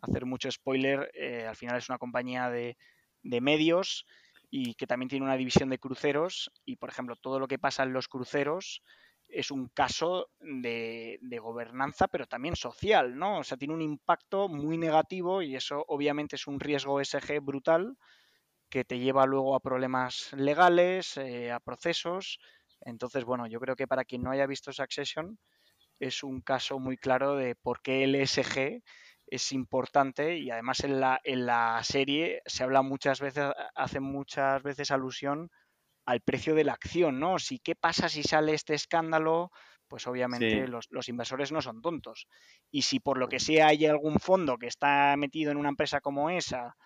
hacer 0.00 0.24
mucho 0.24 0.50
spoiler, 0.50 1.10
eh, 1.12 1.46
al 1.46 1.56
final 1.56 1.76
es 1.76 1.90
una 1.90 1.98
compañía 1.98 2.48
de, 2.48 2.78
de 3.22 3.40
medios 3.42 4.06
y 4.50 4.74
que 4.76 4.86
también 4.86 5.10
tiene 5.10 5.26
una 5.26 5.36
división 5.36 5.68
de 5.68 5.78
cruceros 5.78 6.50
y, 6.64 6.76
por 6.76 6.88
ejemplo, 6.88 7.16
todo 7.16 7.38
lo 7.38 7.48
que 7.48 7.58
pasa 7.58 7.82
en 7.82 7.92
los 7.92 8.08
cruceros 8.08 8.82
es 9.28 9.50
un 9.50 9.68
caso 9.68 10.30
de, 10.40 11.18
gobernanza, 11.42 12.08
pero 12.08 12.26
también 12.26 12.56
social, 12.56 13.14
¿no? 13.14 13.40
O 13.40 13.44
sea, 13.44 13.58
tiene 13.58 13.74
un 13.74 13.82
impacto 13.82 14.48
muy 14.48 14.78
negativo 14.78 15.42
y 15.42 15.54
eso 15.54 15.84
obviamente 15.86 16.36
es 16.36 16.46
un 16.46 16.60
riesgo 16.60 16.98
SG 17.04 17.40
brutal, 17.42 17.98
que 18.70 18.84
te 18.84 18.98
lleva 18.98 19.26
luego 19.26 19.54
a 19.54 19.60
problemas 19.60 20.32
legales, 20.32 21.18
eh, 21.18 21.52
a 21.52 21.60
procesos. 21.60 22.38
Entonces, 22.80 23.24
bueno, 23.24 23.46
yo 23.46 23.60
creo 23.60 23.76
que 23.76 23.86
para 23.86 24.04
quien 24.04 24.22
no 24.22 24.30
haya 24.30 24.46
visto 24.46 24.72
Succession, 24.72 25.38
es 26.00 26.22
un 26.22 26.40
caso 26.40 26.78
muy 26.78 26.96
claro 26.96 27.36
de 27.36 27.54
por 27.56 27.82
qué 27.82 28.04
el 28.04 28.14
ESG 28.14 28.82
es 29.26 29.52
importante 29.52 30.38
y 30.38 30.50
además 30.50 30.84
en 30.84 31.00
la, 31.00 31.20
en 31.24 31.46
la 31.46 31.80
serie 31.82 32.42
se 32.46 32.64
habla 32.64 32.82
muchas 32.82 33.20
veces, 33.20 33.50
hace 33.74 34.00
muchas 34.00 34.62
veces 34.62 34.90
alusión 34.90 35.50
al 36.06 36.20
precio 36.20 36.54
de 36.54 36.64
la 36.64 36.72
acción, 36.72 37.20
¿no? 37.20 37.38
Si 37.38 37.58
qué 37.58 37.74
pasa 37.74 38.08
si 38.08 38.22
sale 38.22 38.54
este 38.54 38.74
escándalo, 38.74 39.50
pues 39.88 40.06
obviamente 40.06 40.66
los, 40.66 40.86
los, 40.90 41.08
inversores 41.08 41.52
no 41.52 41.60
son 41.60 41.82
tontos. 41.82 42.26
Y 42.70 42.82
si 42.82 43.00
por 43.00 43.18
lo 43.18 43.28
que 43.28 43.40
sea 43.40 43.68
hay 43.68 43.84
algún 43.86 44.18
fondo 44.18 44.56
que 44.56 44.66
está 44.66 45.14
metido 45.18 45.50
en 45.50 45.58
una 45.58 45.68
empresa 45.68 46.00
como 46.00 46.30
esa, 46.30 46.76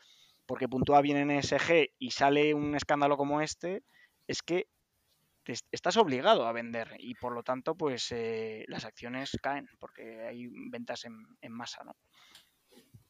porque 0.46 0.68
puntúa 0.68 1.00
bien 1.02 1.18
en 1.18 1.30
ESG 1.30 1.90
y 1.98 2.10
sale 2.10 2.54
un 2.54 2.74
escándalo 2.74 3.16
como 3.16 3.40
este, 3.40 3.82
es 4.26 4.42
que 4.42 4.66
estás 5.70 5.96
obligado 5.96 6.46
a 6.46 6.52
vender 6.52 6.88
y 6.98 7.14
por 7.14 7.34
lo 7.34 7.42
tanto 7.42 7.74
pues 7.74 8.12
eh, 8.12 8.64
las 8.68 8.84
acciones 8.84 9.36
caen 9.42 9.66
porque 9.78 10.26
hay 10.26 10.48
ventas 10.70 11.04
en, 11.04 11.26
en 11.40 11.52
masa, 11.52 11.82
¿no? 11.84 11.96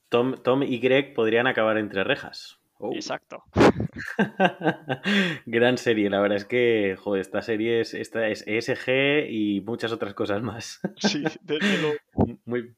Tom, 0.09 0.42
Tom, 0.42 0.62
y 0.62 0.78
Greg 0.78 1.14
podrían 1.14 1.46
acabar 1.46 1.78
entre 1.78 2.04
rejas. 2.04 2.59
Oh. 2.78 2.92
Exacto. 2.94 3.44
Gran 5.46 5.78
serie, 5.78 6.10
la 6.10 6.20
verdad 6.20 6.36
es 6.36 6.44
que, 6.44 6.96
joder, 6.98 7.20
esta 7.20 7.40
serie 7.40 7.80
es, 7.80 7.94
esta 7.94 8.28
es 8.28 8.44
ESG 8.46 9.30
y 9.30 9.62
muchas 9.64 9.92
otras 9.92 10.14
cosas 10.14 10.42
más. 10.42 10.80
Sí, 10.98 11.24
desde 11.40 11.78
luego. 11.80 11.96
Muy... 12.44 12.74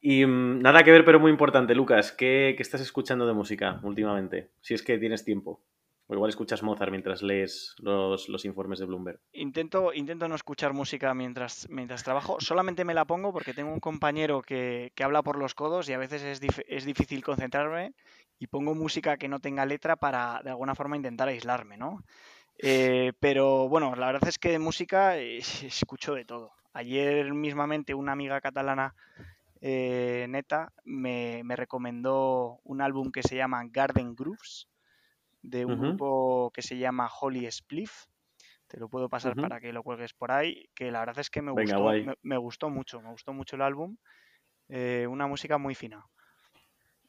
Y 0.00 0.26
mm, 0.26 0.60
nada 0.60 0.82
que 0.82 0.90
ver, 0.90 1.04
pero 1.04 1.18
muy 1.18 1.30
importante, 1.30 1.74
Lucas, 1.74 2.12
¿qué, 2.12 2.54
¿qué 2.56 2.62
estás 2.62 2.80
escuchando 2.80 3.26
de 3.26 3.32
música 3.32 3.80
últimamente? 3.84 4.50
Si 4.60 4.74
es 4.74 4.82
que 4.82 4.98
tienes 4.98 5.24
tiempo. 5.24 5.62
O 6.08 6.14
igual 6.14 6.28
escuchas 6.28 6.62
Mozart 6.62 6.92
mientras 6.92 7.22
lees 7.22 7.74
los, 7.78 8.28
los, 8.28 8.44
informes 8.44 8.78
de 8.78 8.84
Bloomberg. 8.84 9.18
Intento, 9.32 9.92
intento 9.92 10.28
no 10.28 10.36
escuchar 10.36 10.72
música 10.72 11.12
mientras, 11.14 11.68
mientras 11.68 12.04
trabajo. 12.04 12.36
Solamente 12.38 12.84
me 12.84 12.94
la 12.94 13.04
pongo 13.06 13.32
porque 13.32 13.54
tengo 13.54 13.72
un 13.72 13.80
compañero 13.80 14.40
que, 14.40 14.92
que 14.94 15.02
habla 15.02 15.22
por 15.22 15.36
los 15.36 15.54
codos 15.54 15.88
y 15.88 15.94
a 15.94 15.98
veces 15.98 16.22
es, 16.22 16.40
es, 16.68 16.84
difícil 16.84 17.24
concentrarme 17.24 17.92
y 18.38 18.46
pongo 18.46 18.76
música 18.76 19.16
que 19.16 19.26
no 19.26 19.40
tenga 19.40 19.66
letra 19.66 19.96
para 19.96 20.40
de 20.44 20.50
alguna 20.50 20.76
forma 20.76 20.96
intentar 20.96 21.26
aislarme, 21.26 21.76
¿no? 21.76 22.04
Eh, 22.58 23.12
pero 23.18 23.68
bueno, 23.68 23.96
la 23.96 24.06
verdad 24.06 24.28
es 24.28 24.38
que 24.38 24.50
de 24.50 24.60
música 24.60 25.18
eh, 25.18 25.38
escucho 25.64 26.14
de 26.14 26.24
todo. 26.24 26.52
Ayer 26.72 27.34
mismamente 27.34 27.94
una 27.94 28.12
amiga 28.12 28.40
catalana 28.40 28.94
eh, 29.60 30.26
neta 30.28 30.72
me, 30.84 31.42
me 31.42 31.56
recomendó 31.56 32.60
un 32.62 32.80
álbum 32.80 33.10
que 33.10 33.24
se 33.24 33.34
llama 33.34 33.64
Garden 33.68 34.14
Grooves 34.14 34.68
de 35.46 35.64
un 35.64 35.72
uh 35.72 35.76
-huh. 35.76 35.80
grupo 35.80 36.50
que 36.52 36.62
se 36.62 36.76
llama 36.76 37.08
Holy 37.20 37.50
Spliff. 37.50 38.06
Te 38.66 38.78
lo 38.80 38.88
puedo 38.88 39.08
pasar 39.08 39.32
uh 39.32 39.36
-huh. 39.36 39.42
para 39.42 39.60
que 39.60 39.72
lo 39.72 39.82
cuelgues 39.82 40.12
por 40.12 40.32
ahí, 40.32 40.68
que 40.74 40.90
la 40.90 41.00
verdad 41.00 41.20
es 41.20 41.30
que 41.30 41.40
me, 41.40 41.52
Venga, 41.54 41.76
gustó, 41.76 41.92
me, 41.92 42.14
me, 42.22 42.36
gustó 42.36 42.70
mucho, 42.70 43.00
me 43.00 43.10
gustó 43.10 43.32
mucho 43.32 43.56
el 43.56 43.62
álbum. 43.62 43.96
Eh, 44.68 45.06
una 45.08 45.26
música 45.26 45.58
muy 45.58 45.74
fina. 45.74 46.04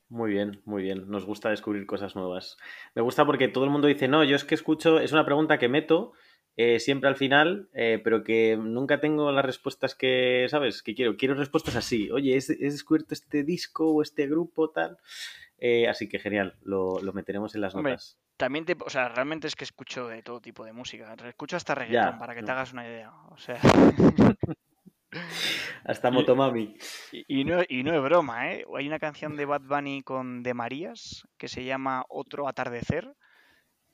Muy 0.09 0.31
bien, 0.31 0.61
muy 0.65 0.83
bien. 0.83 1.09
Nos 1.09 1.25
gusta 1.25 1.49
descubrir 1.49 1.85
cosas 1.85 2.15
nuevas. 2.15 2.57
Me 2.95 3.01
gusta 3.01 3.25
porque 3.25 3.47
todo 3.47 3.65
el 3.65 3.71
mundo 3.71 3.87
dice, 3.87 4.07
no, 4.07 4.23
yo 4.23 4.35
es 4.35 4.45
que 4.45 4.55
escucho, 4.55 4.99
es 4.99 5.11
una 5.11 5.25
pregunta 5.25 5.57
que 5.57 5.67
meto 5.67 6.13
eh, 6.55 6.79
siempre 6.79 7.09
al 7.09 7.15
final, 7.15 7.69
eh, 7.73 7.99
pero 8.03 8.23
que 8.23 8.57
nunca 8.57 8.99
tengo 8.99 9.31
las 9.31 9.45
respuestas 9.45 9.95
que, 9.95 10.47
¿sabes? 10.49 10.81
Que 10.81 10.95
quiero. 10.95 11.17
Quiero 11.17 11.35
respuestas 11.35 11.75
así. 11.75 12.09
Oye, 12.11 12.37
¿he 12.37 12.69
descubierto 12.69 13.13
este 13.13 13.43
disco 13.43 13.91
o 13.91 14.01
este 14.01 14.27
grupo 14.27 14.69
tal? 14.69 14.97
Eh, 15.59 15.87
así 15.87 16.07
que 16.07 16.19
genial, 16.19 16.55
lo, 16.63 16.99
lo, 17.01 17.13
meteremos 17.13 17.55
en 17.55 17.61
las 17.61 17.73
Hombre, 17.73 17.93
notas. 17.93 18.17
También 18.37 18.65
te, 18.65 18.75
o 18.79 18.89
sea, 18.89 19.09
realmente 19.09 19.47
es 19.47 19.55
que 19.55 19.63
escucho 19.63 20.07
de 20.07 20.21
todo 20.21 20.39
tipo 20.39 20.63
de 20.63 20.73
música. 20.73 21.15
Escucho 21.25 21.57
hasta 21.57 21.73
reggaetón 21.73 22.13
ya, 22.13 22.19
para 22.19 22.35
que 22.35 22.41
no. 22.41 22.45
te 22.45 22.51
hagas 22.51 22.73
una 22.73 22.85
idea. 22.87 23.11
O 23.31 23.37
sea. 23.37 23.59
hasta 25.83 26.11
Motomami. 26.11 26.77
Y, 27.11 27.41
y, 27.41 27.43
no, 27.43 27.61
y 27.67 27.83
no 27.83 27.93
es 27.93 28.01
broma, 28.03 28.53
¿eh? 28.53 28.65
Hay 28.75 28.87
una 28.87 28.99
canción 28.99 29.35
de 29.35 29.45
Bad 29.45 29.61
Bunny 29.61 30.03
con 30.03 30.43
De 30.43 30.53
Marías 30.53 31.27
que 31.37 31.47
se 31.47 31.63
llama 31.63 32.05
Otro 32.09 32.47
Atardecer 32.47 33.15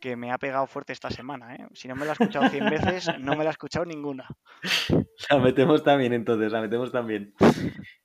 que 0.03 0.17
me 0.17 0.33
ha 0.33 0.37
pegado 0.37 0.67
fuerte 0.67 0.91
esta 0.91 1.09
semana. 1.09 1.55
¿eh? 1.55 1.65
Si 1.71 1.87
no 1.87 1.95
me 1.95 2.03
la 2.03 2.11
he 2.11 2.11
escuchado 2.11 2.49
100 2.49 2.69
veces, 2.69 3.19
no 3.21 3.37
me 3.37 3.45
la 3.45 3.51
he 3.51 3.53
escuchado 3.53 3.85
ninguna. 3.85 4.27
La 5.29 5.39
metemos 5.39 5.81
también, 5.81 6.11
entonces, 6.11 6.51
la 6.51 6.59
metemos 6.59 6.91
también. 6.91 7.33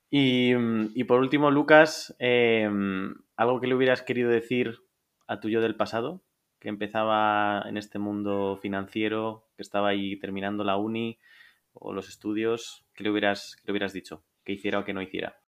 Y, 0.09 1.03
por 1.03 1.19
último, 1.19 1.51
Lucas, 1.51 2.15
eh, 2.19 2.69
¿algo 3.35 3.59
que 3.59 3.67
le 3.67 3.75
hubieras 3.75 4.01
querido 4.01 4.29
decir 4.29 4.79
a 5.27 5.41
tu 5.41 5.49
yo 5.49 5.59
del 5.59 5.75
pasado? 5.75 6.23
Que 6.59 6.69
empezaba 6.69 7.63
en 7.67 7.75
este 7.75 7.99
mundo 7.99 8.57
financiero, 8.61 9.49
que 9.57 9.61
estaba 9.63 9.89
ahí 9.89 10.17
terminando 10.19 10.63
la 10.63 10.77
uni 10.77 11.19
o 11.73 11.91
los 11.91 12.07
estudios, 12.07 12.85
¿qué 12.93 13.03
le 13.03 13.11
hubieras, 13.11 13.57
qué 13.57 13.63
le 13.65 13.71
hubieras 13.73 13.91
dicho? 13.91 14.23
¿Que 14.45 14.53
hiciera 14.53 14.79
o 14.79 14.85
que 14.85 14.93
no 14.93 15.01
hiciera? 15.01 15.41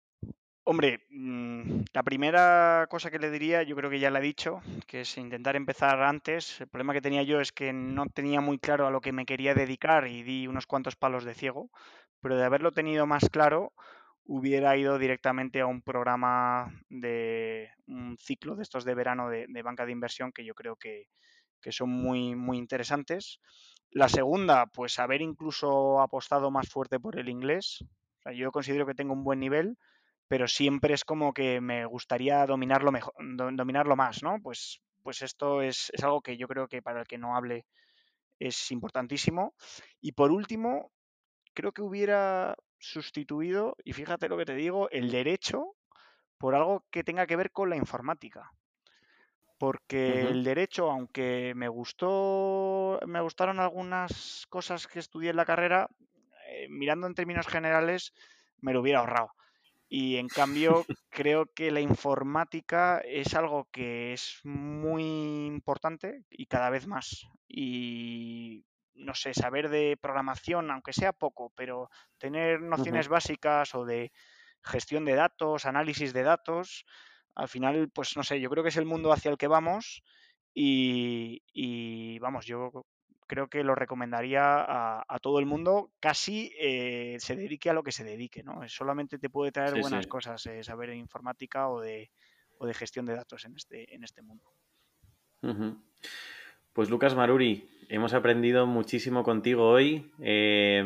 Hombre, 0.70 1.00
mm, 1.10 1.80
la 1.92 2.04
primera 2.04 2.86
cosa 2.88 3.10
que 3.10 3.18
le 3.18 3.32
diría, 3.32 3.64
yo 3.64 3.74
creo 3.74 3.90
que 3.90 3.98
ya 3.98 4.08
la 4.08 4.20
he 4.20 4.22
dicho, 4.22 4.60
que 4.86 5.00
es 5.00 5.18
intentar 5.18 5.56
empezar 5.56 6.00
antes. 6.00 6.60
El 6.60 6.68
problema 6.68 6.92
que 6.92 7.00
tenía 7.00 7.24
yo 7.24 7.40
es 7.40 7.50
que 7.50 7.72
no 7.72 8.06
tenía 8.06 8.40
muy 8.40 8.60
claro 8.60 8.86
a 8.86 8.92
lo 8.92 9.00
que 9.00 9.10
me 9.10 9.26
quería 9.26 9.52
dedicar 9.52 10.06
y 10.06 10.22
di 10.22 10.46
unos 10.46 10.68
cuantos 10.68 10.94
palos 10.94 11.24
de 11.24 11.34
ciego, 11.34 11.72
pero 12.20 12.36
de 12.36 12.44
haberlo 12.44 12.70
tenido 12.70 13.04
más 13.04 13.28
claro, 13.30 13.72
hubiera 14.22 14.76
ido 14.76 14.96
directamente 15.00 15.60
a 15.60 15.66
un 15.66 15.82
programa 15.82 16.72
de 16.88 17.70
un 17.88 18.16
ciclo 18.16 18.54
de 18.54 18.62
estos 18.62 18.84
de 18.84 18.94
verano 18.94 19.28
de, 19.28 19.62
banca 19.64 19.84
de 19.84 19.90
inversión 19.90 20.30
que 20.30 20.44
yo 20.44 20.54
creo 20.54 20.76
que, 20.76 21.08
que 21.60 21.72
son 21.72 21.90
muy, 21.90 22.36
muy 22.36 22.58
interesantes. 22.58 23.40
La 23.90 24.08
segunda, 24.08 24.66
pues 24.66 25.00
haber 25.00 25.20
incluso 25.20 26.00
apostado 26.00 26.52
más 26.52 26.68
fuerte 26.68 27.00
por 27.00 27.18
el 27.18 27.28
inglés. 27.28 27.84
Yo 28.36 28.52
considero 28.52 28.86
que 28.86 28.94
tengo 28.94 29.14
un 29.14 29.24
buen 29.24 29.40
nivel, 29.40 29.76
pero 30.30 30.46
siempre 30.46 30.94
es 30.94 31.04
como 31.04 31.34
que 31.34 31.60
me 31.60 31.84
gustaría 31.86 32.46
dominarlo 32.46 32.92
mejor, 32.92 33.12
dominarlo 33.18 33.96
más, 33.96 34.22
¿no? 34.22 34.40
Pues, 34.40 34.80
pues 35.02 35.22
esto 35.22 35.60
es, 35.60 35.90
es, 35.92 36.04
algo 36.04 36.20
que 36.20 36.36
yo 36.36 36.46
creo 36.46 36.68
que 36.68 36.82
para 36.82 37.00
el 37.00 37.08
que 37.08 37.18
no 37.18 37.34
hable 37.34 37.66
es 38.38 38.70
importantísimo. 38.70 39.54
Y 40.00 40.12
por 40.12 40.30
último, 40.30 40.92
creo 41.52 41.72
que 41.72 41.82
hubiera 41.82 42.54
sustituido, 42.78 43.76
y 43.82 43.92
fíjate 43.92 44.28
lo 44.28 44.38
que 44.38 44.44
te 44.44 44.54
digo, 44.54 44.88
el 44.90 45.10
derecho 45.10 45.74
por 46.38 46.54
algo 46.54 46.84
que 46.92 47.02
tenga 47.02 47.26
que 47.26 47.34
ver 47.34 47.50
con 47.50 47.68
la 47.68 47.74
informática. 47.74 48.52
Porque 49.58 50.12
uh 50.12 50.28
-huh. 50.28 50.30
el 50.30 50.44
derecho, 50.44 50.92
aunque 50.92 51.54
me 51.56 51.66
gustó, 51.66 53.00
me 53.04 53.20
gustaron 53.20 53.58
algunas 53.58 54.46
cosas 54.48 54.86
que 54.86 55.00
estudié 55.00 55.30
en 55.30 55.36
la 55.36 55.44
carrera, 55.44 55.88
eh, 56.46 56.68
mirando 56.68 57.08
en 57.08 57.16
términos 57.16 57.48
generales, 57.48 58.14
me 58.60 58.72
lo 58.72 58.80
hubiera 58.80 59.00
ahorrado. 59.00 59.32
Y 59.92 60.16
en 60.18 60.28
cambio, 60.28 60.86
creo 61.10 61.46
que 61.52 61.72
la 61.72 61.80
informática 61.80 63.00
es 63.00 63.34
algo 63.34 63.68
que 63.72 64.12
es 64.12 64.38
muy 64.44 65.46
importante 65.46 66.24
y 66.30 66.46
cada 66.46 66.70
vez 66.70 66.86
más. 66.86 67.26
Y 67.48 68.64
no 68.94 69.14
sé, 69.14 69.34
saber 69.34 69.68
de 69.68 69.98
programación, 70.00 70.70
aunque 70.70 70.92
sea 70.92 71.12
poco, 71.12 71.52
pero 71.56 71.90
tener 72.18 72.62
nociones 72.62 73.06
uh 73.06 73.10
-huh. 73.10 73.12
básicas 73.12 73.74
o 73.74 73.84
de 73.84 74.12
gestión 74.62 75.04
de 75.04 75.16
datos, 75.16 75.66
análisis 75.66 76.12
de 76.12 76.22
datos, 76.22 76.86
al 77.34 77.48
final, 77.48 77.90
pues 77.90 78.16
no 78.16 78.22
sé, 78.22 78.40
yo 78.40 78.48
creo 78.48 78.62
que 78.62 78.68
es 78.68 78.76
el 78.76 78.84
mundo 78.84 79.12
hacia 79.12 79.30
el 79.30 79.38
que 79.38 79.48
vamos 79.48 80.04
y, 80.54 81.42
y 81.52 82.18
vamos, 82.20 82.46
yo 82.46 82.84
creo 83.30 83.46
que 83.46 83.62
lo 83.62 83.76
recomendaría 83.76 84.42
a, 84.42 85.04
a 85.06 85.18
todo 85.20 85.38
el 85.38 85.46
mundo, 85.46 85.92
casi 86.00 86.52
eh, 86.58 87.14
se 87.20 87.36
dedique 87.36 87.70
a 87.70 87.72
lo 87.72 87.84
que 87.84 87.92
se 87.92 88.02
dedique, 88.02 88.42
¿no? 88.42 88.68
Solamente 88.68 89.20
te 89.20 89.30
puede 89.30 89.52
traer 89.52 89.74
sí, 89.74 89.80
buenas 89.80 90.02
sí. 90.06 90.08
cosas 90.08 90.44
eh, 90.46 90.64
saber 90.64 90.90
de 90.90 90.96
informática 90.96 91.68
o 91.68 91.80
de, 91.80 92.10
o 92.58 92.66
de, 92.66 92.74
gestión 92.74 93.06
de 93.06 93.14
datos 93.14 93.44
en 93.44 93.54
este, 93.54 93.94
en 93.94 94.02
este 94.02 94.22
mundo. 94.22 94.52
Uh 95.42 95.50
-huh. 95.50 95.82
Pues 96.72 96.90
Lucas 96.90 97.14
Maruri, 97.14 97.70
hemos 97.88 98.14
aprendido 98.14 98.66
muchísimo 98.66 99.22
contigo 99.22 99.68
hoy, 99.68 100.10
eh, 100.18 100.82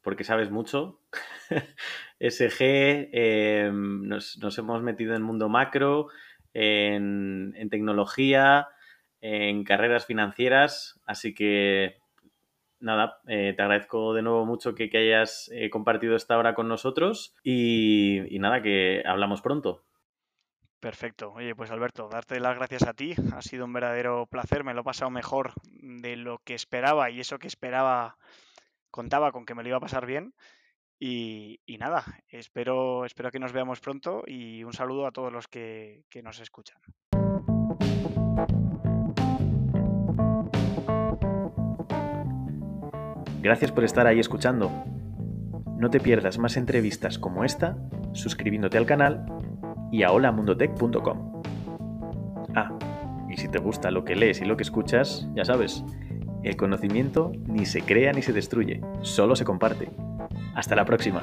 porque 0.00 0.22
sabes 0.22 0.48
mucho. 0.48 1.00
SG, 2.20 2.60
eh, 2.60 3.68
nos, 3.72 4.38
nos, 4.38 4.58
hemos 4.58 4.80
metido 4.84 5.16
en 5.16 5.22
mundo 5.22 5.48
macro, 5.48 6.06
en, 6.54 7.52
en 7.56 7.68
tecnología, 7.68 8.68
en 9.20 9.64
carreras 9.64 10.06
financieras, 10.06 11.00
así 11.06 11.34
que 11.34 11.98
nada, 12.80 13.20
eh, 13.26 13.52
te 13.54 13.62
agradezco 13.62 14.14
de 14.14 14.22
nuevo 14.22 14.46
mucho 14.46 14.74
que, 14.74 14.90
hayas 14.92 15.50
eh, 15.52 15.70
compartido 15.70 16.16
esta 16.16 16.38
hora 16.38 16.54
con 16.54 16.68
nosotros 16.68 17.34
y, 17.42 18.34
y, 18.34 18.38
nada, 18.38 18.62
que 18.62 19.02
hablamos 19.06 19.42
pronto. 19.42 19.84
Perfecto. 20.80 21.32
Oye, 21.34 21.54
pues 21.54 21.70
Alberto, 21.70 22.08
darte 22.08 22.40
las 22.40 22.56
gracias 22.56 22.84
a 22.84 22.94
ti. 22.94 23.14
Ha 23.34 23.42
sido 23.42 23.66
un 23.66 23.72
verdadero 23.72 24.26
placer. 24.26 24.64
Me 24.64 24.72
lo 24.72 24.80
he 24.80 24.84
pasado 24.84 25.10
mejor 25.10 25.52
de 25.66 26.16
lo 26.16 26.38
que 26.38 26.54
esperaba 26.54 27.10
y 27.10 27.20
eso 27.20 27.38
que 27.38 27.48
esperaba 27.48 28.16
contaba 28.90 29.30
con 29.30 29.44
que 29.44 29.54
me 29.54 29.62
lo 29.62 29.68
iba 29.68 29.76
a 29.76 29.82
pasar 29.82 30.06
bien. 30.06 30.32
Y, 30.98 31.60
y 31.66 31.78
nada, 31.78 32.04
espero, 32.28 33.04
espero 33.04 33.30
que 33.30 33.38
nos 33.38 33.52
veamos 33.52 33.80
pronto 33.80 34.22
y 34.26 34.64
un 34.64 34.72
saludo 34.72 35.06
a 35.06 35.12
todos 35.12 35.32
los 35.32 35.48
que, 35.48 36.04
que 36.10 36.22
nos 36.22 36.40
escuchan. 36.40 36.80
Gracias 43.40 43.72
por 43.72 43.84
estar 43.84 44.06
ahí 44.06 44.20
escuchando. 44.20 44.70
No 45.78 45.88
te 45.88 45.98
pierdas 45.98 46.38
más 46.38 46.56
entrevistas 46.58 47.18
como 47.18 47.42
esta 47.42 47.76
suscribiéndote 48.12 48.76
al 48.76 48.86
canal 48.86 49.24
y 49.90 50.02
a 50.02 50.12
holamundotech.com. 50.12 51.42
Ah, 52.54 52.70
y 53.30 53.36
si 53.36 53.48
te 53.48 53.58
gusta 53.58 53.90
lo 53.90 54.04
que 54.04 54.16
lees 54.16 54.40
y 54.42 54.44
lo 54.44 54.56
que 54.56 54.62
escuchas, 54.62 55.26
ya 55.34 55.44
sabes, 55.44 55.84
el 56.42 56.56
conocimiento 56.56 57.32
ni 57.46 57.64
se 57.64 57.80
crea 57.80 58.12
ni 58.12 58.22
se 58.22 58.32
destruye, 58.32 58.82
solo 59.00 59.36
se 59.36 59.44
comparte. 59.44 59.88
Hasta 60.54 60.76
la 60.76 60.84
próxima. 60.84 61.22